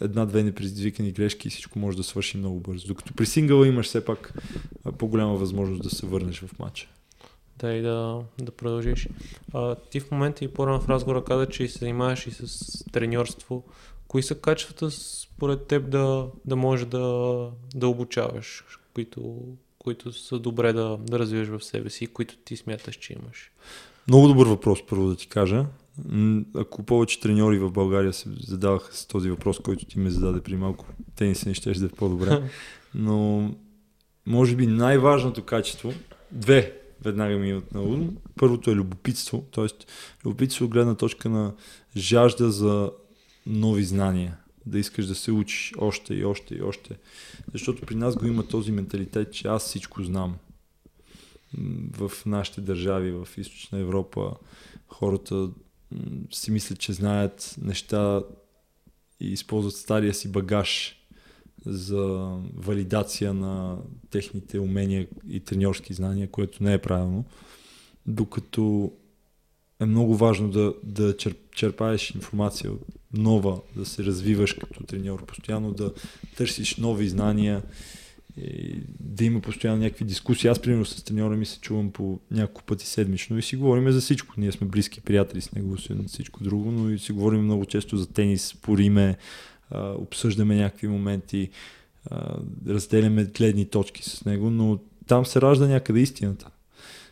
една-две 0.00 0.42
непредизвикани 0.42 1.12
грешки 1.12 1.48
и 1.48 1.50
всичко 1.50 1.78
може 1.78 1.96
да 1.96 2.02
свърши 2.02 2.36
много 2.36 2.60
бързо. 2.60 2.88
Докато 2.88 3.14
при 3.14 3.26
сингъла 3.26 3.68
имаш 3.68 3.86
все 3.86 4.04
пак 4.04 4.32
по-голяма 4.98 5.34
възможност 5.34 5.82
да 5.82 5.90
се 5.90 6.06
върнеш 6.06 6.40
в 6.40 6.58
матча. 6.58 6.88
Да, 7.58 7.72
и 7.72 7.82
да, 7.82 8.22
да 8.38 8.52
продължиш. 8.52 9.08
А, 9.54 9.74
ти 9.74 10.00
в 10.00 10.10
момента 10.10 10.44
и 10.44 10.48
по-рано 10.48 10.80
в 10.80 10.88
разговора 10.88 11.24
каза, 11.24 11.46
че 11.46 11.68
се 11.68 11.78
занимаваш 11.78 12.26
и 12.26 12.30
с 12.30 12.84
треньорство. 12.92 13.64
Кои 14.08 14.22
са 14.22 14.34
качествата 14.34 14.90
според 14.90 15.66
теб 15.66 15.90
да, 15.90 16.26
да 16.44 16.56
можеш 16.56 16.86
да, 16.86 17.48
да 17.74 17.88
обучаваш, 17.88 18.64
които, 18.94 19.38
които 19.78 20.12
са 20.12 20.38
добре 20.38 20.72
да, 20.72 20.96
да 21.00 21.18
развиеш 21.18 21.48
в 21.48 21.64
себе 21.64 21.90
си 21.90 22.04
и 22.04 22.06
които 22.06 22.36
ти 22.36 22.56
смяташ, 22.56 22.96
че 22.96 23.12
имаш? 23.12 23.50
Много 24.08 24.28
добър 24.28 24.46
въпрос, 24.46 24.86
първо 24.86 25.08
да 25.08 25.16
ти 25.16 25.26
кажа. 25.28 25.66
Ако 26.54 26.82
повече 26.82 27.20
треньори 27.20 27.58
в 27.58 27.70
България 27.70 28.12
се 28.12 28.28
задаваха 28.40 28.96
с 28.96 29.06
този 29.06 29.30
въпрос, 29.30 29.58
който 29.58 29.84
ти 29.84 29.98
ме 29.98 30.10
зададе 30.10 30.40
при 30.40 30.56
малко, 30.56 30.86
тениса 31.16 31.48
не 31.48 31.54
ще 31.54 31.72
да 31.72 31.86
е 31.86 31.88
по-добре. 31.88 32.50
Но 32.94 33.50
може 34.26 34.56
би 34.56 34.66
най-важното 34.66 35.44
качество, 35.44 35.92
две 36.32 36.80
веднага 37.04 37.36
ми 37.36 37.48
имат 37.48 37.74
на 37.74 37.82
ум. 37.82 38.16
Първото 38.34 38.70
е 38.70 38.74
любопитство, 38.74 39.44
т.е. 39.52 39.66
любопитство 40.24 40.64
от 40.64 40.70
гледна 40.70 40.94
точка 40.94 41.28
на 41.28 41.54
жажда 41.96 42.50
за 42.50 42.90
нови 43.46 43.84
знания, 43.84 44.36
да 44.66 44.78
искаш 44.78 45.06
да 45.06 45.14
се 45.14 45.32
учиш 45.32 45.72
още 45.78 46.14
и 46.14 46.24
още 46.24 46.54
и 46.54 46.62
още. 46.62 46.98
Защото 47.52 47.86
при 47.86 47.94
нас 47.94 48.16
го 48.16 48.26
има 48.26 48.46
този 48.46 48.72
менталитет, 48.72 49.32
че 49.32 49.48
аз 49.48 49.64
всичко 49.64 50.02
знам. 50.02 50.36
В 51.92 52.12
нашите 52.26 52.60
държави, 52.60 53.10
в 53.10 53.28
Източна 53.36 53.78
Европа, 53.78 54.32
хората 54.88 55.48
си 56.32 56.50
мислят, 56.50 56.78
че 56.78 56.92
знаят 56.92 57.56
неща 57.62 58.22
и 59.20 59.32
използват 59.32 59.74
стария 59.74 60.14
си 60.14 60.32
багаж 60.32 60.96
за 61.66 62.36
валидация 62.54 63.34
на 63.34 63.78
техните 64.10 64.58
умения 64.58 65.06
и 65.28 65.40
треньорски 65.40 65.94
знания, 65.94 66.30
което 66.30 66.62
не 66.62 66.72
е 66.72 66.78
правилно. 66.78 67.24
Докато 68.06 68.92
е 69.80 69.86
много 69.86 70.16
важно 70.16 70.50
да, 70.50 70.74
да 70.84 71.16
черпаеш 71.54 72.10
информация 72.10 72.72
нова, 73.12 73.60
да 73.76 73.86
се 73.86 74.04
развиваш 74.04 74.52
като 74.52 74.84
треньор, 74.84 75.26
постоянно 75.26 75.72
да 75.72 75.92
търсиш 76.36 76.76
нови 76.76 77.08
знания, 77.08 77.62
и 78.36 78.80
да 79.00 79.24
има 79.24 79.40
постоянно 79.40 79.82
някакви 79.82 80.04
дискусии. 80.04 80.50
Аз, 80.50 80.62
примерно, 80.62 80.84
с 80.84 81.04
треньора 81.04 81.36
ми 81.36 81.46
се 81.46 81.60
чувам 81.60 81.90
по 81.90 82.20
няколко 82.30 82.62
пъти 82.62 82.86
седмично 82.86 83.38
и 83.38 83.42
си 83.42 83.56
говорим 83.56 83.90
за 83.90 84.00
всичко. 84.00 84.34
Ние 84.36 84.52
сме 84.52 84.66
близки 84.66 85.00
приятели 85.00 85.40
с 85.40 85.52
него, 85.52 85.72
освен 85.72 86.04
всичко 86.08 86.44
друго, 86.44 86.70
но 86.70 86.90
и 86.90 86.98
си 86.98 87.12
говорим 87.12 87.44
много 87.44 87.64
често 87.64 87.96
за 87.96 88.06
тенис, 88.06 88.46
спориме, 88.46 89.16
обсъждаме 89.74 90.56
някакви 90.56 90.88
моменти, 90.88 91.50
разделяме 92.68 93.24
гледни 93.24 93.64
точки 93.64 94.02
с 94.02 94.24
него, 94.24 94.50
но 94.50 94.78
там 95.06 95.26
се 95.26 95.40
ражда 95.40 95.66
някъде 95.66 96.00
истината. 96.00 96.50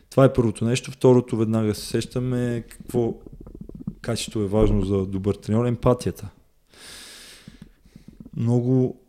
Това 0.09 0.25
е 0.25 0.33
първото 0.33 0.65
нещо. 0.65 0.91
Второто, 0.91 1.37
веднага 1.37 1.75
се 1.75 1.85
сещаме 1.85 2.63
какво 2.69 3.13
качество 4.01 4.41
е 4.41 4.47
важно 4.47 4.81
за 4.81 5.05
добър 5.05 5.35
треньор. 5.35 5.65
Емпатията. 5.65 6.29
Много, 8.37 9.01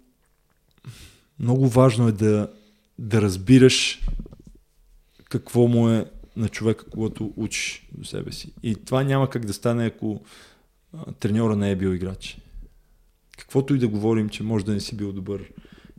много 1.39 1.69
важно 1.69 2.09
е 2.09 2.13
да, 2.13 2.53
да 2.99 3.23
разбираш 3.23 4.03
какво 5.29 5.69
му 5.69 5.89
е 5.89 6.11
на 6.37 6.49
човека, 6.49 6.85
когато 6.91 7.33
учиш 7.37 7.89
до 7.93 8.05
себе 8.05 8.33
си. 8.33 8.53
И 8.63 8.75
това 8.75 9.03
няма 9.03 9.31
как 9.31 9.45
да 9.45 9.53
стане, 9.53 9.87
ако 9.87 10.21
треньора 11.21 11.57
не 11.57 11.71
е 11.71 11.77
бил 11.77 11.95
играч. 11.95 12.39
Каквото 13.39 13.75
и 13.75 13.79
да 13.79 13.89
говорим, 13.89 14.29
че 14.29 14.43
може 14.43 14.65
да 14.65 14.73
не 14.73 14.81
си 14.81 14.97
бил 14.97 15.13
добър 15.13 15.53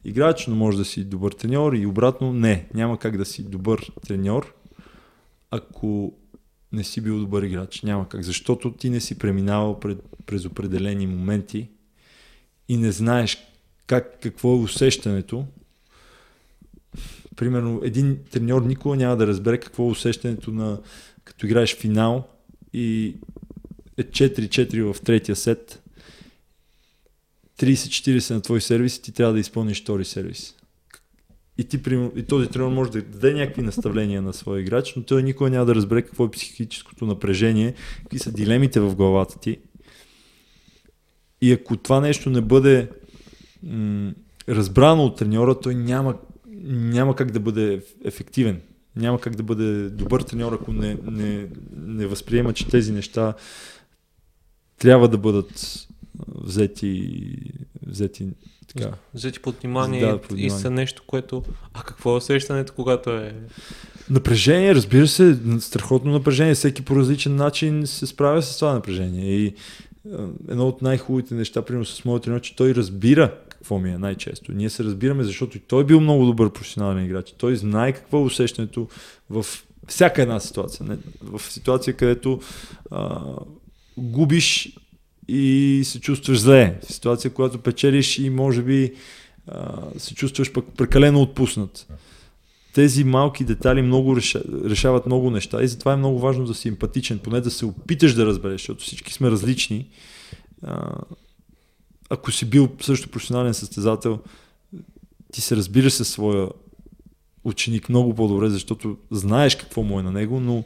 играч, 0.03 0.47
но 0.47 0.55
може 0.55 0.77
да 0.77 0.85
си 0.85 1.03
добър 1.03 1.31
треньор 1.31 1.73
и 1.73 1.85
обратно 1.85 2.33
не. 2.33 2.67
Няма 2.73 2.99
как 2.99 3.17
да 3.17 3.25
си 3.25 3.43
добър 3.43 3.91
треньор, 4.07 4.55
ако 5.51 6.13
не 6.71 6.83
си 6.83 7.01
бил 7.01 7.19
добър 7.19 7.43
играч. 7.43 7.81
Няма 7.81 8.09
как, 8.09 8.23
защото 8.23 8.73
ти 8.73 8.89
не 8.89 8.99
си 8.99 9.17
преминавал 9.17 9.79
през 10.25 10.45
определени 10.45 11.07
моменти 11.07 11.69
и 12.67 12.77
не 12.77 12.91
знаеш 12.91 13.37
как, 13.87 14.19
какво 14.21 14.53
е 14.53 14.59
усещането. 14.59 15.45
Примерно, 17.35 17.81
един 17.83 18.19
треньор 18.31 18.61
никога 18.61 18.95
няма 18.95 19.17
да 19.17 19.27
разбере 19.27 19.57
какво 19.57 19.83
е 19.83 19.91
усещането 19.91 20.51
на 20.51 20.79
като 21.23 21.45
играеш 21.45 21.75
финал 21.75 22.27
и 22.73 23.15
е 23.97 24.03
4-4 24.03 24.93
в 24.93 25.01
третия 25.01 25.35
сет 25.35 25.83
30-40 27.59 28.33
на 28.33 28.41
твой 28.41 28.61
сервис 28.61 28.97
и 28.97 29.01
ти 29.01 29.11
трябва 29.11 29.33
да 29.33 29.39
изпълниш 29.39 29.81
втори 29.81 30.05
сервис. 30.05 30.55
И, 31.57 31.63
ти, 31.63 31.79
и 32.15 32.23
този 32.23 32.47
тренер 32.47 32.67
може 32.67 32.91
да 32.91 33.01
даде 33.01 33.33
някакви 33.33 33.61
наставления 33.61 34.21
на 34.21 34.33
своя 34.33 34.61
играч, 34.61 34.93
но 34.95 35.03
той 35.03 35.23
никога 35.23 35.49
няма 35.49 35.65
да 35.65 35.75
разбере 35.75 36.01
какво 36.01 36.25
е 36.25 36.31
психическото 36.31 37.05
напрежение, 37.05 37.73
какви 37.97 38.19
са 38.19 38.31
дилемите 38.31 38.79
в 38.79 38.95
главата 38.95 39.39
ти. 39.39 39.57
И 41.41 41.51
ако 41.51 41.77
това 41.77 41.99
нещо 41.99 42.29
не 42.29 42.41
бъде 42.41 42.89
м- 43.63 44.11
разбрано 44.49 45.03
от 45.03 45.17
треньора, 45.17 45.59
той 45.59 45.75
няма, 45.75 46.15
няма 46.65 47.15
как 47.15 47.31
да 47.31 47.39
бъде 47.39 47.81
ефективен. 48.05 48.61
Няма 48.95 49.19
как 49.19 49.35
да 49.35 49.43
бъде 49.43 49.89
добър 49.89 50.21
треньор, 50.21 50.53
ако 50.53 50.73
не, 50.73 50.97
не, 51.11 51.47
не 51.77 52.07
възприема, 52.07 52.53
че 52.53 52.67
тези 52.67 52.91
неща 52.91 53.33
трябва 54.79 55.07
да 55.07 55.17
бъдат 55.17 55.87
взети, 56.35 57.23
взети 57.87 58.27
така. 58.73 58.91
Взети 59.13 59.39
под 59.39 59.55
внимание, 59.61 60.05
да, 60.05 60.21
под 60.21 60.31
внимание 60.31 60.47
и 60.47 60.49
са 60.49 60.71
нещо, 60.71 61.03
което... 61.07 61.43
А 61.73 61.83
какво 61.83 62.13
е 62.13 62.17
усещането, 62.17 62.73
когато 62.75 63.09
е... 63.09 63.35
Напрежение, 64.09 64.75
разбира 64.75 65.07
се, 65.07 65.39
страхотно 65.59 66.11
напрежение. 66.11 66.55
Всеки 66.55 66.85
по 66.85 66.95
различен 66.95 67.35
начин 67.35 67.87
се 67.87 68.07
справя 68.07 68.41
с 68.41 68.59
това 68.59 68.73
напрежение. 68.73 69.25
И 69.25 69.53
едно 70.47 70.67
от 70.67 70.81
най-хубавите 70.81 71.35
неща, 71.35 71.61
примерно 71.61 71.85
с 71.85 72.05
моят 72.05 72.23
тренер, 72.23 72.41
че 72.41 72.55
той 72.55 72.75
разбира 72.75 73.33
какво 73.57 73.79
ми 73.79 73.89
е 73.89 73.97
най-често. 73.97 74.51
Ние 74.51 74.69
се 74.69 74.83
разбираме, 74.83 75.23
защото 75.23 75.57
и 75.57 75.59
той 75.59 75.81
е 75.81 75.85
бил 75.85 75.99
много 75.99 76.25
добър 76.25 76.53
професионален 76.53 77.05
играч. 77.05 77.33
Той 77.37 77.55
знае 77.55 77.91
какво 77.91 78.17
е 78.17 78.23
усещането 78.23 78.87
в 79.29 79.45
всяка 79.87 80.21
една 80.21 80.39
ситуация. 80.39 80.85
Не? 80.85 80.97
В 81.21 81.41
ситуация, 81.51 81.93
където 81.93 82.39
а, 82.91 83.21
губиш 83.97 84.77
и 85.27 85.81
се 85.85 85.99
чувстваш 85.99 86.39
зле. 86.39 86.79
В 86.83 86.93
ситуация, 86.93 87.31
когато 87.31 87.57
печелиш 87.57 88.19
и 88.19 88.29
може 88.29 88.61
би 88.61 88.93
а, 89.47 89.81
се 89.97 90.15
чувстваш 90.15 90.51
пък 90.51 90.65
прекалено 90.77 91.21
отпуснат. 91.21 91.87
Тези 92.73 93.03
малки 93.03 93.43
детали 93.43 93.81
много 93.81 94.15
реша, 94.15 94.41
решават 94.65 95.05
много 95.05 95.31
неща 95.31 95.63
и 95.63 95.67
затова 95.67 95.93
е 95.93 95.97
много 95.97 96.19
важно 96.19 96.45
да 96.45 96.53
си 96.53 96.67
емпатичен, 96.67 97.19
поне 97.19 97.41
да 97.41 97.51
се 97.51 97.65
опиташ 97.65 98.13
да 98.13 98.25
разбереш, 98.25 98.61
защото 98.61 98.83
всички 98.83 99.13
сме 99.13 99.31
различни. 99.31 99.87
А, 100.63 100.95
ако 102.09 102.31
си 102.31 102.45
бил 102.45 102.69
също 102.81 103.09
професионален 103.09 103.53
състезател, 103.53 104.19
ти 105.31 105.41
се 105.41 105.55
разбираш 105.55 105.93
със 105.93 106.09
своя 106.09 106.49
ученик 107.43 107.89
много 107.89 108.15
по-добре, 108.15 108.49
защото 108.49 108.97
знаеш 109.11 109.55
какво 109.55 109.83
му 109.83 109.99
е 109.99 110.03
на 110.03 110.11
него, 110.11 110.39
но 110.39 110.63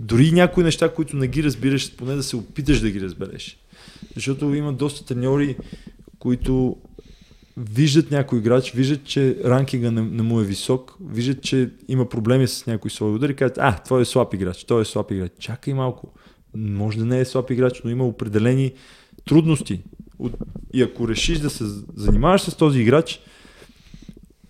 дори 0.00 0.32
някои 0.32 0.64
неща, 0.64 0.94
които 0.94 1.16
не 1.16 1.28
ги 1.28 1.42
разбираш, 1.42 1.96
поне 1.96 2.14
да 2.14 2.22
се 2.22 2.36
опиташ 2.36 2.80
да 2.80 2.90
ги 2.90 3.00
разбереш. 3.00 3.58
Защото 4.14 4.54
има 4.54 4.72
доста 4.72 5.04
треньори, 5.04 5.56
които 6.18 6.76
виждат 7.56 8.10
някой 8.10 8.38
играч, 8.38 8.72
виждат, 8.72 9.04
че 9.04 9.36
ранкинга 9.44 9.90
не, 9.90 10.02
не 10.02 10.22
му 10.22 10.40
е 10.40 10.44
висок, 10.44 10.96
виждат, 11.00 11.42
че 11.42 11.70
има 11.88 12.08
проблеми 12.08 12.48
с 12.48 12.66
някой 12.66 12.90
свой 12.90 13.14
удар 13.14 13.28
и 13.28 13.36
казват, 13.36 13.58
а, 13.60 13.78
той 13.88 14.02
е 14.02 14.04
слаб 14.04 14.34
играч, 14.34 14.64
той 14.64 14.82
е 14.82 14.84
слаб 14.84 15.10
играч. 15.10 15.32
Чакай 15.38 15.74
малко. 15.74 16.12
Може 16.56 16.98
да 16.98 17.04
не 17.04 17.20
е 17.20 17.24
слаб 17.24 17.50
играч, 17.50 17.80
но 17.84 17.90
има 17.90 18.06
определени 18.06 18.72
трудности. 19.24 19.80
И 20.72 20.82
ако 20.82 21.08
решиш 21.08 21.38
да 21.38 21.50
се 21.50 21.64
занимаваш 21.96 22.40
с 22.40 22.56
този 22.56 22.80
играч, 22.80 23.20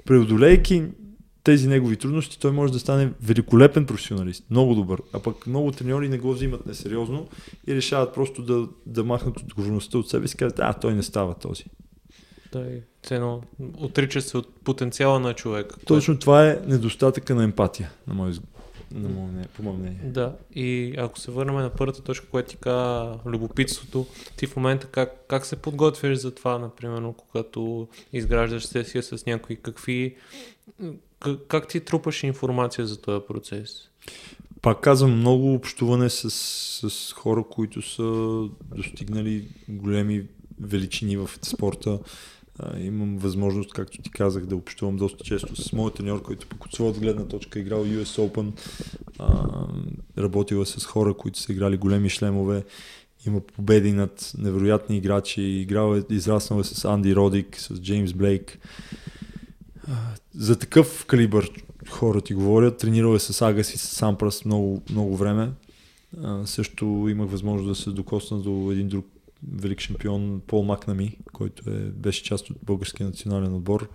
преодолейки 0.05 0.85
тези 1.45 1.69
негови 1.69 1.97
трудности, 1.97 2.41
той 2.41 2.53
може 2.53 2.73
да 2.73 2.79
стане 2.79 3.13
великолепен 3.23 3.87
професионалист, 3.87 4.45
много 4.51 4.75
добър. 4.75 5.03
А 5.13 5.21
пък 5.21 5.47
много 5.47 5.73
треньори 5.73 6.09
не 6.09 6.19
го 6.19 6.33
взимат 6.33 6.67
несериозно 6.67 7.29
и 7.67 7.75
решават 7.75 8.15
просто 8.15 8.43
да, 8.43 8.69
да 8.87 9.05
махнат 9.05 9.41
отговорността 9.41 9.99
от 9.99 10.09
себе 10.09 10.29
си 10.29 10.35
и 10.35 10.39
казват, 10.39 10.59
а, 10.59 10.73
той 10.73 10.95
не 10.95 11.03
става 11.03 11.35
този. 11.35 11.65
Да, 12.53 12.67
цено, 13.03 13.43
отрича 13.79 14.23
се 14.23 14.39
от 14.39 14.61
потенциала 14.65 15.21
на 15.21 15.35
човек. 15.35 15.75
Точно 15.87 16.19
това 16.19 16.49
е 16.49 16.59
недостатъка 16.67 17.35
на 17.35 17.45
емпатия, 17.45 17.91
на 18.07 18.15
мой 18.15 18.33
на 18.95 19.09
мое, 19.09 19.45
по 19.57 19.63
мое 19.63 19.77
мнение. 19.77 20.01
Да, 20.05 20.37
и 20.55 20.95
ако 20.99 21.19
се 21.19 21.31
върнем 21.31 21.55
на 21.55 21.71
първата 21.71 22.03
точка, 22.03 22.27
която 22.27 22.51
ти 22.51 22.57
каза, 22.57 23.19
любопитството, 23.27 24.07
ти 24.37 24.47
в 24.47 24.57
момента 24.57 24.87
как, 24.87 25.25
как 25.29 25.47
се 25.47 25.57
подготвяш 25.57 26.19
за 26.19 26.35
това, 26.35 26.59
например, 26.59 27.13
когато 27.17 27.89
изграждаш 28.13 28.65
сесия 28.65 29.03
с 29.03 29.27
някои, 29.27 29.57
какви 29.57 30.17
как, 31.21 31.39
как 31.49 31.69
ти 31.69 31.81
трупаш 31.81 32.23
информация 32.23 32.87
за 32.87 33.01
този 33.01 33.27
процес? 33.27 33.89
Пак 34.63 34.81
казвам, 34.81 35.19
много 35.19 35.55
общуване 35.55 36.11
с, 36.11 36.31
с 36.91 37.13
хора, 37.13 37.45
които 37.51 37.83
са 37.83 38.03
достигнали 38.77 39.49
големи 39.69 40.25
величини 40.61 41.17
в 41.17 41.31
спорта. 41.43 41.99
Имам 42.79 43.19
възможност, 43.19 43.73
както 43.73 44.03
ти 44.03 44.11
казах, 44.11 44.47
да 44.47 44.57
общувам 44.57 44.97
доста 44.97 45.25
често 45.25 45.63
с 45.63 45.73
моят 45.73 45.95
треньор, 45.95 46.23
който 46.23 46.47
пък 46.47 46.81
от 46.81 46.99
гледна 46.99 47.25
точка 47.25 47.59
е 47.59 47.63
играл 47.63 47.85
US 47.85 48.29
Open. 48.29 48.53
А, 49.19 49.49
работила 50.19 50.67
с 50.67 50.87
хора, 50.87 51.15
които 51.15 51.39
са 51.39 51.53
играли 51.53 51.77
големи 51.77 52.09
шлемове. 52.09 52.65
Има 53.27 53.41
победи 53.41 53.93
над 53.93 54.33
невероятни 54.39 54.97
играчи. 54.97 55.43
Играл 55.43 55.97
е, 55.97 56.05
израснал 56.11 56.61
е 56.61 56.65
с 56.65 56.85
Анди 56.85 57.17
Родик, 57.17 57.61
с 57.61 57.81
Джеймс 57.81 58.13
Блейк 58.13 58.59
за 60.35 60.59
такъв 60.59 61.07
калибър 61.07 61.51
хора 61.89 62.21
ти 62.21 62.35
говорят. 62.35 62.79
Тренирал 62.79 63.15
е 63.15 63.19
с 63.19 63.43
Агас 63.43 63.75
и 63.75 63.79
с 63.79 63.83
Сампрас 63.83 64.45
много, 64.45 64.83
много 64.91 65.17
време. 65.17 65.51
А, 66.23 66.47
също 66.47 66.85
имах 67.11 67.31
възможност 67.31 67.69
да 67.69 67.75
се 67.75 67.91
докосна 67.91 68.39
до 68.39 68.69
един 68.73 68.89
друг 68.89 69.07
велик 69.49 69.81
шампион 69.81 70.43
Пол 70.47 70.65
Макнами, 70.65 71.19
който 71.33 71.71
е, 71.71 71.73
беше 71.75 72.25
част 72.25 72.51
от 72.51 72.57
българския 72.63 73.07
национален 73.07 73.55
отбор. 73.55 73.89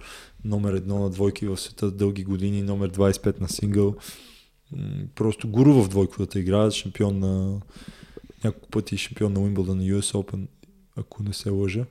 Номер 0.46 0.74
едно 0.74 1.00
на 1.00 1.10
двойки 1.10 1.48
в 1.48 1.58
света 1.58 1.92
дълги 1.92 2.24
години, 2.24 2.62
номер 2.62 2.92
25 2.92 3.42
на 3.42 3.50
сингъл. 3.50 3.96
Просто 5.16 5.48
гуру 5.48 5.74
в 5.74 5.90
двойковата 5.90 6.40
игра, 6.40 6.72
шампион 6.72 7.20
на 7.20 7.62
няколко 8.44 8.70
пъти 8.70 8.98
шампион 8.98 9.34
на 9.34 9.40
Уимбълдън 9.40 9.78
на 9.78 9.84
US 9.84 10.14
Open, 10.14 10.48
ако 10.96 11.24
не 11.24 11.34
се 11.34 11.50
лъжа. 11.50 11.86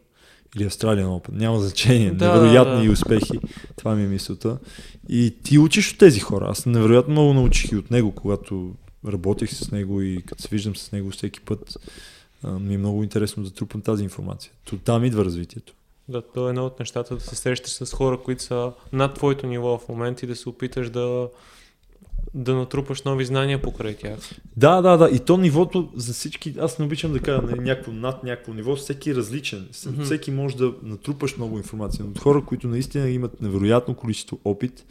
или 0.56 0.64
Australian 0.64 1.06
Open, 1.06 1.32
няма 1.32 1.60
значение, 1.60 2.10
Да, 2.10 2.34
невероятни 2.34 2.86
да. 2.86 2.92
успехи, 2.92 3.38
това 3.76 3.94
ми 3.94 4.04
е 4.04 4.08
мисълта. 4.08 4.58
И 5.08 5.34
ти 5.42 5.58
учиш 5.58 5.92
от 5.92 5.98
тези 5.98 6.20
хора, 6.20 6.46
аз 6.50 6.66
невероятно 6.66 7.12
много 7.12 7.34
научих 7.34 7.72
и 7.72 7.76
от 7.76 7.90
него, 7.90 8.12
когато 8.12 8.74
работех 9.08 9.54
с 9.54 9.70
него 9.70 10.00
и 10.02 10.22
като 10.26 10.42
се 10.42 10.48
виждам 10.48 10.76
с 10.76 10.92
него 10.92 11.10
всеки 11.10 11.40
път, 11.40 11.76
ми 12.50 12.74
е 12.74 12.78
много 12.78 13.02
интересно 13.02 13.42
да 13.42 13.50
трупам 13.50 13.80
тази 13.80 14.04
информация. 14.04 14.52
То 14.64 14.76
там 14.76 15.04
идва 15.04 15.24
развитието. 15.24 15.74
Да, 16.08 16.22
то 16.22 16.46
е 16.46 16.50
едно 16.50 16.66
от 16.66 16.78
нещата 16.78 17.14
да 17.14 17.20
се 17.20 17.36
срещаш 17.36 17.72
с 17.72 17.92
хора, 17.92 18.18
които 18.24 18.42
са 18.42 18.72
над 18.92 19.14
твоето 19.14 19.46
ниво 19.46 19.78
в 19.78 19.88
момента 19.88 20.24
и 20.24 20.28
да 20.28 20.36
се 20.36 20.48
опиташ 20.48 20.90
да, 20.90 21.28
да 22.34 22.54
натрупаш 22.54 23.02
нови 23.02 23.24
знания 23.24 23.62
покрай 23.62 23.96
тях. 23.96 24.18
Да, 24.56 24.82
да, 24.82 24.96
да. 24.96 25.10
И 25.12 25.18
то 25.18 25.36
нивото 25.36 25.92
за 25.96 26.12
всички, 26.12 26.54
аз 26.58 26.78
не 26.78 26.84
обичам 26.84 27.12
да 27.12 27.20
кажа 27.20 27.42
нали, 27.42 27.60
някакво 27.60 27.92
над 27.92 28.24
някакво 28.24 28.54
ниво, 28.54 28.76
всеки 28.76 29.10
е 29.10 29.14
различен. 29.14 29.68
Мгм. 29.86 30.02
Всеки 30.02 30.30
може 30.30 30.56
да 30.56 30.72
натрупаш 30.82 31.36
много 31.36 31.58
информация. 31.58 32.04
Но 32.04 32.10
от 32.10 32.18
хора, 32.18 32.44
които 32.44 32.68
наистина 32.68 33.10
имат 33.10 33.40
невероятно 33.40 33.94
количество 33.94 34.40
опит, 34.44 34.84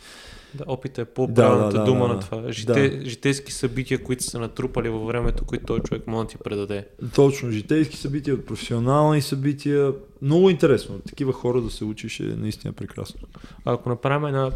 Да, 0.56 0.64
опит 0.68 0.98
е 0.98 1.06
по-правилната 1.06 1.66
Да, 1.66 1.72
да, 1.72 1.80
да, 1.80 1.84
дума 1.86 2.08
да, 2.08 2.14
на 2.14 2.20
да. 2.20 2.26
това. 2.26 2.52
Жите, 2.52 3.02
Житейски 3.06 3.52
събития, 3.52 4.04
които 4.04 4.24
са 4.24 4.40
натрупали 4.40 4.90
във 4.90 5.08
времето, 5.08 5.46
които 5.46 5.66
този 5.66 5.82
човек 5.82 6.08
може 6.08 6.26
да 6.26 6.32
ти 6.32 6.38
предаде. 6.38 6.88
точно 7.16 7.52
житейски 7.52 7.98
събития, 7.98 8.46
професионални 8.46 9.22
събития, 9.22 9.94
много 10.22 10.50
интересно. 10.50 11.00
Такива 11.00 11.34
хора 11.34 11.62
да 11.62 11.70
се 11.70 11.86
учиш 11.86 12.20
е 12.20 12.24
наистина 12.24 12.74
прекрасно. 12.74 13.20
А 13.66 13.74
ако 13.74 13.90
направим 13.90 14.28
една 14.28 14.52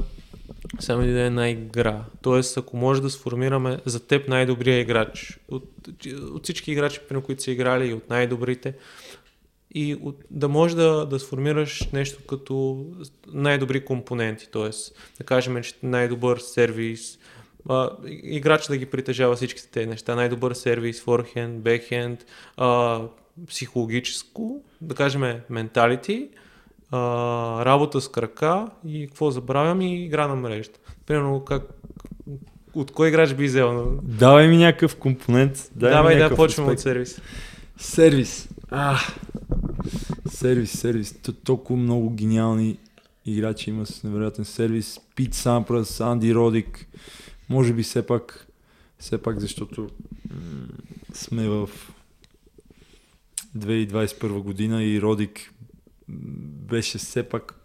само 0.79 1.03
да 1.03 1.21
е 1.21 1.25
една 1.25 1.49
игра, 1.49 2.03
т.е. 2.23 2.41
ако 2.59 2.77
може 2.77 3.01
да 3.01 3.09
сформираме 3.09 3.79
за 3.85 3.99
теб 3.99 4.27
най-добрия 4.27 4.79
играч, 4.79 5.39
от, 5.49 5.63
от 6.33 6.43
всички 6.43 6.71
играчи, 6.71 6.99
при 7.09 7.21
които 7.21 7.43
са 7.43 7.51
играли 7.51 7.87
и 7.87 7.93
от 7.93 8.09
най-добрите, 8.09 8.73
и 9.77 9.95
от, 10.01 10.23
да 10.31 10.47
можеш 10.47 10.75
да, 10.75 11.05
да 11.05 11.19
сформираш 11.19 11.89
нещо 11.93 12.23
като 12.27 12.85
най-добри 13.33 13.85
компоненти, 13.85 14.51
т.е. 14.51 14.69
да 15.17 15.23
кажем, 15.25 15.63
че 15.63 15.73
най-добър 15.83 16.37
сервис, 16.37 17.19
а, 17.69 17.89
играч 18.05 18.67
да 18.67 18.77
ги 18.77 18.85
притежава 18.85 19.35
всичките 19.35 19.67
тези 19.67 19.89
неща, 19.89 20.15
най-добър 20.15 20.53
сервис, 20.53 21.03
форхенд, 21.03 21.59
бекхенд, 21.59 22.25
а, 22.57 23.01
психологическо, 23.47 24.63
да 24.81 24.95
кажем 24.95 25.41
менталити, 25.49 26.29
а, 26.91 27.65
работа 27.65 28.01
с 28.01 28.07
крака 28.07 28.67
и 28.87 29.07
какво 29.07 29.31
забравям 29.31 29.81
и 29.81 30.05
игра 30.05 30.27
на 30.27 30.35
мрежата. 30.35 30.79
Примерно 31.05 31.45
как 31.45 31.63
от 32.73 32.91
кой 32.91 33.07
играч 33.07 33.33
би 33.33 33.45
взел? 33.45 33.99
Давай 34.03 34.47
ми 34.47 34.57
някакъв 34.57 34.95
компонент. 34.95 35.71
Дай 35.75 35.91
Давай 35.91 36.15
ми 36.15 36.21
да 36.21 36.35
почваме 36.35 36.71
от 36.71 36.79
сервис. 36.79 37.21
Сервис. 37.77 38.49
А, 38.69 38.97
сервис, 40.29 40.71
сервис. 40.71 41.15
Толкова 41.43 41.79
много 41.79 42.09
гениални 42.09 42.77
играчи 43.25 43.69
има 43.69 43.85
с 43.85 44.03
невероятен 44.03 44.45
сервис. 44.45 44.99
Пит 45.15 45.33
Сампрас, 45.33 46.01
Анди 46.01 46.35
Родик. 46.35 46.87
Може 47.49 47.73
би 47.73 47.83
все 47.83 48.05
пак, 48.05 48.47
все 48.99 49.17
пак 49.17 49.39
защото 49.39 49.89
сме 51.13 51.47
в 51.47 51.69
2021 53.57 54.41
година 54.41 54.83
и 54.83 55.01
Родик 55.01 55.53
беше 56.07 56.97
все 56.97 57.23
пак 57.23 57.59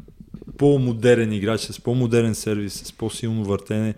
по-модерен 0.58 1.32
играч, 1.32 1.60
с 1.60 1.80
по-модерен 1.80 2.34
сервис, 2.34 2.74
с 2.74 2.92
по-силно 2.92 3.44
въртене. 3.44 3.94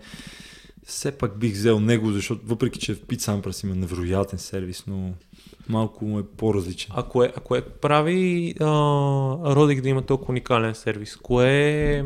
Все 0.85 1.11
пак 1.11 1.37
бих 1.37 1.53
взел 1.53 1.79
него, 1.79 2.11
защото 2.11 2.41
въпреки, 2.45 2.79
че 2.79 2.95
в 2.95 3.01
Пит 3.01 3.21
Сампрас 3.21 3.63
има 3.63 3.75
невероятен 3.75 4.39
сервис, 4.39 4.83
но 4.87 5.13
малко 5.69 6.05
му 6.05 6.19
е 6.19 6.23
по-различен. 6.23 6.91
А 6.95 7.03
кое, 7.03 7.33
а 7.37 7.39
кое 7.39 7.61
прави 7.61 8.53
а, 8.59 8.65
Родик 9.55 9.81
да 9.81 9.89
има 9.89 10.01
толкова 10.01 10.31
уникален 10.31 10.75
сервис? 10.75 11.15
Кое 11.15 11.49
е... 11.49 12.03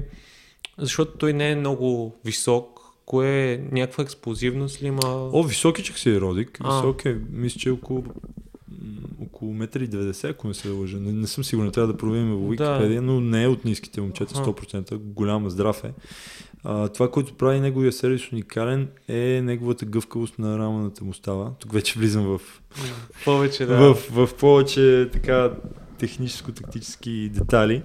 Защото 0.78 1.18
той 1.18 1.34
не 1.34 1.51
е 1.51 1.55
много 1.55 2.16
висок. 2.26 2.80
Кое 3.05 3.51
е 3.51 3.57
някаква 3.72 4.03
експлозивност 4.03 4.82
ли 4.82 4.88
има? 4.88 5.01
О, 5.05 5.43
високичък 5.43 5.97
си 5.97 6.10
е 6.10 6.22
Родик. 6.22 6.57
А. 6.64 6.76
Висок 6.76 7.05
е, 7.05 7.18
мисля, 7.32 7.60
че 7.60 7.70
е 7.70 7.72
около 7.72 8.03
около 9.39 9.53
1,90 9.53 10.30
ако 10.30 10.47
не 10.47 10.53
се 10.53 10.70
лъжа. 10.70 10.97
Не, 10.97 11.12
не 11.12 11.28
съм 11.28 11.43
сигурен, 11.43 11.72
трябва 11.72 11.93
да 11.93 11.97
проверим 11.97 12.36
в 12.36 12.49
Википедия, 12.49 13.01
но 13.01 13.22
не 13.22 13.43
е 13.43 13.47
от 13.47 13.66
ниските 13.66 14.01
момчета, 14.01 14.34
Аха. 14.39 14.51
100%. 14.51 14.97
Голям, 14.97 15.49
здрав 15.49 15.84
е. 15.84 15.93
А, 16.64 16.88
това, 16.88 17.12
което 17.12 17.34
прави 17.34 17.60
неговия 17.60 17.91
сервис 17.91 18.32
уникален 18.32 18.88
е 19.07 19.41
неговата 19.43 19.86
гъвкавост 19.86 20.39
на 20.39 20.60
рамената 20.60 21.03
му 21.03 21.14
става. 21.14 21.51
Тук 21.60 21.74
вече 21.74 21.99
влизам 21.99 22.24
в, 22.26 22.41
Повече, 23.26 23.66
да. 23.66 23.93
в, 23.93 24.28
в 24.28 24.36
повече 24.36 25.10
така 25.14 25.51
техническо-тактически 25.99 27.30
детайли. 27.30 27.84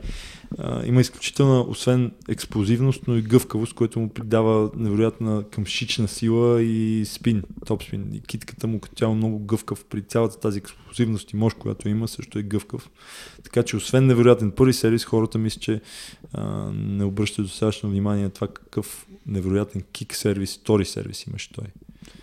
А, 0.59 0.87
има 0.87 1.01
изключителна, 1.01 1.61
освен 1.61 2.13
експлозивност, 2.29 3.03
но 3.09 3.17
и 3.17 3.23
гъвкавост, 3.23 3.75
което 3.75 4.01
му 4.01 4.09
придава 4.09 4.71
невероятна 4.77 5.45
къмшична 5.51 6.09
сила 6.09 6.63
и 6.63 7.05
спин, 7.05 7.43
топ 7.67 7.83
спин. 7.83 8.11
И 8.13 8.21
китката 8.21 8.67
му 8.67 8.81
като 8.81 8.95
цяло 8.95 9.15
много 9.15 9.39
гъвкав 9.39 9.85
при 9.85 10.03
цялата 10.03 10.41
тази 10.41 10.59
експлозивност 10.59 11.33
и 11.33 11.37
мощ, 11.37 11.59
която 11.59 11.89
има, 11.89 12.09
също 12.09 12.39
е 12.39 12.43
гъвкав. 12.43 12.91
Така 13.45 13.63
че 13.63 13.77
освен 13.77 14.07
невероятен 14.07 14.51
първи 14.51 14.73
сервис, 14.73 15.05
хората 15.05 15.39
мисля, 15.39 15.61
че 15.61 15.81
а, 16.33 16.73
не 16.75 17.05
обръщат 17.05 17.45
достатъчно 17.45 17.91
внимание 17.91 18.25
на 18.25 18.31
това 18.31 18.49
какъв 18.49 19.07
невероятен 19.27 19.83
кик 19.93 20.15
сервис, 20.15 20.59
втори 20.59 20.85
сервис 20.85 21.27
имаше 21.27 21.53
той. 21.53 21.65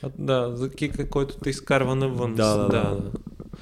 А, 0.04 0.10
да, 0.18 0.52
за 0.56 0.70
кика, 0.70 1.10
който 1.10 1.38
те 1.38 1.50
изкарва 1.50 1.96
навън. 1.96 2.36
Да, 2.36 2.58
да, 2.58 2.68
да. 2.68 2.70
да. 2.70 3.12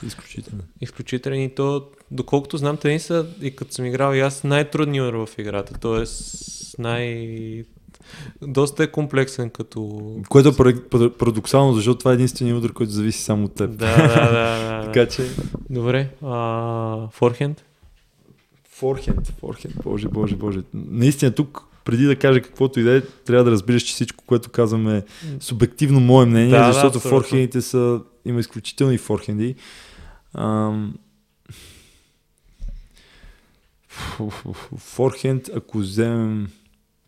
Изключително. 0.07 0.63
Изключителен 0.81 1.41
и 1.41 1.55
то, 1.55 1.87
доколкото 2.11 2.57
знам, 2.57 2.77
те 2.77 2.87
не 2.87 2.99
са, 2.99 3.25
и 3.41 3.55
като 3.55 3.73
съм 3.73 3.85
играл 3.85 4.13
и 4.13 4.19
аз, 4.19 4.43
най-трудният 4.43 5.15
в 5.15 5.29
играта. 5.37 5.73
Тоест, 5.79 6.79
най... 6.79 7.63
Доста 8.41 8.83
е 8.83 8.87
комплексен 8.87 9.49
като... 9.49 10.01
Което 10.29 10.49
е 10.49 10.51
парад- 10.51 10.89
парад- 10.89 11.17
парадоксално, 11.17 11.73
защото 11.73 11.99
това 11.99 12.11
е 12.11 12.13
единствения 12.13 12.57
удар, 12.57 12.73
който 12.73 12.91
зависи 12.91 13.23
само 13.23 13.45
от 13.45 13.55
теб. 13.55 13.69
Да, 13.71 13.97
да, 13.97 14.07
да. 14.07 14.31
да, 14.31 14.77
да. 14.77 14.85
така 14.85 15.05
че... 15.05 15.29
Добре. 15.69 16.09
А, 16.25 17.07
форхенд? 17.11 17.63
Форхенд, 18.69 19.27
форхенд, 19.39 19.75
боже, 19.83 20.07
боже, 20.07 20.35
боже. 20.35 20.59
Наистина 20.73 21.31
тук, 21.31 21.63
преди 21.85 22.05
да 22.05 22.15
кажа 22.15 22.41
каквото 22.41 22.79
и 22.79 22.83
да 22.83 22.97
е, 22.97 23.01
трябва 23.01 23.43
да 23.43 23.51
разбираш, 23.51 23.83
че 23.83 23.93
всичко, 23.93 24.23
което 24.27 24.49
казваме 24.49 24.97
е 24.97 25.03
субективно 25.39 25.99
мое 25.99 26.25
мнение, 26.25 26.49
Да, 26.49 26.67
да, 26.67 26.73
защото 26.73 26.97
абсолютно. 26.97 27.19
форхендите 27.19 27.61
са, 27.61 28.01
има 28.25 28.39
изключителни 28.39 28.97
форхенди. 28.97 29.55
Ам... 30.33 30.93
Форхенд, 34.77 35.49
ако 35.55 35.77
вземем, 35.77 36.51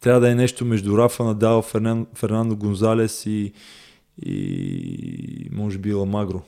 трябва 0.02 0.22
да 0.22 0.32
е 0.32 0.36
нещо 0.36 0.66
между 0.66 0.98
Рафа 0.98 1.24
Надал, 1.24 1.62
Фернан, 1.62 2.08
Фернандо 2.16 2.56
Гонзалес 2.56 3.26
и, 3.26 3.54
и 4.26 5.50
може 5.52 5.78
би 5.78 5.94
Ламагро. 5.94 6.44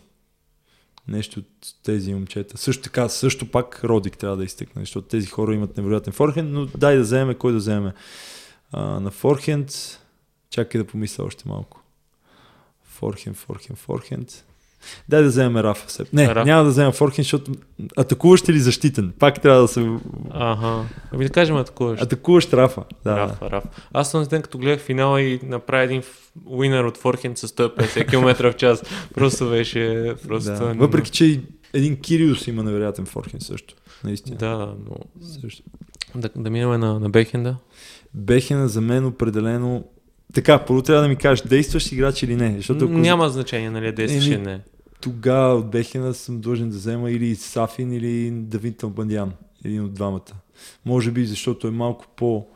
Нещо 1.07 1.39
от 1.39 1.75
тези 1.83 2.13
момчета. 2.13 2.57
Също 2.57 2.83
така, 2.83 3.09
също 3.09 3.51
пак 3.51 3.83
Родик 3.83 4.17
трябва 4.17 4.37
да 4.37 4.43
изтъкне, 4.43 4.81
защото 4.81 5.07
тези 5.07 5.27
хора 5.27 5.55
имат 5.55 5.77
невероятен 5.77 6.13
форхенд, 6.13 6.51
но 6.51 6.65
дай 6.65 6.95
да 6.95 7.01
вземем 7.01 7.35
кой 7.35 7.51
да 7.51 7.57
вземем. 7.57 7.91
А, 8.71 8.99
на 8.99 9.11
форхенд, 9.11 9.71
чакай 10.49 10.81
да 10.81 10.87
помисля 10.87 11.23
още 11.23 11.47
малко. 11.47 11.83
Форхенд, 12.83 13.37
форхенд, 13.37 13.79
форхенд. 13.79 14.45
Дай 15.09 15.21
да 15.21 15.27
вземем 15.27 15.57
Рафа. 15.57 15.91
Сеп. 15.91 16.13
Не, 16.13 16.27
Рафа. 16.27 16.45
няма 16.45 16.63
да 16.63 16.69
вземем 16.69 16.91
форхенд, 16.91 17.25
защото 17.25 17.51
атакуващ 17.97 18.49
или 18.49 18.59
защитен. 18.59 19.13
Пак 19.19 19.41
трябва 19.41 19.61
да 19.61 19.67
се... 19.67 19.89
Ага. 20.31 20.83
Ами 21.11 21.25
да 21.25 21.31
кажем 21.31 21.55
атакуваш. 21.55 22.01
Атакуващ 22.01 22.53
Рафа. 22.53 22.83
Да, 23.03 23.17
Раф, 23.17 23.41
Раф. 23.41 23.63
Аз 23.93 24.11
съм 24.11 24.23
ден, 24.23 24.41
като 24.41 24.57
гледах 24.57 24.79
финала 24.79 25.21
и 25.21 25.39
направи 25.43 25.83
един 25.83 26.01
уинър 26.45 26.83
от 26.83 26.97
форхенд 26.97 27.37
с 27.37 27.47
150 27.47 28.07
км 28.09 28.51
в 28.51 28.55
час. 28.55 28.83
Просто 29.15 29.49
беше... 29.49 30.13
Просто 30.27 30.51
да. 30.51 30.73
Въпреки, 30.73 31.11
че 31.11 31.41
един 31.73 32.01
Кириус 32.01 32.47
има 32.47 32.63
невероятен 32.63 33.05
форхенд 33.05 33.41
също. 33.41 33.75
Наистина. 34.03 34.37
Да, 34.37 34.57
да, 34.57 34.75
но... 34.89 34.95
Също. 35.41 35.63
Да, 36.15 36.29
да 36.35 36.49
минем 36.49 36.79
на, 36.79 36.99
на 36.99 37.09
бекхенда. 37.09 37.55
Бехена 38.13 38.67
за 38.67 38.81
мен 38.81 39.05
определено... 39.05 39.83
Така, 40.33 40.59
първо 40.59 40.81
трябва 40.81 41.01
да 41.01 41.07
ми 41.07 41.15
кажеш, 41.15 41.41
действаш 41.41 41.91
играч 41.91 42.23
или 42.23 42.35
не. 42.35 42.53
Защото 42.57 42.85
ако 42.85 42.93
Няма 42.93 43.29
значение, 43.29 43.69
нали, 43.69 43.91
действаш 43.91 44.25
Еми, 44.25 44.35
или 44.35 44.41
не. 44.41 44.61
Тогава 45.03 45.55
от 45.55 45.69
Бехена 45.69 46.13
съм 46.13 46.41
длъжен 46.41 46.69
да 46.69 46.75
взема 46.75 47.11
или 47.11 47.35
Сафин, 47.35 47.93
или 47.93 48.31
Давид 48.31 48.77
Талбандян. 48.77 49.33
Един 49.65 49.83
от 49.83 49.93
двамата. 49.93 50.31
Може 50.85 51.11
би, 51.11 51.25
защото 51.25 51.67
е 51.67 51.71
малко 51.71 52.05
по 52.15 52.47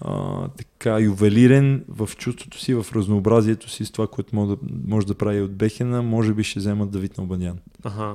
а, 0.00 0.48
така 0.48 1.00
ювелирен 1.00 1.84
в 1.88 2.10
чувството 2.16 2.58
си, 2.58 2.74
в 2.74 2.86
разнообразието 2.94 3.70
си 3.70 3.84
с 3.84 3.90
това, 3.90 4.06
което 4.06 4.36
може 4.36 4.50
да, 4.50 4.56
може 4.86 5.06
да 5.06 5.14
прави 5.14 5.40
от 5.40 5.54
Бехена, 5.54 6.02
може 6.02 6.34
би 6.34 6.44
ще 6.44 6.58
взема 6.58 6.86
Давид 6.86 7.14
Талбандян. 7.14 7.58
Ага. 7.84 8.14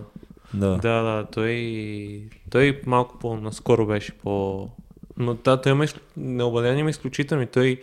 Да. 0.54 0.78
Да, 0.78 1.02
да, 1.02 1.28
той, 1.32 2.30
той 2.50 2.82
малко 2.86 3.20
по-наскоро 3.20 3.86
беше 3.86 4.18
по... 4.18 4.68
Но 5.18 5.34
да, 5.34 5.62
той 5.62 5.72
има, 5.72 5.86
необладен 6.18 6.78
има 6.78 6.90
изключително. 6.90 7.44
и 7.44 7.48
Той, 7.48 7.82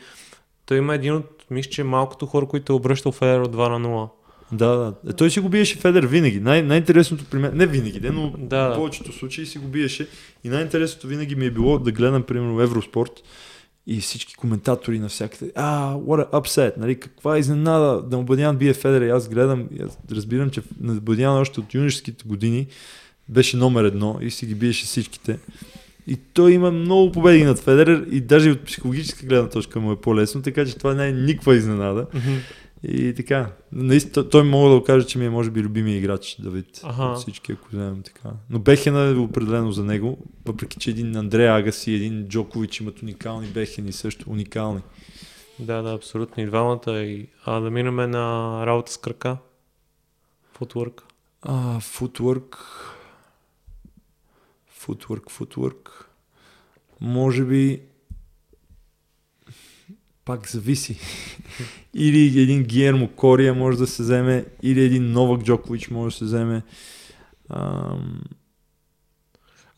той 0.66 0.78
има 0.78 0.94
един 0.94 1.14
от, 1.14 1.44
мисля, 1.50 1.70
че 1.70 1.84
малкото 1.84 2.26
хора, 2.26 2.46
които 2.46 2.72
е 2.72 2.76
обръщал 2.76 3.12
Федер 3.12 3.40
от 3.40 3.56
2 3.56 3.78
на 3.78 3.88
0. 3.88 4.08
Да, 4.52 4.66
да. 4.66 4.94
Е, 5.08 5.12
той 5.12 5.30
си 5.30 5.40
го 5.40 5.48
биеше 5.48 5.78
Федер 5.78 6.06
винаги. 6.06 6.40
Най- 6.40 6.62
най-интересното 6.62 7.24
при 7.30 7.38
мен, 7.38 7.50
не 7.54 7.66
винаги, 7.66 8.00
де, 8.00 8.10
но 8.10 8.32
Да. 8.38 8.68
в 8.68 8.76
повечето 8.76 9.12
случаи 9.12 9.46
си 9.46 9.58
го 9.58 9.66
биеше. 9.68 10.08
И 10.44 10.48
най-интересното 10.48 11.06
винаги 11.06 11.34
ми 11.36 11.46
е 11.46 11.50
било 11.50 11.78
да 11.78 11.92
гледам, 11.92 12.22
примерно, 12.22 12.60
Евроспорт 12.60 13.12
и 13.86 14.00
всички 14.00 14.34
коментатори 14.34 14.98
навсякъде. 14.98 15.52
А, 15.54 15.94
what 15.94 16.30
a 16.30 16.42
upset, 16.42 16.76
нали, 16.76 16.94
каква 17.00 17.38
изненада 17.38 18.02
да 18.02 18.18
Мбадян 18.18 18.56
бие 18.56 18.74
Федер. 18.74 19.02
И 19.02 19.10
аз 19.10 19.28
гледам, 19.28 19.68
и 19.78 19.82
аз 19.82 19.98
разбирам, 20.12 20.50
че 20.50 20.62
Мбадян 20.80 21.38
още 21.38 21.60
от 21.60 21.74
юношеските 21.74 22.24
години 22.28 22.66
беше 23.28 23.56
номер 23.56 23.84
едно 23.84 24.18
и 24.20 24.30
си 24.30 24.46
ги 24.46 24.54
биеше 24.54 24.84
всичките. 24.86 25.38
И 26.06 26.16
той 26.34 26.52
има 26.52 26.70
много 26.70 27.12
победи 27.12 27.44
над 27.44 27.58
Федерер 27.58 28.06
и 28.10 28.20
даже 28.20 28.50
от 28.50 28.64
психологическа 28.64 29.26
гледна 29.26 29.48
точка 29.48 29.80
му 29.80 29.92
е 29.92 30.00
по-лесно, 30.00 30.42
така 30.42 30.66
че 30.66 30.76
това 30.76 30.94
не 30.94 31.08
е 31.08 31.12
никаква 31.12 31.56
изненада. 31.56 32.06
Мгм. 32.14 32.34
И 32.88 33.14
така, 33.14 33.52
наистина, 33.72 34.28
той 34.28 34.42
мога 34.42 34.70
да 34.70 34.78
го 34.78 34.84
кажа, 34.84 35.06
че 35.06 35.18
ми 35.18 35.26
е 35.26 35.30
може 35.30 35.50
би 35.50 35.62
любимия 35.62 35.96
играч, 35.96 36.36
Давид, 36.38 36.80
Аха. 36.82 37.02
от 37.02 37.18
всички, 37.18 37.52
ако 37.52 37.68
вземем 37.68 38.02
така. 38.02 38.30
Но 38.50 38.58
Бехена 38.58 39.00
е 39.00 39.14
определено 39.14 39.72
за 39.72 39.84
него, 39.84 40.18
въпреки 40.44 40.78
че 40.78 40.90
един 40.90 41.16
Андрея 41.16 41.54
Агаси, 41.54 41.92
един 41.92 42.28
Джокович 42.28 42.80
имат 42.80 43.02
уникални 43.02 43.46
Бехени, 43.46 43.92
също 43.92 44.30
уникални. 44.30 44.80
Да, 45.58 45.82
да, 45.82 45.94
абсолютно. 45.94 46.42
И 46.42 46.46
двамата. 46.46 46.92
И, 47.02 47.28
а 47.44 47.60
да 47.60 47.70
минем 47.70 48.10
на 48.10 48.62
работа 48.66 48.92
с 48.92 48.96
крака. 48.98 49.36
Футворк. 50.52 51.02
А, 51.42 51.80
футворк, 51.80 52.58
футворк, 54.68 55.30
футворк. 55.30 56.10
Може 57.00 57.44
би 57.44 57.80
пак 60.26 60.48
зависи. 60.50 60.98
или 61.94 62.40
един 62.40 62.62
Гиермо 62.62 63.08
Кория 63.08 63.54
може 63.54 63.78
да 63.78 63.86
се 63.86 64.02
вземе, 64.02 64.44
или 64.62 64.82
един 64.84 65.12
Новак 65.12 65.42
Джокович 65.42 65.88
може 65.88 66.14
да 66.14 66.18
се 66.18 66.24
вземе. 66.24 66.62
Ам... 67.50 68.20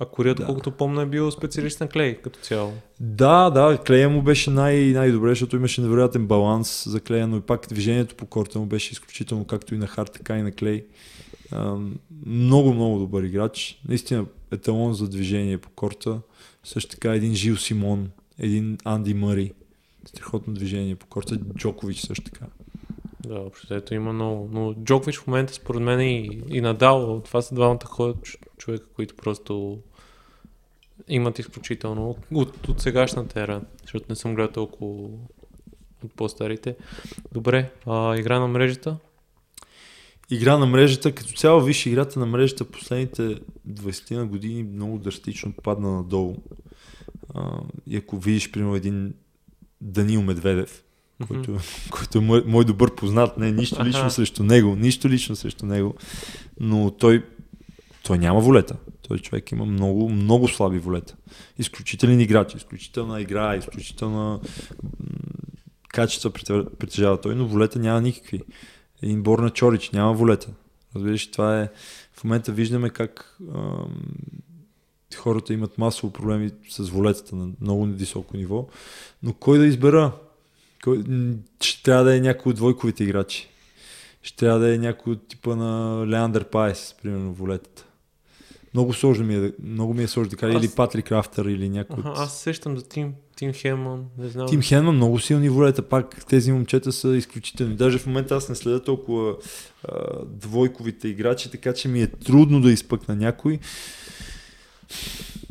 А 0.01 0.07
Корията, 0.07 0.43
Да. 0.43 0.47
колкото 0.47 0.71
помня, 0.71 1.03
е 1.03 1.07
бил 1.07 1.31
специалист 1.31 1.81
на 1.81 1.89
клей 1.89 2.15
като 2.15 2.41
цяло. 2.41 2.73
Да, 3.01 3.51
да, 3.51 3.79
Клея 3.87 4.09
му 4.09 4.23
беше 4.23 4.51
най- 4.51 4.85
най-добре, 4.93 5.29
защото 5.29 5.57
имаше 5.57 5.81
невероятен 5.81 6.27
баланс 6.27 6.85
за 6.89 7.01
Клея, 7.01 7.27
но 7.27 7.37
и 7.37 7.41
пак 7.41 7.67
движението 7.69 8.15
по 8.15 8.27
корта 8.27 8.59
му 8.59 8.67
беше 8.67 8.93
изключително, 8.93 9.45
както 9.45 9.75
и 9.75 9.79
на 9.79 9.87
Харт, 9.87 10.13
така 10.13 10.39
и 10.39 10.43
на 10.43 10.53
Клей. 10.53 10.85
Ам, 11.53 11.95
много, 12.27 12.75
много 12.75 12.99
добър 12.99 13.23
играч. 13.23 13.81
Наистина 13.89 14.25
еталон 14.51 14.95
за 14.95 15.09
движение 15.09 15.59
по 15.59 15.71
корта. 15.71 16.21
Също 16.65 16.91
така 16.91 17.15
един 17.15 17.35
Жил 17.35 17.57
Симон, 17.57 18.11
един 18.39 18.79
Анди 18.85 19.15
Мъри. 19.15 19.53
Страхотно 20.09 20.55
движение 20.55 20.97
по 20.97 21.07
корта. 21.07 21.39
Джокович 21.57 22.01
също 22.01 22.25
така. 22.25 22.47
Да, 23.21 23.41
общо 23.41 23.75
ето 23.75 23.95
има 23.95 24.13
много. 24.13 24.49
Но 24.53 24.75
Джокович 24.75 25.19
в 25.19 25.27
момента, 25.27 25.55
според 25.55 25.83
мен 25.83 26.01
и, 26.01 26.43
и 26.49 26.61
Надал, 26.61 27.23
това 27.25 27.43
са 27.43 27.55
двамата 27.55 27.85
хора, 27.85 28.15
човека, 28.59 28.87
които 28.97 29.17
просто 29.17 29.79
имат 31.09 31.39
изключително 31.39 32.17
от, 32.33 32.69
от 32.69 32.81
сегашната 32.81 33.41
ера, 33.41 33.63
защото 33.83 34.05
не 34.09 34.17
съм 34.17 34.35
гледал 34.35 34.53
толкова 34.53 35.09
от 36.05 36.15
по-старите. 36.17 36.77
Добре, 37.33 37.71
а, 37.87 38.17
игра 38.17 38.41
на 38.41 38.49
мрежата? 38.49 38.97
Игра 40.31 40.59
на 40.59 40.67
мрежата, 40.67 41.15
като 41.15 41.33
цяло 41.33 41.61
виж 41.61 41.87
играта 41.87 42.21
на 42.21 42.27
мрежата 42.27 42.65
последните 42.65 43.41
20 43.69 44.17
на 44.17 44.27
години 44.27 44.63
много 44.63 44.99
драстично 44.99 45.53
падна 45.53 45.93
надолу. 45.93 46.37
А, 47.35 47.61
и 47.87 47.97
ако 47.97 48.19
видиш, 48.19 48.51
примерно, 48.51 48.77
един 48.77 49.15
Данил 49.81 50.23
Медведев, 50.23 50.85
който, 51.29 51.59
който 51.91 52.19
е 52.19 52.21
мой, 52.21 52.43
мой 52.47 52.65
добър 52.65 52.95
познат, 52.95 53.39
не 53.39 53.53
нищо 53.53 53.85
лично 53.85 54.01
Аха. 54.01 54.11
срещу 54.11 54.43
него, 54.43 54.77
нищо 54.77 55.09
лично 55.09 55.37
срещу 55.37 55.67
него, 55.67 55.95
но 56.61 56.91
той, 56.91 57.25
той 58.03 58.19
няма 58.19 58.41
волета. 58.41 58.77
Той 59.09 59.19
човек 59.19 59.53
има 59.53 59.65
много, 59.65 60.09
много 60.09 60.49
слаби 60.49 60.79
волета. 60.79 61.17
Изключителен 61.59 62.21
играч, 62.21 62.55
изключителна 62.55 63.21
игра, 63.21 63.57
изключителна 63.57 64.41
качества 65.89 66.31
притежава 66.79 67.21
той, 67.21 67.35
но 67.35 67.47
волета 67.47 67.79
няма 67.79 68.01
никакви. 68.01 68.43
Един 69.03 69.23
Борна 69.23 69.51
Чорич 69.51 69.91
няма 69.91 70.13
волета. 70.15 70.49
Разбираш, 70.95 71.31
това 71.31 71.61
е... 71.61 71.69
В 72.13 72.25
момента 72.25 72.53
виждаме 72.53 72.91
как 72.91 73.39
ам, 73.55 74.03
хората 75.17 75.53
имат 75.53 75.79
масово 75.79 76.13
проблеми 76.13 76.51
с 76.69 76.89
волетата 76.89 77.37
на 77.37 77.49
много 77.61 77.85
високо 77.85 78.37
ниво, 78.37 78.67
но 79.23 79.33
кой 79.33 79.59
да 79.59 79.67
избера? 79.67 80.13
Кой... 80.85 81.05
Ще 81.61 81.83
трябва 81.83 82.05
да 82.05 82.17
е 82.17 82.21
някой 82.21 82.51
от 82.51 82.57
двойковите 82.57 83.05
играчи. 83.05 83.49
Ще 84.23 84.37
трябва 84.37 84.59
да 84.59 84.75
е 84.75 84.79
някой 84.79 85.13
от 85.13 85.29
типа 85.29 85.57
на 85.57 86.05
Леандър 86.07 86.45
Пайс, 86.45 86.95
примерно, 87.03 87.33
волетата. 87.33 87.85
Много 88.75 88.95
сложно 88.95 89.27
ми 89.27 89.35
е, 89.35 89.53
много 89.63 89.95
ми 89.95 90.03
е 90.03 90.09
сложно 90.09 90.31
да 90.31 90.37
кажа, 90.37 90.59
Аз- 90.59 90.65
или 90.65 90.71
Патрик 90.71 91.13
Рафтър, 91.13 91.45
или 91.45 91.69
някой 91.69 91.97
Аха, 91.99 92.09
от... 92.09 92.19
аз 92.19 92.37
се 92.37 92.43
сещам 92.43 92.77
за 92.77 92.89
Тим, 92.89 93.15
Тим 93.37 93.53
Хеман, 93.53 94.05
не 94.19 94.29
знам. 94.29 94.49
Тим 94.49 94.63
Хенман 94.63 94.95
много 94.95 95.19
силни 95.19 95.49
волета, 95.49 95.83
пак 95.83 96.27
тези 96.27 96.53
момчета 96.53 96.93
са 96.93 97.17
изключителни. 97.17 97.77
Даже 97.77 97.99
в 97.99 98.07
момента 98.07 98.37
аз 98.37 98.49
не 98.49 98.55
следя 98.55 98.85
толкова 98.85 99.37
а, 99.85 100.25
двойковите 100.27 101.09
играчи, 101.09 101.51
така 101.51 101.75
че 101.75 101.89
ми 101.89 102.03
е 102.03 102.07
трудно 102.07 102.61
да 102.61 102.73
изпъкна 102.73 103.17
някой. 103.17 103.59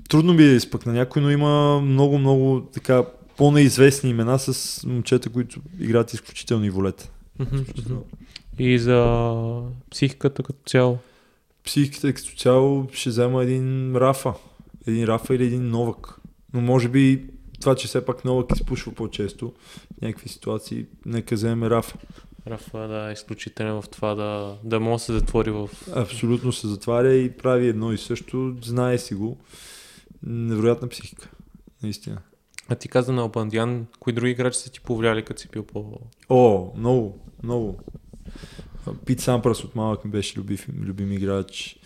Трудно 0.10 0.34
ми 0.34 0.44
е 0.44 0.48
да 0.48 0.54
изпъкна 0.54 0.94
някой, 0.94 1.22
но 1.22 1.32
има 1.32 1.82
много, 1.82 2.18
много 2.18 2.70
така 2.74 3.04
по-неизвестни 3.38 4.10
имена 4.10 4.40
с 4.40 4.84
момчета, 4.86 5.30
които 5.30 5.60
играят 5.80 6.14
изключителни 6.14 6.70
волета. 6.70 7.10
И 8.60 8.80
за 8.80 9.62
психиката 9.92 10.44
като 10.44 10.60
цяло. 10.66 10.98
Психиката 11.66 12.14
като 12.14 12.36
цяло 12.36 12.88
ще 12.94 13.10
взема 13.10 13.44
един 13.44 13.96
Рафа. 13.96 14.34
Един 14.88 15.06
Рафа 15.06 15.36
или 15.36 15.46
един 15.46 15.70
Новак. 15.70 16.20
Но 16.54 16.62
може 16.62 16.90
би 16.90 17.26
това, 17.60 17.76
че 17.76 17.88
все 17.88 18.06
пак 18.06 18.26
Новак 18.26 18.52
изпушва 18.56 18.92
по-често 18.92 19.54
някакви 20.02 20.30
ситуации, 20.30 20.86
нека 21.06 21.36
вземем 21.36 21.64
Рафа. 21.64 21.98
Рафа 22.50 22.88
да 22.88 23.10
е 23.10 23.14
изключителен 23.14 23.82
в 23.82 23.90
това 23.92 24.16
да, 24.16 24.58
да 24.64 24.80
може 24.80 25.02
да 25.02 25.06
се 25.06 25.14
затвори 25.14 25.52
в... 25.52 25.70
Абсолютно 25.96 26.52
се 26.52 26.68
затваря 26.68 27.14
и 27.14 27.38
прави 27.38 27.68
едно 27.68 27.94
и 27.94 27.98
също, 27.98 28.56
знае 28.64 28.98
си 28.98 29.16
го. 29.16 29.38
Невероятна 30.24 30.88
психика. 30.88 31.30
Наистина. 31.84 32.18
А 32.70 32.76
ти 32.76 32.88
каза 32.88 33.14
на 33.14 33.26
Обандян, 33.26 33.86
кои 34.00 34.14
други 34.14 34.32
играчи 34.32 34.60
са 34.60 34.72
ти 34.72 34.82
повлияли, 34.82 35.26
като 35.26 35.42
си 35.42 35.48
бил 35.52 35.64
по... 35.64 36.00
О, 36.30 36.72
много, 36.78 37.20
много. 37.44 37.80
Пит 39.06 39.20
Сампрас 39.20 39.64
от 39.64 39.76
малък 39.76 40.06
ми 40.06 40.12
беше 40.12 40.40
любив, 40.40 40.68
любим 40.82 41.12
играч. 41.12 41.80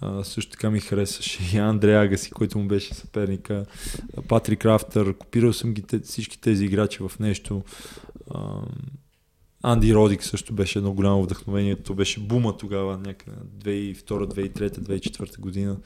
А, 0.00 0.24
също 0.24 0.50
така 0.52 0.70
ми 0.70 0.80
харесваше 0.80 1.56
и 1.56 1.58
Андре 1.58 1.96
Агаси, 1.96 2.30
който 2.30 2.58
му 2.58 2.68
беше 2.68 2.94
съперника. 2.94 3.66
Патрик 4.28 4.64
Рафтър. 4.64 5.14
Копирал 5.14 5.52
съм 5.52 5.74
ги 5.74 5.84
всички 6.02 6.40
тези 6.40 6.64
играчи 6.64 7.02
в 7.02 7.12
нещо. 7.20 7.62
А, 8.30 8.60
Анди 9.62 9.94
Родик 9.94 10.24
също 10.24 10.52
беше 10.52 10.78
едно 10.78 10.92
голямо 10.92 11.22
вдъхновение. 11.22 11.76
То 11.76 11.94
беше 11.94 12.20
бума 12.20 12.56
тогава, 12.56 12.98
някъде 12.98 13.36
2002, 13.58 13.94
2003, 14.02 14.78
2004 14.78 15.40
година. 15.40 15.76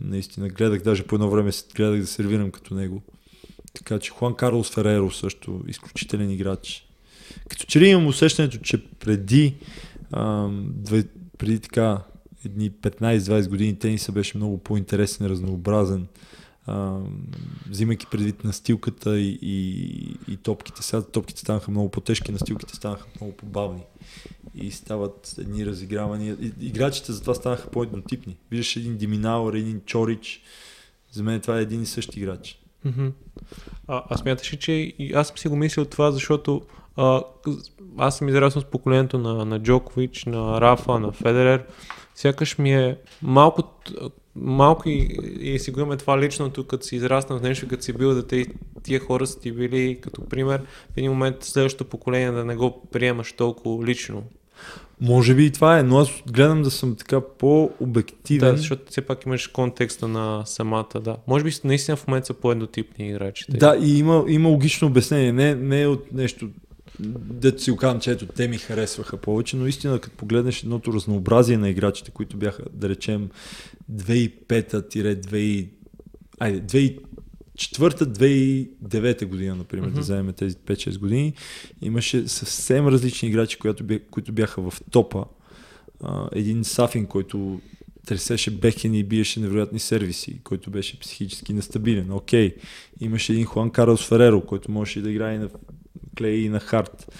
Наистина 0.00 0.48
гледах, 0.48 0.82
даже 0.82 1.06
по 1.06 1.14
едно 1.14 1.30
време 1.30 1.50
гледах 1.76 2.00
да 2.00 2.06
сервирам 2.06 2.50
като 2.50 2.74
него. 2.74 3.02
Така 3.74 3.98
че 3.98 4.10
Хуан 4.10 4.34
Карлос 4.34 4.70
Фереро 4.70 5.10
също 5.10 5.64
изключителен 5.68 6.30
играч. 6.30 6.86
Като 7.48 7.64
че 7.64 7.80
ли 7.80 7.88
имам 7.88 8.06
усещането, 8.06 8.58
че 8.58 8.84
преди, 8.90 9.54
ам, 10.12 10.74
преди 11.38 11.60
така 11.60 12.02
едни 12.44 12.70
15-20 12.70 13.48
години 13.48 13.78
тениса 13.78 14.12
беше 14.12 14.36
много 14.36 14.58
по-интересен, 14.58 15.26
разнообразен. 15.26 16.06
Взимайки 17.70 18.06
предвид 18.06 18.44
настилката 18.44 19.18
и, 19.20 19.38
и, 19.42 20.32
и 20.32 20.36
топките. 20.36 20.82
Сега 20.82 21.02
топките 21.02 21.40
станаха 21.40 21.70
много 21.70 21.88
по-тежки, 21.88 22.32
настилките 22.32 22.76
станаха 22.76 23.06
много 23.20 23.36
по-бавни. 23.36 23.82
И 24.54 24.70
стават 24.70 25.34
едни 25.38 25.66
разигравания. 25.66 26.36
Играчите 26.60 27.12
затова 27.12 27.34
станаха 27.34 27.70
по-еднотипни. 27.70 28.36
Виждаш 28.50 28.76
един 28.76 28.96
Диминауър, 28.96 29.54
един 29.54 29.80
Чорич. 29.86 30.42
За 31.12 31.22
мен 31.22 31.40
това 31.40 31.58
е 31.58 31.62
един 31.62 31.82
и 31.82 31.86
същи 31.86 32.20
играч. 32.20 32.58
Мгм. 32.84 33.08
А, 33.86 34.02
аз 34.08 34.20
смяташ 34.20 34.52
ли, 34.52 34.56
че 34.56 34.72
и 34.72 35.12
аз 35.14 35.28
съм 35.28 35.38
си 35.38 35.48
го 35.48 35.56
мислил 35.56 35.84
това, 35.84 36.10
защото 36.10 36.62
а, 36.96 37.22
аз 37.98 38.18
съм 38.18 38.28
израснал 38.28 38.62
с 38.62 38.70
поколението 38.70 39.18
на, 39.18 39.44
на 39.44 39.62
Джокович, 39.62 40.24
на 40.24 40.60
Рафа, 40.60 41.00
на 41.00 41.12
Федерер. 41.12 41.66
Сякаш 42.14 42.58
ми 42.58 42.74
е 42.74 42.98
малко, 43.22 43.62
малко 44.40 44.88
и, 44.88 45.18
и 45.40 45.58
си 45.58 45.70
го 45.70 45.80
имаме 45.80 45.96
това 45.96 46.20
личното, 46.20 46.66
като 46.66 46.86
си 46.86 46.96
израснал 46.96 47.38
с 47.38 47.42
нещо, 47.42 47.68
като 47.68 47.82
си 47.82 47.92
бил 47.92 48.14
дете 48.14 48.46
тия 48.82 49.00
хора 49.00 49.26
са 49.26 49.40
ти 49.40 49.52
били 49.52 49.98
като 50.00 50.28
пример. 50.28 50.60
В 50.94 50.96
един 50.96 51.10
момент 51.10 51.36
следващото 51.40 51.90
поколение 51.90 52.30
да 52.30 52.44
не 52.44 52.56
го 52.56 52.88
приемаш 52.92 53.32
толкова 53.32 53.86
лично. 53.86 54.22
Може 55.00 55.34
би 55.34 55.44
и 55.44 55.50
това 55.50 55.78
е, 55.78 55.82
но 55.82 55.98
аз 55.98 56.08
гледам 56.26 56.62
да 56.62 56.70
съм 56.70 56.96
така 56.96 57.20
по-обективен. 57.20 58.50
Да, 58.50 58.56
защото 58.56 58.82
все 58.90 59.00
пак 59.00 59.24
имаш 59.26 59.46
контекста 59.46 60.08
на 60.08 60.42
самата, 60.46 61.00
да. 61.00 61.16
Може 61.26 61.44
би 61.44 61.50
наистина 61.64 61.96
в 61.96 62.06
момента 62.06 62.26
са 62.26 62.34
по-еднотипни 62.34 63.08
играчите. 63.08 63.56
Да, 63.56 63.76
и 63.82 63.98
има, 63.98 64.24
има 64.28 64.48
логично 64.48 64.88
обяснение. 64.88 65.32
Не, 65.32 65.54
не 65.54 65.82
е 65.82 65.86
от 65.86 66.12
нещо 66.12 66.48
дето 67.00 67.62
си 67.62 67.70
го 67.70 67.76
казвам, 67.76 68.00
че 68.00 68.10
ето 68.10 68.26
те 68.26 68.48
ми 68.48 68.58
харесваха 68.58 69.16
повече, 69.16 69.56
но 69.56 69.66
истина, 69.66 70.00
като 70.00 70.16
погледнеш 70.16 70.62
едното 70.62 70.92
разнообразие 70.92 71.58
на 71.58 71.68
играчите, 71.68 72.10
които 72.10 72.36
бяха, 72.36 72.62
да 72.72 72.88
речем, 72.88 73.30
2005-2000, 73.92 75.68
айде, 76.38 76.90
2004-2009 77.58 79.26
година, 79.26 79.56
например, 79.56 79.88
mm-hmm. 79.88 79.94
да 79.94 80.00
вземем 80.00 80.32
тези 80.32 80.56
5-6 80.56 80.98
години, 80.98 81.34
имаше 81.82 82.28
съвсем 82.28 82.88
различни 82.88 83.28
играчи, 83.28 83.58
които, 83.58 83.84
бя, 83.84 83.98
които 84.10 84.32
бяха 84.32 84.70
в 84.70 84.74
топа. 84.90 85.24
А, 86.02 86.28
един 86.32 86.64
Сафин, 86.64 87.06
който 87.06 87.60
тресеше 88.06 88.50
бекен 88.50 88.94
и 88.94 89.04
биеше 89.04 89.40
невероятни 89.40 89.78
сервиси, 89.78 90.40
който 90.44 90.70
беше 90.70 91.00
психически 91.00 91.52
нестабилен. 91.52 92.12
Окей. 92.12 92.54
Имаше 93.00 93.32
един 93.32 93.44
Хуан 93.44 93.70
Карлос 93.70 94.08
Фереро, 94.08 94.40
който 94.40 94.70
можеше 94.70 95.00
да 95.00 95.10
играе 95.10 95.38
на 95.38 95.48
клей 96.18 96.36
и 96.36 96.48
на 96.48 96.60
хард. 96.60 97.14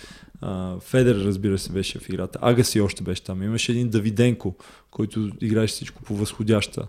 Uh, 0.44 0.82
Федер, 0.82 1.24
разбира 1.24 1.58
се, 1.58 1.72
беше 1.72 1.98
в 1.98 2.08
играта. 2.08 2.38
Агаси 2.42 2.80
още 2.80 3.02
беше 3.02 3.22
там. 3.22 3.42
Имаше 3.42 3.72
един 3.72 3.88
Давиденко, 3.88 4.54
който 4.90 5.30
играеше 5.40 5.74
всичко 5.74 6.02
по 6.02 6.14
възходяща. 6.14 6.86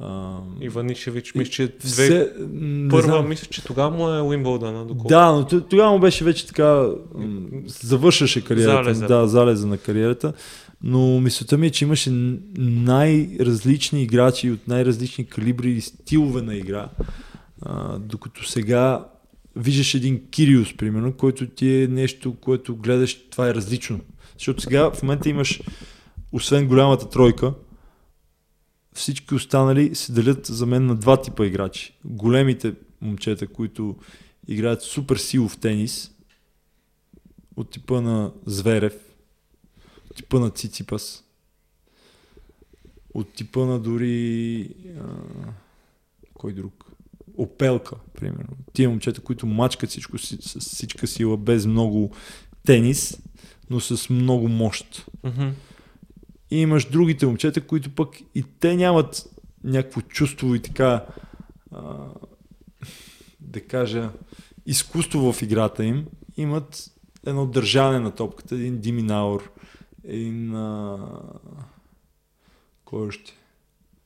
Uh, 0.00 0.38
Иванишевич, 0.60 1.34
мисля, 1.34 1.50
че 1.50 1.74
две... 1.84 2.32
първа, 2.90 3.22
мисля, 3.22 3.46
че 3.50 3.64
тогава 3.64 3.96
му 3.96 4.08
е 4.08 4.20
Уимбълдън. 4.20 4.96
Да, 5.08 5.32
но 5.32 5.46
тогава 5.46 5.92
му 5.92 5.98
беше 5.98 6.24
вече 6.24 6.46
така, 6.46 6.88
завършваше 7.66 8.44
кариерата. 8.44 8.94
Залеза. 8.94 9.06
Да, 9.06 9.28
залеза 9.28 9.66
на 9.66 9.78
кариерата. 9.78 10.32
Но 10.82 11.20
мисълта 11.20 11.58
ми 11.58 11.66
е, 11.66 11.70
че 11.70 11.84
имаше 11.84 12.10
най-различни 12.58 14.02
играчи 14.02 14.50
от 14.50 14.68
най-различни 14.68 15.26
калибри 15.26 15.70
и 15.70 15.80
стилове 15.80 16.42
на 16.42 16.54
игра. 16.54 16.88
Uh, 17.64 17.98
докато 17.98 18.48
сега 18.48 19.04
виждаш 19.60 19.94
един 19.94 20.30
Кириус, 20.30 20.76
примерно, 20.76 21.12
който 21.12 21.48
ти 21.48 21.82
е 21.82 21.88
нещо, 21.88 22.34
което 22.34 22.76
гледаш, 22.76 23.28
това 23.30 23.48
е 23.48 23.54
различно. 23.54 24.00
Защото 24.32 24.62
сега 24.62 24.90
в 24.90 25.02
момента 25.02 25.28
имаш, 25.28 25.62
освен 26.32 26.68
голямата 26.68 27.08
тройка, 27.08 27.54
всички 28.92 29.34
останали 29.34 29.94
се 29.94 30.12
делят 30.12 30.46
за 30.46 30.66
мен 30.66 30.86
на 30.86 30.96
два 30.96 31.22
типа 31.22 31.46
играчи. 31.46 31.94
Големите 32.04 32.74
момчета, 33.00 33.46
които 33.46 33.96
играят 34.48 34.82
супер 34.82 35.16
силов 35.16 35.58
тенис, 35.58 36.10
от 37.56 37.70
типа 37.70 38.00
на 38.00 38.32
Зверев, 38.46 38.96
от 40.10 40.16
типа 40.16 40.38
на 40.38 40.50
Циципас, 40.50 41.24
от 43.14 43.32
типа 43.32 43.66
на 43.66 43.78
дори... 43.78 44.68
А, 45.00 45.04
кой 46.34 46.52
друг? 46.52 46.89
Опелка, 47.40 47.96
примерно. 48.14 48.56
Тия 48.72 48.88
момчета, 48.88 49.20
които 49.20 49.46
мачкат 49.46 49.90
всичко 49.90 50.18
с 50.18 50.60
всичка 50.60 51.06
сила, 51.06 51.36
без 51.36 51.66
много 51.66 52.10
тенис, 52.66 53.22
но 53.70 53.80
с 53.80 54.10
много 54.10 54.48
мощ. 54.48 55.06
Mm-hmm. 55.22 55.52
И 56.50 56.60
имаш 56.60 56.84
другите 56.84 57.26
момчета, 57.26 57.60
които 57.60 57.94
пък 57.94 58.16
и 58.34 58.44
те 58.60 58.76
нямат 58.76 59.24
някакво 59.64 60.00
чувство 60.00 60.54
и 60.54 60.62
така, 60.62 61.06
а, 61.72 62.08
да 63.40 63.60
кажа, 63.60 64.10
изкуство 64.66 65.32
в 65.32 65.42
играта 65.42 65.84
им. 65.84 66.06
Имат 66.36 66.90
едно 67.26 67.46
държане 67.46 67.98
на 67.98 68.10
топката, 68.10 68.54
един 68.54 68.78
Диминаур, 68.78 69.52
един... 70.04 70.54
А... 70.54 70.98
Кой 72.84 73.06
още? 73.06 73.39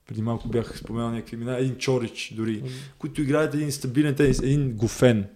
Преди 0.09 0.23
малко 0.23 0.49
бях 0.49 0.79
споменал 0.79 1.11
някакви 1.11 1.37
имена, 1.37 1.59
един 1.59 1.77
Чорич 1.77 2.33
дори, 2.37 2.63
mm-hmm. 2.63 2.71
които 2.99 3.23
играят 3.23 3.55
един 3.55 3.73
стабилен 3.73 4.15
тенис, 4.15 4.39
един 4.39 4.73
Гофен, 4.73 5.27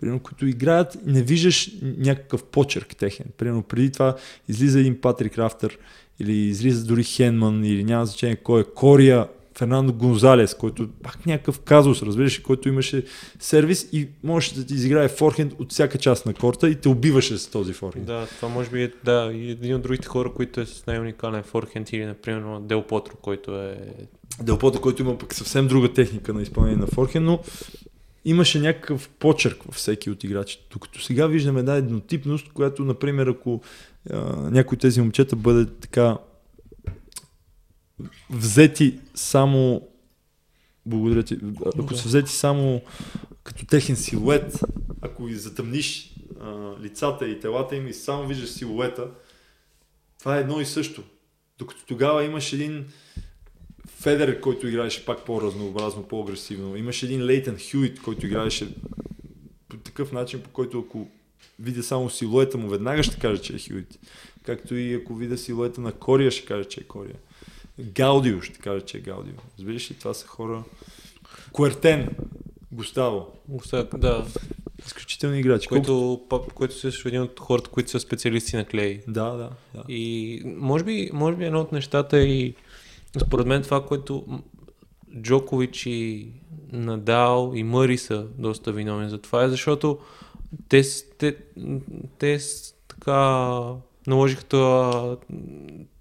примерно, 0.00 0.20
които 0.20 0.46
играят, 0.46 0.98
не 1.06 1.22
виждаш 1.22 1.70
някакъв 1.82 2.44
почерк 2.44 2.96
техен. 2.96 3.26
Примерно, 3.36 3.62
преди 3.62 3.92
това 3.92 4.16
излиза 4.48 4.80
един 4.80 5.00
Патрик 5.00 5.38
Рафтър 5.38 5.78
или 6.20 6.32
излиза 6.32 6.84
дори 6.84 7.04
Хенман 7.04 7.64
или 7.64 7.84
няма 7.84 8.06
значение 8.06 8.36
кой 8.36 8.60
е, 8.60 8.64
Кория, 8.64 9.28
Фернандо 9.58 9.92
Гонзалес, 9.92 10.54
който 10.54 10.88
пак 11.02 11.26
някакъв 11.26 11.60
казус, 11.60 12.02
разбираш, 12.02 12.38
който 12.38 12.68
имаше 12.68 13.04
сервис 13.38 13.88
и 13.92 14.08
можеше 14.24 14.54
да 14.54 14.66
ти 14.66 14.74
изиграе 14.74 15.08
форхенд 15.08 15.52
от 15.58 15.72
всяка 15.72 15.98
част 15.98 16.26
на 16.26 16.34
корта 16.34 16.68
и 16.68 16.74
те 16.74 16.88
убиваше 16.88 17.38
с 17.38 17.50
този 17.50 17.72
форхенд. 17.72 18.06
Да, 18.06 18.26
това 18.26 18.48
може 18.48 18.70
би 18.70 18.82
е 18.82 18.92
да, 19.04 19.30
един 19.34 19.74
от 19.74 19.82
другите 19.82 20.08
хора, 20.08 20.32
които 20.32 20.60
е 20.60 20.66
с 20.66 20.86
най-уникален 20.86 21.42
форхенд 21.42 21.92
или, 21.92 22.04
например, 22.04 22.60
Дел 22.60 22.82
Потро, 22.82 23.16
който 23.16 23.56
е... 23.56 23.78
Дел 24.42 24.58
Потро, 24.58 24.80
който 24.80 25.02
има 25.02 25.18
пък 25.18 25.34
съвсем 25.34 25.68
друга 25.68 25.92
техника 25.92 26.34
на 26.34 26.42
изпълнение 26.42 26.78
на 26.78 26.86
форхенд, 26.86 27.26
но 27.26 27.40
имаше 28.24 28.60
някакъв 28.60 29.08
почерк 29.08 29.62
във 29.62 29.74
всеки 29.74 30.10
от 30.10 30.24
играчите. 30.24 30.64
Докато 30.72 31.02
сега 31.02 31.26
виждаме 31.26 31.60
една 31.60 31.74
еднотипност, 31.74 32.52
която, 32.52 32.84
например, 32.84 33.26
ако 33.26 33.60
а, 34.10 34.16
някой 34.50 34.78
тези 34.78 35.00
момчета 35.00 35.36
бъде 35.36 35.66
така 35.80 36.18
взети 38.30 38.98
само 39.14 39.88
благодаря 40.86 41.22
ти. 41.22 41.38
Ако 41.78 41.94
са 41.94 42.08
взети 42.08 42.32
само 42.32 42.82
като 43.44 43.66
техен 43.66 43.96
силует, 43.96 44.60
ако 45.00 45.26
ги 45.26 45.34
затъмниш 45.34 46.14
а, 46.40 46.74
лицата 46.82 47.28
и 47.28 47.40
телата 47.40 47.76
им 47.76 47.88
и 47.88 47.94
само 47.94 48.26
виждаш 48.26 48.50
силуета, 48.50 49.10
това 50.18 50.36
е 50.36 50.40
едно 50.40 50.60
и 50.60 50.66
също. 50.66 51.02
Докато 51.58 51.86
тогава 51.86 52.24
имаш 52.24 52.52
един 52.52 52.86
Федер, 53.86 54.40
който 54.40 54.68
играеше 54.68 55.04
пак 55.04 55.24
по-разнообразно, 55.24 56.02
по-агресивно. 56.02 56.76
Имаше 56.76 57.06
един 57.06 57.24
Лейтен 57.24 57.58
Хюит, 57.70 58.02
който 58.02 58.26
играеше 58.26 58.68
по 59.68 59.76
такъв 59.76 60.12
начин, 60.12 60.42
по 60.42 60.50
който 60.50 60.84
ако 60.86 61.08
видя 61.58 61.82
само 61.82 62.10
силуета 62.10 62.58
му, 62.58 62.68
веднага 62.68 63.02
ще 63.02 63.18
каже, 63.18 63.42
че 63.42 63.54
е 63.54 63.58
Хюит. 63.58 63.98
Както 64.42 64.74
и 64.74 64.94
ако 64.94 65.14
видя 65.14 65.38
силуета 65.38 65.80
на 65.80 65.92
Кория, 65.92 66.30
ще 66.30 66.46
каже, 66.46 66.64
че 66.64 66.80
е 66.80 66.84
Кория. 66.84 67.16
Гаудио, 67.80 68.42
ще 68.42 68.58
кажа, 68.58 68.80
че 68.80 68.98
е 68.98 69.00
Гаудио. 69.00 69.34
Разбираш 69.58 69.90
ли, 69.90 69.94
това 69.94 70.14
са 70.14 70.26
хора... 70.26 70.64
Куертен, 71.52 72.08
Густаво. 72.72 73.26
Густаво, 73.48 73.98
да. 73.98 74.26
Изключителни 74.86 75.38
играчи. 75.38 75.68
Който, 75.68 76.20
Колко... 76.28 76.54
който 76.54 76.74
също 76.74 77.08
един 77.08 77.22
от 77.22 77.40
хората, 77.40 77.70
които 77.70 77.90
са 77.90 78.00
специалисти 78.00 78.56
на 78.56 78.64
клей. 78.64 79.02
Да, 79.08 79.30
да. 79.30 79.50
да. 79.74 79.82
И 79.88 80.42
може 80.44 80.84
би, 80.84 81.10
може 81.12 81.36
би 81.36 81.44
едно 81.44 81.60
от 81.60 81.72
нещата 81.72 82.18
е 82.18 82.22
и 82.22 82.54
според 83.26 83.46
мен 83.46 83.62
това, 83.62 83.86
което 83.86 84.40
Джокович 85.22 85.86
и 85.86 86.28
Надал 86.72 87.52
и 87.54 87.62
Мъри 87.62 87.98
са 87.98 88.26
доста 88.38 88.72
виновни 88.72 89.10
за 89.10 89.18
това 89.18 89.44
е, 89.44 89.48
защото 89.48 89.98
те, 90.68 90.82
те, 91.18 91.36
те 92.18 92.38
така 92.88 93.60
наложиха 94.06 95.16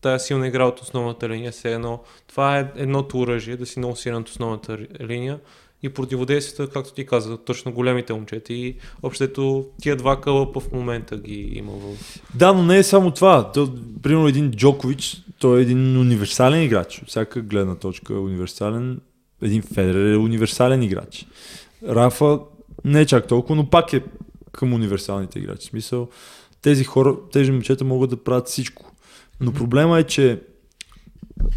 тази 0.01 0.26
силна 0.26 0.47
игра 0.47 0.66
от 0.66 0.80
основната 0.80 1.30
линия. 1.30 1.51
Все 1.51 1.74
едно, 1.74 1.99
това 2.28 2.60
е 2.60 2.72
едното 2.76 3.20
оръжие, 3.20 3.58
да 3.58 3.66
си 3.66 3.80
много 3.80 3.95
силен 3.95 4.18
от 4.18 4.30
основната 4.30 4.78
линия 5.01 5.39
и 5.84 5.89
противодействията, 5.89 6.74
както 6.74 6.93
ти 6.93 7.06
каза, 7.06 7.38
точно 7.38 7.72
големите 7.72 8.14
момчета 8.14 8.53
и 8.53 8.76
общото 9.03 9.66
тия 9.82 9.95
два 9.95 10.22
кълъпа 10.22 10.60
в 10.60 10.72
момента 10.72 11.18
ги 11.18 11.51
има 11.56 11.72
в... 11.72 11.97
Да, 12.36 12.53
но 12.53 12.64
не 12.64 12.78
е 12.78 12.84
само 12.84 13.12
това. 13.12 13.51
То, 13.51 13.74
примерно 14.03 14.28
един 14.28 14.51
Джокович, 14.51 15.18
той 15.39 15.60
е 15.60 15.62
един 15.62 15.97
универсален 15.97 16.64
играч. 16.64 17.01
Всяка 17.08 17.41
гледна 17.41 17.76
точка 17.76 18.14
е 18.14 18.18
универсален. 18.18 19.01
Един 19.41 19.62
Федерер 19.62 20.14
е 20.14 20.18
универсален 20.18 20.84
играч. 20.84 21.26
Рафа 21.88 22.39
не 22.86 23.01
е 23.01 23.06
чак 23.06 23.28
толкова, 23.28 23.56
но 23.56 23.70
пак 23.70 23.93
е 23.93 24.03
към 24.51 24.74
универсалните 24.74 25.39
играчи. 25.39 25.68
В 25.68 25.70
смисъл, 25.70 26.08
тези 26.66 26.84
хора, 26.84 27.16
тези 27.32 27.51
момчета 27.51 27.86
могат 27.86 28.09
да 28.09 28.24
правят 28.24 28.47
всичко. 28.47 28.91
Но 29.41 29.53
проблема 29.53 29.99
е, 29.99 30.03
че 30.03 30.41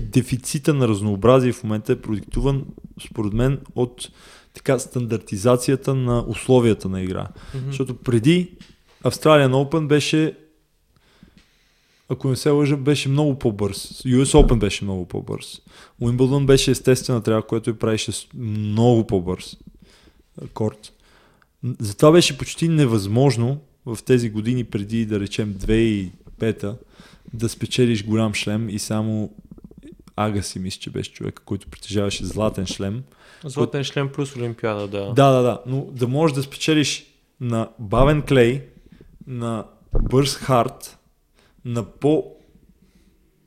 дефицита 0.00 0.74
на 0.74 0.88
разнообразие 0.88 1.52
в 1.52 1.64
момента 1.64 1.92
е 1.92 2.00
продиктуван, 2.00 2.64
според 3.06 3.32
мен, 3.32 3.60
от 3.74 4.08
така 4.54 4.78
стандартизацията 4.78 5.94
на 5.94 6.24
условията 6.28 6.88
на 6.88 7.02
игра. 7.02 7.26
Mm-hmm. 7.26 7.66
Защото 7.66 7.94
преди 7.94 8.56
Australian 9.04 9.50
Open 9.50 9.86
беше 9.86 10.36
ако 12.08 12.28
не 12.28 12.36
се 12.36 12.50
лъжа, 12.50 12.76
беше 12.76 13.08
много 13.08 13.38
по-бърз. 13.38 14.02
US 14.06 14.46
Open 14.46 14.58
беше 14.58 14.84
много 14.84 15.06
по-бърз. 15.06 15.60
Уимбълдън 16.00 16.46
беше 16.46 16.70
естествена 16.70 17.22
трябва, 17.22 17.42
което 17.42 17.70
и 17.70 17.78
правеше 17.78 18.12
много 18.34 19.06
по-бърз 19.06 19.56
корт. 20.54 20.92
Затова 21.78 22.12
беше 22.12 22.38
почти 22.38 22.68
невъзможно 22.68 23.60
в 23.94 24.02
тези 24.02 24.30
години 24.30 24.64
преди, 24.64 25.06
да 25.06 25.20
речем, 25.20 25.54
2005 25.54 26.76
да 27.34 27.48
спечелиш 27.48 28.04
голям 28.04 28.34
шлем 28.34 28.68
и 28.68 28.78
само 28.78 29.30
Ага 30.20 30.42
си 30.42 30.58
мисля, 30.58 30.80
че 30.80 30.90
беше 30.90 31.12
човека, 31.12 31.42
който 31.44 31.68
притежаваше 31.68 32.24
златен 32.24 32.66
шлем. 32.66 33.02
Златен 33.44 33.84
шлем 33.84 34.08
плюс 34.12 34.36
Олимпиада, 34.36 34.88
да. 34.88 35.12
Да, 35.12 35.30
да, 35.30 35.42
да. 35.42 35.62
Но 35.66 35.84
да 35.92 36.08
можеш 36.08 36.34
да 36.34 36.42
спечелиш 36.42 37.06
на 37.40 37.68
бавен 37.78 38.22
клей, 38.22 38.68
на 39.26 39.64
бърз 40.02 40.34
хард, 40.34 40.98
на 41.64 41.84
по 41.84 42.24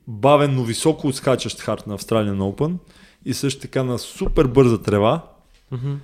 бавен, 0.07 0.55
но 0.55 0.63
високо 0.63 1.07
отскачащ 1.07 1.59
хард 1.59 1.87
на 1.87 1.97
Australian 1.97 2.37
Open 2.37 2.77
и 3.25 3.33
също 3.33 3.61
така 3.61 3.83
на 3.83 3.99
супер 3.99 4.47
бърза 4.47 4.81
трева, 4.81 5.25
mm-hmm. 5.73 5.95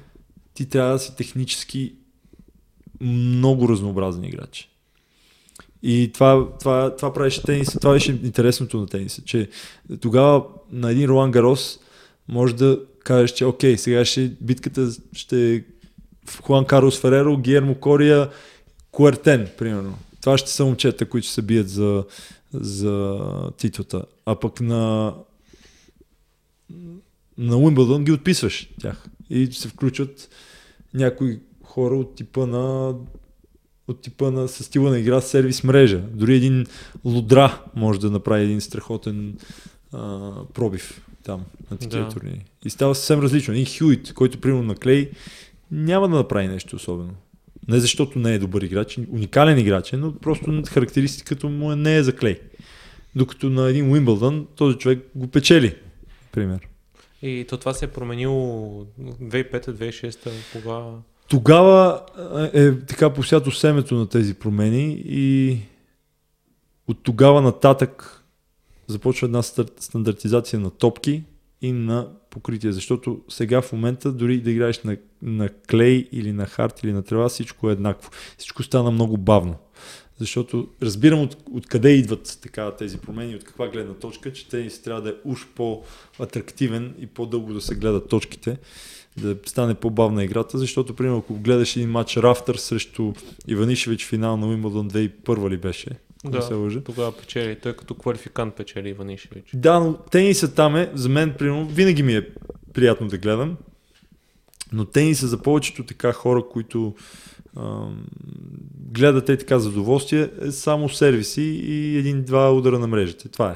ти 0.54 0.70
трябва 0.70 0.94
да 0.94 1.00
си 1.00 1.16
технически 1.16 1.96
много 3.02 3.70
разнообразен 3.70 4.24
играч. 4.24 4.70
И 5.84 6.12
това, 6.14 6.48
това, 6.60 6.96
това 6.96 7.14
правеше 7.14 7.44
тениса, 7.44 7.80
това 7.80 7.94
беше 7.94 8.12
интересното 8.12 8.80
на 8.80 8.88
тениса, 8.88 9.22
че 9.26 9.50
тогава 10.02 10.44
на 10.72 10.92
един 10.92 11.06
Ролан 11.06 11.32
Гарос 11.32 11.80
може 12.28 12.56
да 12.56 12.80
кажеш, 13.00 13.32
че 13.32 13.46
окей, 13.46 13.78
сега 13.78 14.06
ще 14.06 14.32
битката 14.42 14.90
ще 15.14 15.56
е 15.56 15.64
Хуан 16.42 16.66
Карлос 16.66 17.00
Фереро, 17.00 17.38
Гиермо 17.38 17.76
Кория, 17.76 18.30
Куертен, 18.92 19.48
примерно. 19.58 19.98
Това 20.22 20.38
ще 20.38 20.52
са 20.52 20.66
момчета, 20.66 21.10
които 21.10 21.28
се 21.28 21.42
бият 21.42 21.70
за, 21.70 22.04
за 22.54 23.20
титлата. 23.58 24.04
А 24.26 24.36
пък 24.36 24.62
на 24.62 25.14
на 27.38 27.58
Уимбълдън 27.58 28.04
ги 28.04 28.12
отписваш 28.12 28.70
тях 28.82 29.06
и 29.30 29.52
се 29.52 29.68
включват 29.68 30.30
някои 30.94 31.40
хора 31.78 31.96
от 31.96 32.16
типа 32.16 32.46
на 32.46 32.96
от 33.88 34.02
типа 34.02 34.32
на 34.32 34.48
със 34.48 34.66
стила 34.66 34.90
на 34.90 35.00
игра 35.00 35.22
сервис 35.22 35.64
мрежа. 35.64 36.00
Дори 36.00 36.36
един 36.36 36.66
Лудра 37.06 37.64
може 37.76 38.00
да 38.00 38.12
направи 38.12 38.44
един 38.44 38.62
страхотен 38.62 39.38
а, 39.94 40.32
пробив 40.54 41.06
там 41.24 41.46
на 41.72 41.78
такива 41.78 42.06
да. 42.06 42.12
турнiri. 42.12 42.42
И 42.66 42.70
става 42.70 42.96
съвсем 42.96 43.20
различно. 43.20 43.54
Един 43.54 43.66
Хюит, 43.78 44.14
който 44.14 44.42
примерно 44.42 44.64
на 44.64 44.76
Клей 44.76 45.12
няма 45.72 46.10
да 46.10 46.16
направи 46.16 46.48
нещо 46.48 46.76
особено. 46.76 47.14
Не 47.68 47.80
защото 47.80 48.20
не 48.20 48.34
е 48.34 48.40
добър 48.40 48.62
играч, 48.62 48.98
уникален 49.12 49.60
играч, 49.60 49.94
е, 49.94 49.98
но 49.98 50.16
просто 50.16 50.64
характеристиката 50.68 51.48
му 51.48 51.76
не 51.76 51.98
е 51.98 52.04
за 52.04 52.16
Клей. 52.16 52.40
Докато 53.16 53.50
на 53.50 53.70
един 53.70 53.92
Уимбълдън 53.92 54.48
този 54.56 54.78
човек 54.78 55.00
го 55.16 55.28
печели, 55.28 55.76
пример. 56.32 56.60
И 57.22 57.46
то 57.50 57.58
това 57.58 57.74
се 57.74 57.86
е 57.86 57.88
променило 57.88 58.86
2005-2006, 59.00 60.30
кога? 60.54 61.02
Тогава 61.28 62.02
е 62.54 62.80
така 62.80 63.14
посято 63.14 63.52
семето 63.52 63.96
на 63.96 64.10
тези 64.10 64.34
промени 64.34 65.02
и 65.06 65.58
от 66.88 67.04
тогава 67.04 67.42
нататък 67.42 68.24
започва 68.88 69.26
една 69.26 69.44
стандартизация 69.44 70.60
на 70.60 70.70
топки 70.70 71.24
и 71.62 71.72
на 71.72 72.08
покритие, 72.30 72.72
защото 72.72 73.22
сега 73.30 73.62
в 73.62 73.72
момента 73.72 74.12
дори 74.12 74.42
да 74.42 74.52
играеш 74.52 74.84
на, 74.84 74.98
на 75.22 75.50
клей 75.50 76.10
или 76.12 76.32
на 76.32 76.46
хард 76.46 76.84
или 76.84 76.94
на 76.94 77.04
трева, 77.04 77.30
всичко 77.30 77.70
е 77.70 77.74
еднакво. 77.74 78.12
Всичко 78.38 78.64
стана 78.64 78.92
много 78.92 79.18
бавно. 79.18 79.56
Защото 80.18 80.68
разбирам 80.84 81.22
от, 81.22 81.38
откъде 81.54 81.90
идват 81.90 82.40
така 82.42 82.72
тези 82.72 82.98
промени, 82.98 83.36
от 83.36 83.44
каква 83.44 83.68
гледна 83.68 83.94
точка, 83.94 84.34
че 84.34 84.50
те 84.50 84.70
си 84.70 84.84
трябва 84.84 85.02
да 85.02 85.10
е 85.10 85.14
уж 85.26 85.48
по-атрактивен 85.56 86.96
и 87.00 87.08
по-дълго 87.08 87.54
да 87.54 87.62
се 87.62 87.76
гледат 87.76 88.10
точките, 88.10 88.58
да 89.22 89.38
стане 89.46 89.74
по-бавна 89.74 90.24
играта, 90.24 90.58
защото, 90.58 90.96
примерно, 90.96 91.18
ако 91.18 91.34
гледаш 91.34 91.76
един 91.76 91.90
матч 91.90 92.18
Рафтър 92.18 92.56
срещу 92.56 93.14
Иванишевич 93.48 94.06
финал 94.06 94.38
на 94.38 94.48
Уимбълдон 94.48 94.90
2001 94.90 95.50
ли 95.50 95.58
беше, 95.58 95.90
да, 96.26 96.42
се 96.42 96.54
лъжа. 96.54 96.82
тогава 96.84 97.18
печели. 97.18 97.60
Той 97.60 97.74
като 97.74 97.96
квалификант 97.96 98.56
печели 98.56 98.90
Иванишевич. 98.90 99.50
Да, 99.54 99.80
но 99.80 99.94
тениса 99.94 100.56
там 100.56 100.76
е, 100.76 100.92
за 100.94 101.10
мен, 101.10 101.36
примерно, 101.40 101.66
винаги 101.66 102.04
ми 102.04 102.16
е 102.16 102.28
приятно 102.74 103.08
да 103.08 103.18
гледам. 103.18 103.58
Но 104.74 104.86
тениса 104.86 105.28
за 105.28 105.38
повечето 105.38 105.84
така 105.84 106.14
хора, 106.14 106.44
които 106.52 106.96
гледате 108.92 109.38
така 109.38 109.60
задоволствие, 109.60 110.30
е 110.42 110.52
само 110.52 110.90
сервиси 110.90 111.42
и 111.42 111.98
един-два 111.98 112.52
удара 112.54 112.80
на 112.80 112.88
мрежите. 112.88 113.30
Това 113.30 113.52
е. 113.52 113.56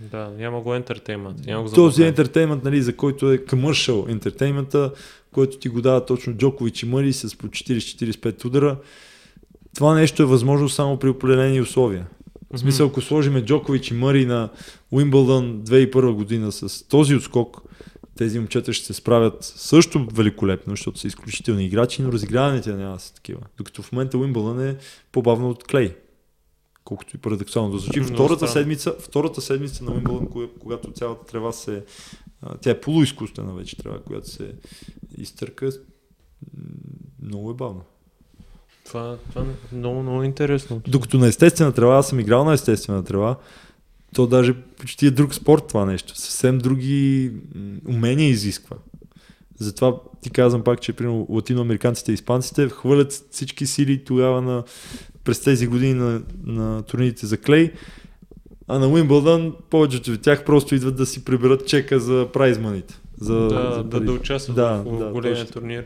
Да, 0.00 0.30
няма 0.38 0.60
го 0.60 0.74
ентертеймент. 0.74 1.46
Няма 1.46 1.62
го 1.62 1.74
Този 1.74 2.02
ентертеймент, 2.02 2.64
нали, 2.64 2.82
за 2.82 2.96
който 2.96 3.32
е 3.32 3.38
commercial 3.38 4.10
ентертеймента, 4.10 4.92
който 5.32 5.58
ти 5.58 5.68
го 5.68 5.80
дава 5.80 6.04
точно 6.04 6.36
Джокович 6.36 6.82
и 6.82 6.86
Мъри 6.86 7.12
с 7.12 7.38
по 7.38 7.46
40-45 7.46 8.44
удара. 8.44 8.76
Това 9.74 9.94
нещо 9.94 10.22
е 10.22 10.26
възможно 10.26 10.68
само 10.68 10.98
при 10.98 11.08
определени 11.08 11.60
условия. 11.60 12.06
В 12.50 12.58
смисъл, 12.58 12.86
ако 12.86 13.00
сложиме 13.00 13.44
Джокович 13.44 13.90
и 13.90 13.94
Мъри 13.94 14.26
на 14.26 14.48
Уимбълдън 14.90 15.62
2001 15.62 16.12
година 16.12 16.52
с 16.52 16.88
този 16.88 17.14
отскок, 17.14 17.62
тези 18.16 18.38
момчета 18.38 18.72
ще 18.72 18.86
се 18.86 18.94
справят 18.94 19.36
също 19.40 20.06
великолепно, 20.12 20.70
защото 20.72 20.98
са 20.98 21.06
изключителни 21.06 21.64
играчи, 21.64 22.02
но 22.02 22.12
разиграваните 22.12 22.72
няма 22.72 23.00
са 23.00 23.14
такива. 23.14 23.40
Докато 23.58 23.82
в 23.82 23.92
момента 23.92 24.18
Уимбълдън 24.18 24.68
е 24.68 24.76
по-бавно 25.12 25.50
от 25.50 25.64
Клей. 25.64 25.94
Колкото 26.88 27.16
и 27.16 27.18
парадоксално 27.18 27.70
да 27.70 27.78
звучи. 27.78 28.00
Втората 28.00 28.48
седмица, 28.48 28.94
втората 29.00 29.40
седмица 29.40 29.84
на 29.84 29.92
Уимбълдън, 29.92 30.48
когато 30.60 30.92
цялата 30.92 31.26
трева 31.26 31.52
се... 31.52 31.84
Тя 32.60 32.70
е 32.70 32.80
полуизкуствена 32.80 33.54
вече 33.54 33.76
трева, 33.76 33.98
която 33.98 34.30
се 34.30 34.54
изтърка. 35.18 35.70
Много 37.22 37.50
е 37.50 37.54
бавно. 37.54 37.80
Това, 38.86 39.18
това 39.28 39.42
е 39.42 39.74
много, 39.76 40.02
много 40.02 40.22
интересно. 40.22 40.80
Докато 40.88 41.18
на 41.18 41.26
естествена 41.28 41.72
трева, 41.72 41.96
аз 41.96 42.08
съм 42.08 42.20
играл 42.20 42.44
на 42.44 42.52
естествена 42.52 43.04
трева, 43.04 43.36
то 44.14 44.26
даже 44.26 44.62
почти 44.62 45.06
е 45.06 45.10
друг 45.10 45.34
спорт 45.34 45.68
това 45.68 45.84
нещо. 45.84 46.16
Съвсем 46.16 46.58
други 46.58 47.32
умения 47.88 48.28
изисква. 48.28 48.76
Затова 49.58 49.96
ти 50.20 50.30
казвам 50.30 50.62
пак, 50.62 50.80
че 50.80 50.92
примерно 50.92 51.26
латиноамериканците 51.30 52.10
и 52.10 52.14
испанците 52.14 52.68
хвърлят 52.68 53.12
всички 53.30 53.66
сили 53.66 54.04
тогава 54.04 54.42
на, 54.42 54.64
през 55.24 55.40
тези 55.40 55.66
години 55.66 55.94
на, 55.94 56.22
на 56.44 56.82
турнирите 56.82 57.26
за 57.26 57.38
клей, 57.38 57.72
а 58.68 58.78
на 58.78 58.88
Уимбълдън 58.88 59.54
повечето 59.70 60.10
от 60.10 60.22
тях 60.22 60.44
просто 60.44 60.74
идват 60.74 60.96
да 60.96 61.06
си 61.06 61.24
приберат 61.24 61.66
чека 61.66 62.00
за 62.00 62.28
прайзманите. 62.32 63.00
За, 63.20 63.34
да, 63.34 63.72
за 63.74 63.84
да, 63.84 64.00
да 64.00 64.12
участват 64.12 64.56
да, 64.56 64.82
в 64.86 64.98
да, 64.98 65.10
големия 65.10 65.46
точно. 65.46 65.60
турнир. 65.60 65.84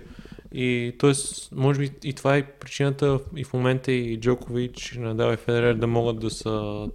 И 0.55 0.93
т.е. 0.99 1.12
може 1.55 1.81
би 1.81 1.91
и 2.05 2.12
това 2.12 2.37
е 2.37 2.47
причината 2.61 3.18
и 3.37 3.45
в 3.45 3.53
момента 3.53 3.93
и 3.93 4.20
Джокович, 4.20 4.95
Надал 4.99 5.33
и 5.33 5.37
Федерер 5.37 5.75
да 5.75 5.87
могат 5.87 6.20
да 6.20 6.31
са 6.31 6.87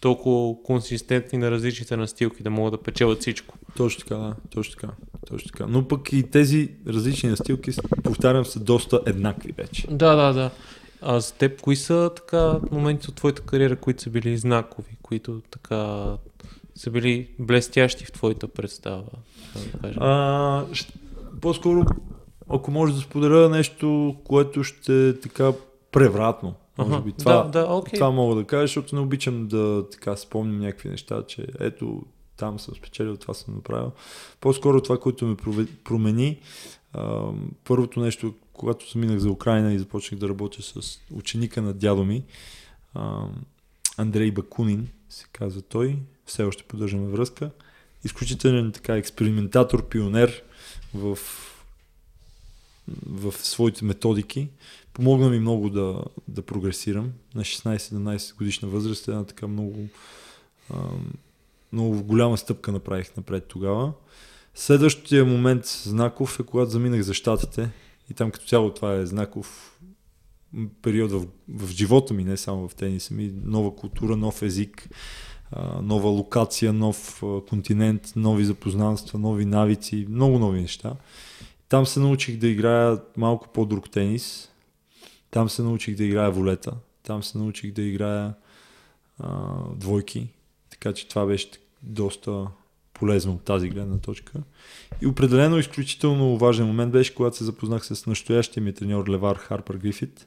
толкова 0.00 0.62
консистентни 0.62 1.38
на 1.38 1.50
различните 1.50 1.96
настилки, 1.96 2.42
да 2.42 2.50
могат 2.50 2.72
да 2.72 2.82
печелят 2.82 3.20
всичко. 3.20 3.58
Точно 3.76 4.00
така, 4.00 4.14
да. 4.14 4.34
Точно 4.50 4.74
така. 4.80 4.92
Точно 5.28 5.48
така. 5.48 5.66
Но 5.68 5.88
пък 5.88 6.12
и 6.12 6.22
тези 6.22 6.70
различни 6.86 7.30
настилки, 7.30 7.70
повтарям, 8.04 8.44
са 8.44 8.60
доста 8.60 9.00
еднакви 9.06 9.52
вече. 9.52 9.86
Да, 9.90 10.14
да, 10.14 10.32
да. 10.32 10.50
А 11.02 11.20
за 11.20 11.34
теб, 11.34 11.60
кои 11.60 11.76
са 11.76 12.10
така 12.16 12.60
моменти 12.70 13.08
от 13.08 13.14
твоята 13.14 13.42
кариера, 13.42 13.76
които 13.76 14.02
са 14.02 14.10
били 14.10 14.36
знакови, 14.36 14.96
които 15.02 15.42
така 15.50 16.04
са 16.74 16.90
били 16.90 17.28
блестящи 17.38 18.04
в 18.04 18.12
твоята 18.12 18.48
представа? 18.48 19.04
Да 19.82 19.92
а, 19.96 20.64
по-скоро, 21.40 21.84
ако 22.48 22.70
може 22.70 22.94
да 22.94 23.00
споделя 23.00 23.48
нещо, 23.48 24.16
което 24.24 24.64
ще 24.64 25.20
така 25.20 25.52
превратно. 25.92 26.54
Може 26.78 27.02
би 27.02 27.12
това, 27.12 27.42
да, 27.42 27.48
да, 27.48 27.66
okay. 27.66 27.94
това 27.94 28.10
мога 28.10 28.34
да 28.34 28.44
кажа, 28.44 28.62
защото 28.62 28.94
не 28.94 29.00
обичам 29.00 29.48
да 29.48 29.86
така 29.90 30.16
спомням 30.16 30.60
някакви 30.60 30.88
неща, 30.88 31.22
че 31.26 31.46
ето 31.60 32.02
там 32.36 32.58
съм 32.58 32.74
спечелил, 32.74 33.16
това 33.16 33.34
съм 33.34 33.54
направил. 33.54 33.92
По-скоро 34.40 34.82
това, 34.82 35.00
което 35.00 35.26
ме 35.26 35.36
промени, 35.84 36.40
а, 36.92 37.22
първото 37.64 38.00
нещо, 38.00 38.34
когато 38.52 38.90
заминах 38.90 39.18
за 39.18 39.30
Украина 39.30 39.72
и 39.72 39.78
започнах 39.78 40.20
да 40.20 40.28
работя 40.28 40.62
с 40.62 40.98
ученика 41.14 41.62
на 41.62 41.72
дядо 41.72 42.04
ми, 42.04 42.24
а, 42.94 43.24
Андрей 43.96 44.30
Бакунин, 44.30 44.88
се 45.08 45.26
казва 45.32 45.62
той, 45.62 45.98
все 46.24 46.42
още 46.42 46.62
поддържаме 46.62 47.08
връзка. 47.08 47.50
Изключителен 48.04 48.72
така 48.72 48.96
експериментатор, 48.96 49.88
пионер 49.88 50.42
в, 50.94 51.18
в 53.06 53.32
своите 53.32 53.84
методики. 53.84 54.48
Помогна 54.98 55.30
ми 55.30 55.38
много 55.38 55.70
да, 55.70 56.02
да 56.28 56.42
прогресирам. 56.42 57.12
На 57.34 57.42
16-17 57.42 58.36
годишна 58.36 58.68
възраст 58.68 59.08
една 59.08 59.24
така 59.24 59.46
много, 59.46 59.88
много 61.72 62.02
голяма 62.02 62.38
стъпка 62.38 62.72
направих 62.72 63.16
напред 63.16 63.44
тогава. 63.48 63.92
Следващия 64.54 65.24
момент 65.24 65.66
знаков 65.66 66.40
е 66.40 66.42
когато 66.42 66.70
заминах 66.70 67.02
за 67.02 67.14
щатите 67.14 67.70
и 68.10 68.14
там 68.14 68.30
като 68.30 68.46
цяло 68.46 68.74
това 68.74 68.94
е 68.94 69.06
знаков 69.06 69.78
период 70.82 71.12
в, 71.12 71.26
в 71.48 71.68
живота 71.70 72.14
ми, 72.14 72.24
не 72.24 72.36
само 72.36 72.68
в 72.68 72.74
тениса 72.74 73.14
ми. 73.14 73.32
Нова 73.44 73.76
култура, 73.76 74.16
нов 74.16 74.42
език, 74.42 74.88
нова 75.82 76.08
локация, 76.08 76.72
нов 76.72 77.22
континент, 77.48 78.12
нови 78.16 78.44
запознанства, 78.44 79.18
нови 79.18 79.44
навици, 79.44 80.06
много 80.08 80.38
нови 80.38 80.60
неща. 80.60 80.96
Там 81.68 81.86
се 81.86 82.00
научих 82.00 82.38
да 82.38 82.48
играя 82.48 83.00
малко 83.16 83.48
по-друг 83.48 83.90
тенис. 83.90 84.48
Там 85.30 85.48
се 85.48 85.62
научих 85.62 85.96
да 85.96 86.04
играя 86.04 86.30
волета. 86.30 86.72
Там 87.02 87.22
се 87.22 87.38
научих 87.38 87.72
да 87.72 87.82
играя 87.82 88.34
а, 89.18 89.58
двойки. 89.76 90.28
Така 90.70 90.92
че 90.92 91.08
това 91.08 91.26
беше 91.26 91.48
доста 91.82 92.46
полезно 92.94 93.32
от 93.32 93.44
тази 93.44 93.68
гледна 93.68 93.98
точка. 93.98 94.42
И 95.02 95.06
определено 95.06 95.58
изключително 95.58 96.38
важен 96.38 96.66
момент 96.66 96.92
беше, 96.92 97.14
когато 97.14 97.36
се 97.36 97.44
запознах 97.44 97.86
с 97.86 98.06
настоящия 98.06 98.62
ми 98.62 98.72
треньор 98.72 99.08
Левар 99.08 99.36
Харпер 99.36 99.74
Грифит 99.74 100.26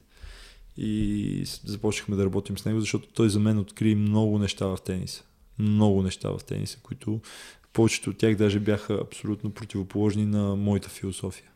и 0.76 1.42
започнахме 1.64 2.16
да 2.16 2.24
работим 2.24 2.58
с 2.58 2.64
него, 2.64 2.80
защото 2.80 3.08
той 3.08 3.28
за 3.28 3.40
мен 3.40 3.58
откри 3.58 3.94
много 3.94 4.38
неща 4.38 4.66
в 4.66 4.78
тениса. 4.84 5.24
Много 5.58 6.02
неща 6.02 6.30
в 6.30 6.44
тениса, 6.44 6.78
които 6.82 7.20
повечето 7.72 8.10
от 8.10 8.18
тях 8.18 8.36
даже 8.36 8.60
бяха 8.60 8.94
абсолютно 8.94 9.50
противоположни 9.50 10.26
на 10.26 10.56
моята 10.56 10.88
философия. 10.88 11.51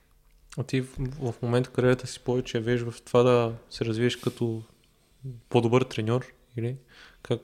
А 0.56 0.62
ти 0.62 0.80
в, 0.80 0.88
в 1.32 1.34
момента 1.42 1.70
кариерата 1.70 2.06
си 2.06 2.20
повече 2.20 2.60
виж 2.60 2.80
в 2.80 2.94
това 3.02 3.22
да 3.22 3.52
се 3.70 3.84
развиеш 3.84 4.16
като 4.16 4.62
по-добър 5.48 5.82
треньор 5.82 6.26
Или 6.56 6.76
как? 7.22 7.40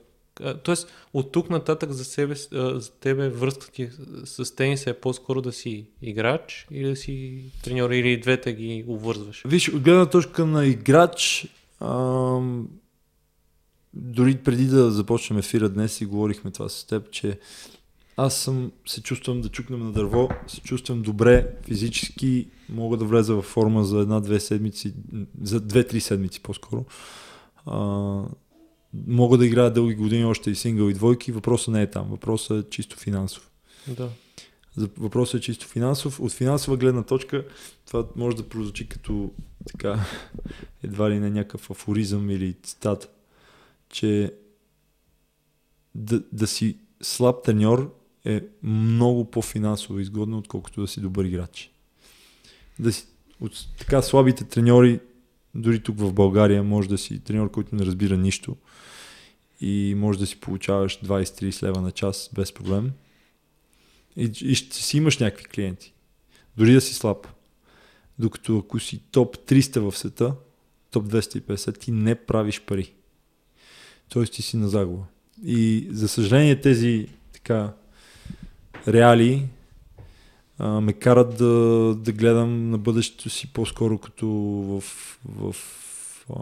Тоест, 0.62 0.88
от 1.12 1.32
тук 1.32 1.50
нататък 1.50 1.90
за, 1.90 2.04
себе, 2.04 2.34
за 2.74 2.92
тебе 3.00 3.28
връзката 3.28 3.88
с 4.24 4.56
тениса 4.56 4.90
е 4.90 5.00
по-скоро 5.00 5.42
да 5.42 5.52
си 5.52 5.86
играч 6.02 6.66
или 6.70 6.88
да 6.88 6.96
си 6.96 7.44
треньор 7.64 7.90
или 7.90 8.20
двете 8.20 8.52
ги 8.52 8.84
обвързваш? 8.88 9.42
Виж, 9.46 9.68
от 9.68 9.82
гледна 9.82 10.06
точка 10.06 10.46
на 10.46 10.66
играч, 10.66 11.46
ам, 11.80 12.68
дори 13.94 14.38
преди 14.38 14.66
да 14.66 14.90
започнем 14.90 15.38
ефира 15.38 15.68
днес 15.68 16.00
и 16.00 16.06
говорихме 16.06 16.50
това 16.50 16.68
с 16.68 16.84
теб, 16.84 17.10
че 17.10 17.38
аз 18.16 18.36
съм, 18.36 18.72
се 18.86 19.02
чувствам 19.02 19.40
да 19.40 19.48
чукнем 19.48 19.80
на 19.80 19.92
дърво, 19.92 20.28
се 20.46 20.60
чувствам 20.60 21.02
добре 21.02 21.48
физически, 21.62 22.48
мога 22.68 22.96
да 22.96 23.04
влеза 23.04 23.34
в 23.34 23.42
форма 23.42 23.84
за 23.84 23.98
една-две 23.98 24.40
седмици, 24.40 24.94
за 25.42 25.60
две-три 25.60 26.00
седмици 26.00 26.42
по-скоро. 26.42 26.84
А, 27.66 27.78
мога 29.06 29.38
да 29.38 29.46
играя 29.46 29.70
дълги 29.70 29.94
години 29.94 30.24
още 30.24 30.50
и 30.50 30.54
сингъл 30.54 30.88
и 30.88 30.94
двойки, 30.94 31.32
въпросът 31.32 31.74
не 31.74 31.82
е 31.82 31.90
там, 31.90 32.08
въпросът 32.10 32.66
е 32.66 32.70
чисто 32.70 32.96
финансов. 32.96 33.50
Да. 33.88 34.08
Въпросът 34.76 35.40
е 35.40 35.44
чисто 35.44 35.66
финансов. 35.66 36.20
От 36.20 36.32
финансова 36.32 36.76
гледна 36.76 37.02
точка 37.02 37.44
това 37.86 38.06
може 38.16 38.36
да 38.36 38.48
прозвучи 38.48 38.88
като 38.88 39.32
така 39.66 40.06
едва 40.82 41.10
ли 41.10 41.18
не 41.18 41.30
някакъв 41.30 41.70
афоризъм 41.70 42.30
или 42.30 42.56
цитат, 42.62 43.14
че 43.88 44.34
да, 45.94 46.22
да 46.32 46.46
си 46.46 46.78
слаб 47.02 47.44
треньор 47.44 48.01
е 48.24 48.40
много 48.62 49.30
по-финансово 49.30 49.98
изгодно, 49.98 50.38
отколкото 50.38 50.80
да 50.80 50.88
си 50.88 51.00
добър 51.00 51.24
играч. 51.24 51.70
Да 52.78 52.92
си, 52.92 53.06
от 53.40 53.66
така 53.78 54.02
слабите 54.02 54.44
треньори, 54.44 55.00
дори 55.54 55.82
тук 55.82 55.98
в 55.98 56.12
България, 56.12 56.62
може 56.62 56.88
да 56.88 56.98
си 56.98 57.20
треньор, 57.20 57.50
който 57.50 57.76
не 57.76 57.86
разбира 57.86 58.16
нищо 58.16 58.56
и 59.60 59.94
може 59.96 60.18
да 60.18 60.26
си 60.26 60.40
получаваш 60.40 61.00
20-30 61.00 61.62
лева 61.62 61.80
на 61.80 61.90
час 61.90 62.30
без 62.34 62.52
проблем 62.52 62.92
и, 64.16 64.30
и 64.42 64.54
ще 64.54 64.76
си 64.76 64.96
имаш 64.96 65.18
някакви 65.18 65.44
клиенти. 65.44 65.94
Дори 66.56 66.72
да 66.72 66.80
си 66.80 66.94
слаб. 66.94 67.28
Докато 68.18 68.58
ако 68.58 68.80
си 68.80 69.02
топ 69.10 69.36
300 69.36 69.78
в 69.80 69.98
света, 69.98 70.34
топ 70.90 71.06
250, 71.06 71.78
ти 71.78 71.90
не 71.90 72.14
правиш 72.14 72.60
пари. 72.60 72.92
Тоест 74.08 74.32
ти 74.32 74.42
си 74.42 74.56
на 74.56 74.68
загуба. 74.68 75.04
И 75.44 75.88
за 75.90 76.08
съжаление 76.08 76.60
тези 76.60 77.08
така 77.32 77.72
реали 78.88 79.48
а, 80.58 80.80
ме 80.80 80.92
карат 80.92 81.36
да, 81.36 81.46
да 81.98 82.12
гледам 82.12 82.70
на 82.70 82.78
бъдещето 82.78 83.30
си 83.30 83.52
по-скоро 83.52 83.98
като 83.98 84.26
в, 84.26 84.80
в 85.28 85.56
а, 86.30 86.40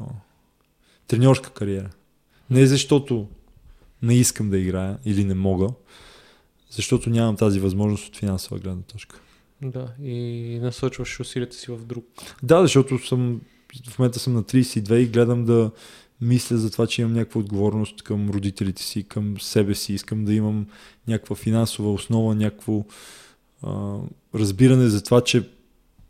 треньорска 1.07 1.51
кариера. 1.51 1.91
Не 2.51 2.67
защото 2.67 3.29
не 4.03 4.15
искам 4.15 4.51
да 4.51 4.59
играя 4.59 4.99
или 5.05 5.25
не 5.25 5.35
мога, 5.35 5.69
защото 6.71 7.11
нямам 7.11 7.37
тази 7.37 7.61
възможност 7.61 8.09
от 8.09 8.17
финансова 8.17 8.59
гледна 8.59 8.83
точка. 8.83 9.21
Да, 9.63 9.93
и 10.03 10.59
насочваш 10.63 11.21
усилията 11.21 11.57
си 11.57 11.71
в 11.71 11.79
друг. 11.87 12.05
Да, 12.43 12.63
защото 12.63 13.07
съм, 13.07 13.41
в 13.91 13.99
момента 13.99 14.19
съм 14.19 14.33
на 14.33 14.43
32 14.43 14.95
и 14.95 15.07
гледам 15.07 15.45
да 15.45 15.71
мисля 16.21 16.59
за 16.59 16.71
това, 16.71 16.87
че 16.87 17.03
имам 17.03 17.13
някаква 17.13 17.41
отговорност 17.41 18.03
към 18.03 18.31
родителите 18.31 18.83
си, 18.83 19.05
към 19.05 19.41
себе 19.41 19.75
си. 19.75 19.93
Искам 19.93 20.25
да 20.25 20.35
имам 20.35 20.67
някаква 21.09 21.37
финансова 21.37 21.93
основа, 21.93 22.35
някакво 22.35 22.85
а, 23.63 23.99
разбиране 24.35 24.89
за 24.89 25.03
това, 25.03 25.21
че 25.21 25.49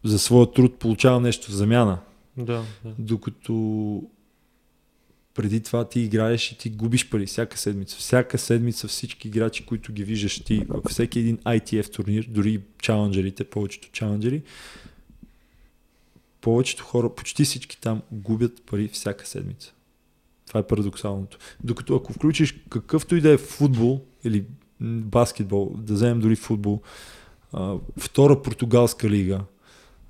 за 0.04 0.18
своя 0.18 0.52
труд 0.52 0.78
получавам 0.78 1.22
нещо 1.22 1.50
в 1.50 1.54
замяна. 1.54 1.98
Да, 2.36 2.64
да. 2.84 2.94
Докато 2.98 4.02
преди 5.34 5.60
това 5.60 5.88
ти 5.88 6.00
играеш 6.00 6.52
и 6.52 6.58
ти 6.58 6.70
губиш 6.70 7.10
пари 7.10 7.26
всяка 7.26 7.58
седмица. 7.58 7.96
Всяка 7.96 8.38
седмица 8.38 8.88
всички 8.88 9.28
играчи, 9.28 9.66
които 9.66 9.92
ги 9.92 10.04
виждаш 10.04 10.40
ти 10.40 10.64
във 10.68 10.84
всеки 10.90 11.18
един 11.18 11.36
ITF 11.36 11.92
турнир, 11.92 12.26
дори 12.28 12.60
чаленджерите, 12.82 13.44
повечето 13.44 13.88
чаленджери, 13.92 14.42
повечето 16.40 16.84
хора, 16.84 17.14
почти 17.14 17.44
всички 17.44 17.80
там 17.80 18.02
губят 18.12 18.62
пари 18.66 18.88
всяка 18.88 19.26
седмица. 19.26 19.72
Това 20.50 20.60
е 20.60 20.66
парадоксалното. 20.66 21.38
Докато 21.64 21.96
ако 21.96 22.12
включиш 22.12 22.64
какъвто 22.70 23.16
и 23.16 23.20
да 23.20 23.30
е 23.30 23.38
футбол 23.38 24.00
или 24.24 24.44
баскетбол, 24.80 25.72
да 25.76 25.94
вземем 25.94 26.20
дори 26.20 26.36
футбол, 26.36 26.80
а, 27.52 27.74
втора 27.98 28.42
португалска 28.42 29.10
лига, 29.10 29.40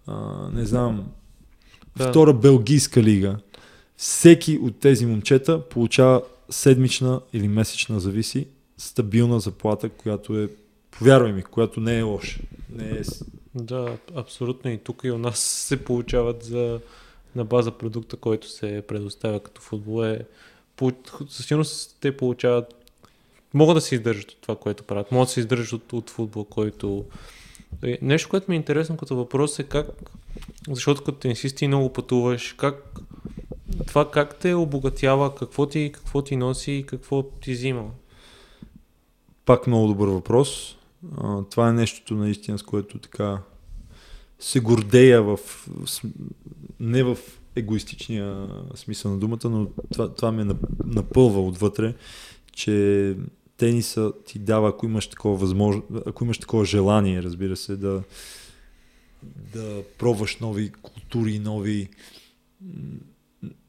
а, 0.06 0.48
не 0.52 0.66
знам, 0.66 1.06
Да. 1.96 2.08
втора 2.08 2.32
белгийска 2.32 3.02
лига, 3.02 3.38
всеки 3.96 4.58
от 4.58 4.78
тези 4.78 5.06
момчета 5.06 5.68
получава 5.68 6.22
седмична 6.50 7.20
или 7.32 7.48
месечна, 7.48 8.00
зависи, 8.00 8.46
стабилна 8.78 9.40
заплата, 9.40 9.88
която 9.88 10.38
е, 10.38 10.48
повярвай 10.90 11.32
ми, 11.32 11.42
която 11.42 11.80
не 11.80 11.98
е 11.98 12.02
лоша. 12.02 12.40
Не 12.76 12.84
е... 12.84 13.02
Да, 13.54 13.96
абсолютно. 14.14 14.70
И 14.70 14.78
тук 14.78 15.00
и 15.04 15.10
у 15.10 15.18
нас 15.18 15.38
се 15.38 15.84
получават 15.84 16.42
за, 16.44 16.80
на 17.36 17.44
база 17.44 17.70
продукта, 17.70 18.16
който 18.16 18.48
се 18.48 18.82
предоставя 18.88 19.40
като 19.40 19.60
футбол. 19.60 20.04
Е, 20.04 20.24
със 21.28 21.46
сигурност 21.46 21.96
те 22.00 22.16
получават 22.16 22.80
могат 23.54 23.76
да 23.76 23.80
се 23.80 23.94
издържат 23.94 24.30
от 24.30 24.40
това, 24.40 24.56
което 24.56 24.84
правят. 24.84 25.12
Могат 25.12 25.28
да 25.28 25.32
се 25.32 25.40
издържат 25.40 25.72
от, 25.72 25.92
от 25.92 26.10
футбол, 26.10 26.44
който... 26.44 27.04
Е, 27.82 27.98
Нещо, 28.02 28.28
което 28.28 28.50
ми 28.50 28.56
е 28.56 28.56
интересно 28.56 28.96
като 28.96 29.16
въпрос 29.16 29.58
е 29.58 29.62
как, 29.62 29.86
защото 30.68 31.04
като 31.04 31.18
тенисист 31.18 31.62
много 31.62 31.92
пътуваш, 31.92 32.52
как 32.52 33.00
това 33.86 34.10
как 34.10 34.38
те 34.38 34.54
обогатява, 34.54 35.34
какво 35.34 35.66
ти, 35.66 35.90
какво 35.94 36.22
ти 36.22 36.36
носи 36.36 36.72
и 36.72 36.86
какво 36.86 37.22
ти 37.22 37.52
взима? 37.52 37.90
Пак 39.44 39.66
много 39.66 39.86
добър 39.86 40.08
въпрос. 40.08 40.76
Това 41.50 41.68
е 41.68 41.72
нещото 41.72 42.14
наистина, 42.14 42.58
с 42.58 42.62
което 42.62 42.98
така 42.98 43.38
се 44.40 44.60
гордея 44.60 45.22
в, 45.22 45.38
не 46.80 47.02
в 47.02 47.18
егоистичния 47.56 48.48
смисъл 48.74 49.10
на 49.10 49.18
думата, 49.18 49.50
но 49.50 49.66
това, 49.92 50.14
това 50.14 50.32
ме 50.32 50.44
нап- 50.44 50.84
напълва 50.84 51.40
отвътре, 51.46 51.94
че 52.52 53.16
тениса 53.56 54.12
ти 54.26 54.38
дава, 54.38 54.68
ако 54.68 54.86
имаш 54.86 55.06
такова 55.06 55.36
възможно, 55.36 55.82
ако 56.06 56.24
имаш 56.24 56.38
такова 56.38 56.64
желание, 56.64 57.22
разбира 57.22 57.56
се, 57.56 57.76
да, 57.76 58.02
да 59.52 59.82
пробваш 59.98 60.38
нови 60.38 60.72
култури, 60.72 61.38
нови 61.38 61.88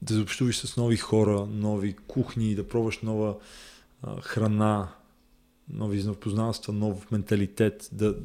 да 0.02 0.22
общуваш 0.22 0.58
с 0.58 0.78
нови 0.78 0.98
хора, 0.98 1.46
нови 1.46 1.96
кухни, 2.08 2.56
да 2.56 2.68
пробваш 2.68 3.00
нова 3.00 3.38
а, 4.02 4.22
храна, 4.22 4.88
нови 5.74 6.14
познанства, 6.20 6.74
нов 6.74 7.12
менталитет, 7.12 7.90
да, 7.92 8.16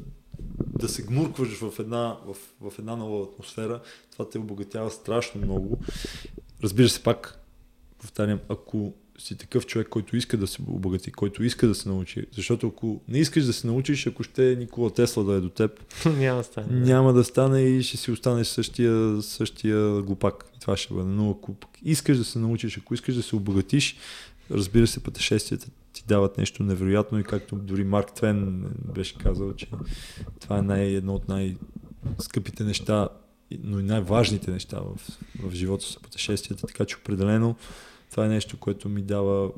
да 0.79 0.89
се 0.89 1.03
гмуркваш 1.03 1.49
в 1.49 1.73
една, 1.79 2.17
в, 2.27 2.37
в 2.71 2.79
една 2.79 2.97
нова 2.97 3.25
атмосфера, 3.25 3.81
това 4.13 4.29
те 4.29 4.39
обогатява 4.39 4.91
страшно 4.91 5.41
много. 5.41 5.79
Разбира 6.63 6.89
се, 6.89 7.03
пак 7.03 7.43
повтарям, 7.99 8.41
ако 8.49 8.95
си 9.19 9.37
такъв 9.37 9.67
човек, 9.67 9.89
който 9.89 10.17
иска 10.17 10.37
да 10.37 10.47
се 10.47 10.63
обогати, 10.67 11.13
който 11.13 11.45
иска 11.45 11.67
да 11.67 11.75
се 11.75 11.89
научи, 11.89 12.27
защото 12.37 12.67
ако 12.67 13.01
не 13.09 13.19
искаш 13.19 13.45
да 13.45 13.53
се 13.53 13.67
научиш, 13.67 14.07
ако 14.07 14.23
ще 14.23 14.53
е 14.53 14.57
Никола 14.57 14.91
Тесла 14.91 15.25
да 15.25 15.33
е 15.33 15.41
до 15.41 15.49
теб, 15.49 15.81
Няма 16.07 16.45
стане. 16.45 16.81
няма 16.81 17.13
да 17.13 17.25
стане 17.25 17.61
и 17.61 17.83
ще 17.83 17.97
си 17.97 18.11
останеш 18.11 18.47
същия, 18.47 19.23
същия 19.23 20.03
глупак. 20.03 20.45
И 20.57 20.61
Това 20.61 20.77
ще 20.77 20.95
бъде. 20.95 21.09
Но 21.09 21.31
ако 21.31 21.55
искаш 21.83 22.19
да 22.19 22.25
се 22.25 22.39
научиш, 22.39 22.79
ако 22.79 22.95
искаш 22.95 23.15
да 23.15 23.23
се 23.23 23.37
обогатиш, 23.37 23.97
разбира 24.51 24.87
се, 24.87 25.03
пътешествията 25.03 25.67
ти 25.97 26.05
дават 26.09 26.39
нещо 26.39 26.63
невероятно 26.63 27.19
и 27.19 27.25
както 27.25 27.57
дори 27.57 27.85
Марк 27.85 28.13
Твен 28.13 28.71
беше 28.95 29.19
казал, 29.19 29.53
че 29.53 29.69
това 30.41 30.59
е 30.59 30.63
най- 30.63 30.95
едно 30.95 31.15
от 31.15 31.29
най-скъпите 31.29 32.65
неща, 32.65 33.09
но 33.63 33.81
и 33.81 33.83
най-важните 33.83 34.51
неща 34.51 34.81
в, 34.81 35.19
в 35.43 35.55
живота 35.55 35.85
са 35.85 36.01
пътешествията, 36.01 36.67
така 36.67 36.85
че 36.85 36.97
определено 36.97 37.57
това 38.11 38.27
е 38.27 38.29
нещо, 38.29 38.57
което 38.57 38.89
ми 38.89 39.03
дава 39.03 39.51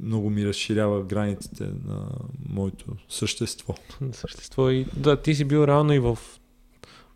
много 0.00 0.30
ми 0.30 0.46
разширява 0.46 1.02
границите 1.02 1.64
на 1.86 2.08
моето 2.48 2.84
същество. 3.08 3.74
същество. 4.12 4.70
И, 4.70 4.86
да, 4.96 5.16
ти 5.16 5.34
си 5.34 5.44
бил 5.44 5.64
реално 5.66 5.92
и 5.92 5.98
в, 5.98 6.18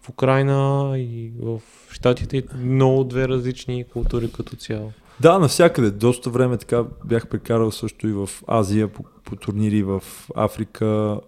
в 0.00 0.08
Украина, 0.08 0.92
и 0.98 1.32
в 1.40 1.60
Штатите, 1.90 2.44
много 2.56 3.04
две 3.04 3.28
различни 3.28 3.84
култури 3.84 4.32
като 4.32 4.56
цяло. 4.56 4.92
Да, 5.22 5.38
навсякъде. 5.38 5.90
Доста 5.90 6.30
време 6.30 6.56
така 6.56 6.84
бях 7.04 7.28
прекарал 7.28 7.70
също 7.70 8.08
и 8.08 8.12
в 8.12 8.30
Азия, 8.46 8.88
по, 8.88 9.04
по 9.24 9.36
турнири 9.36 9.82
в 9.82 10.02
Африка, 10.36 11.20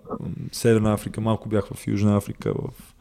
Северна 0.53 0.95
Африка, 0.95 1.21
малко 1.21 1.49
бях 1.49 1.67
в 1.75 1.87
Южна 1.87 2.17
Африка, 2.17 2.53
в 2.53 2.95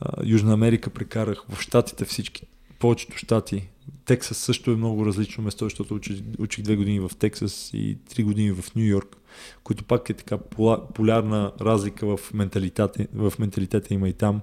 а, 0.00 0.08
Южна 0.24 0.52
Америка 0.52 0.90
прекарах, 0.90 1.44
в 1.48 1.60
Штатите 1.60 2.04
всички, 2.04 2.46
повечето 2.78 3.16
щати. 3.16 3.68
Тексас 4.04 4.36
също 4.36 4.70
е 4.70 4.76
много 4.76 5.06
различно 5.06 5.44
место, 5.44 5.64
защото 5.64 5.94
учих, 5.94 6.22
учих 6.38 6.64
две 6.64 6.76
години 6.76 7.00
в 7.00 7.10
Тексас 7.18 7.70
и 7.74 7.98
три 8.14 8.24
години 8.24 8.52
в 8.52 8.74
Нью 8.74 8.84
Йорк, 8.84 9.16
които 9.64 9.84
пак 9.84 10.10
е 10.10 10.14
така 10.14 10.38
полярна 10.94 11.52
разлика 11.60 12.16
в 12.16 12.34
менталитета, 12.34 13.06
в 13.14 13.32
менталитета 13.38 13.94
има 13.94 14.08
и 14.08 14.12
там. 14.12 14.40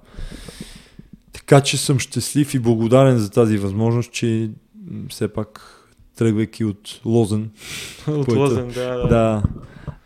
Така 1.32 1.60
че 1.60 1.76
съм 1.76 1.98
щастлив 1.98 2.54
и 2.54 2.58
благодарен 2.58 3.18
за 3.18 3.30
тази 3.30 3.58
възможност, 3.58 4.12
че 4.12 4.50
все 5.08 5.28
пак 5.28 5.76
тръгвайки 6.16 6.64
от 6.64 7.00
Лозен. 7.04 7.50
От 8.08 8.26
който- 8.26 8.40
Лозен, 8.40 8.68
да, 8.68 8.96
да. 8.96 9.08
Да, 9.08 9.42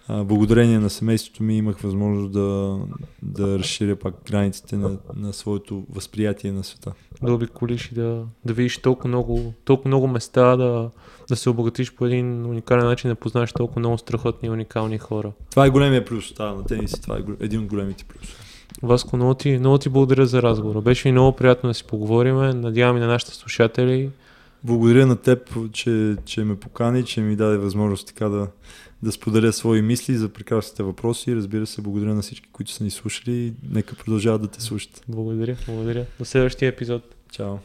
а, 0.08 0.24
благодарение 0.24 0.78
на 0.78 0.90
семейството 0.90 1.42
ми 1.42 1.56
имах 1.56 1.78
възможност 1.78 2.32
да, 2.32 2.78
да 3.22 3.58
разширя 3.58 3.96
пак 3.96 4.14
границите 4.26 4.76
на, 4.76 4.96
на 5.16 5.32
своето 5.32 5.84
възприятие 5.90 6.52
на 6.52 6.64
света. 6.64 6.92
да 7.22 7.32
обиколиш 7.34 7.92
и 7.92 7.94
да, 7.94 8.24
да 8.44 8.52
видиш 8.52 8.78
толкова 8.78 9.08
много, 9.08 9.54
толкова 9.64 9.88
много 9.88 10.06
места, 10.06 10.56
да, 10.56 10.90
да 11.28 11.36
се 11.36 11.50
обогатиш 11.50 11.94
по 11.94 12.06
един 12.06 12.46
уникален 12.46 12.84
начин, 12.84 13.10
да 13.10 13.14
познаеш 13.14 13.52
толкова 13.52 13.78
много 13.78 13.98
страхотни 13.98 14.46
и 14.46 14.50
уникални 14.50 14.98
хора. 14.98 15.32
Това 15.50 15.66
е 15.66 15.70
големия 15.70 16.04
плюс 16.04 16.32
да, 16.32 16.54
на 16.54 16.64
тениса, 16.64 17.02
това 17.02 17.16
е 17.16 17.20
един 17.40 17.60
от 17.60 17.66
големите 17.66 18.04
плюсове. 18.04 18.38
Васко, 18.82 19.16
много 19.16 19.34
ти, 19.34 19.58
много 19.58 19.78
ти 19.78 19.88
благодаря 19.88 20.26
за 20.26 20.42
разговора. 20.42 20.80
Беше 20.80 21.12
много 21.12 21.36
приятно 21.36 21.70
да 21.70 21.74
си 21.74 21.84
поговорим. 21.84 22.36
Надявам 22.60 22.96
и 22.96 23.00
на 23.00 23.06
нашите 23.06 23.34
слушатели. 23.34 24.10
Благодаря 24.64 25.06
на 25.06 25.16
теб, 25.16 25.72
че, 25.72 26.16
че 26.24 26.44
ме 26.44 26.56
покани, 26.56 27.04
че 27.04 27.20
ми 27.20 27.36
даде 27.36 27.56
възможност 27.56 28.06
така 28.06 28.28
да, 28.28 28.48
да 29.02 29.12
споделя 29.12 29.52
свои 29.52 29.82
мисли 29.82 30.14
за 30.14 30.28
прекрасните 30.28 30.82
въпроси. 30.82 31.36
Разбира 31.36 31.66
се, 31.66 31.82
благодаря 31.82 32.14
на 32.14 32.22
всички, 32.22 32.48
които 32.52 32.70
са 32.70 32.84
ни 32.84 32.90
слушали 32.90 33.54
нека 33.70 33.96
продължават 33.96 34.42
да 34.42 34.48
те 34.48 34.62
слушат. 34.62 35.04
Благодаря, 35.08 35.56
благодаря. 35.66 36.06
До 36.18 36.24
следващия 36.24 36.68
епизод. 36.68 37.02
Чао! 37.32 37.56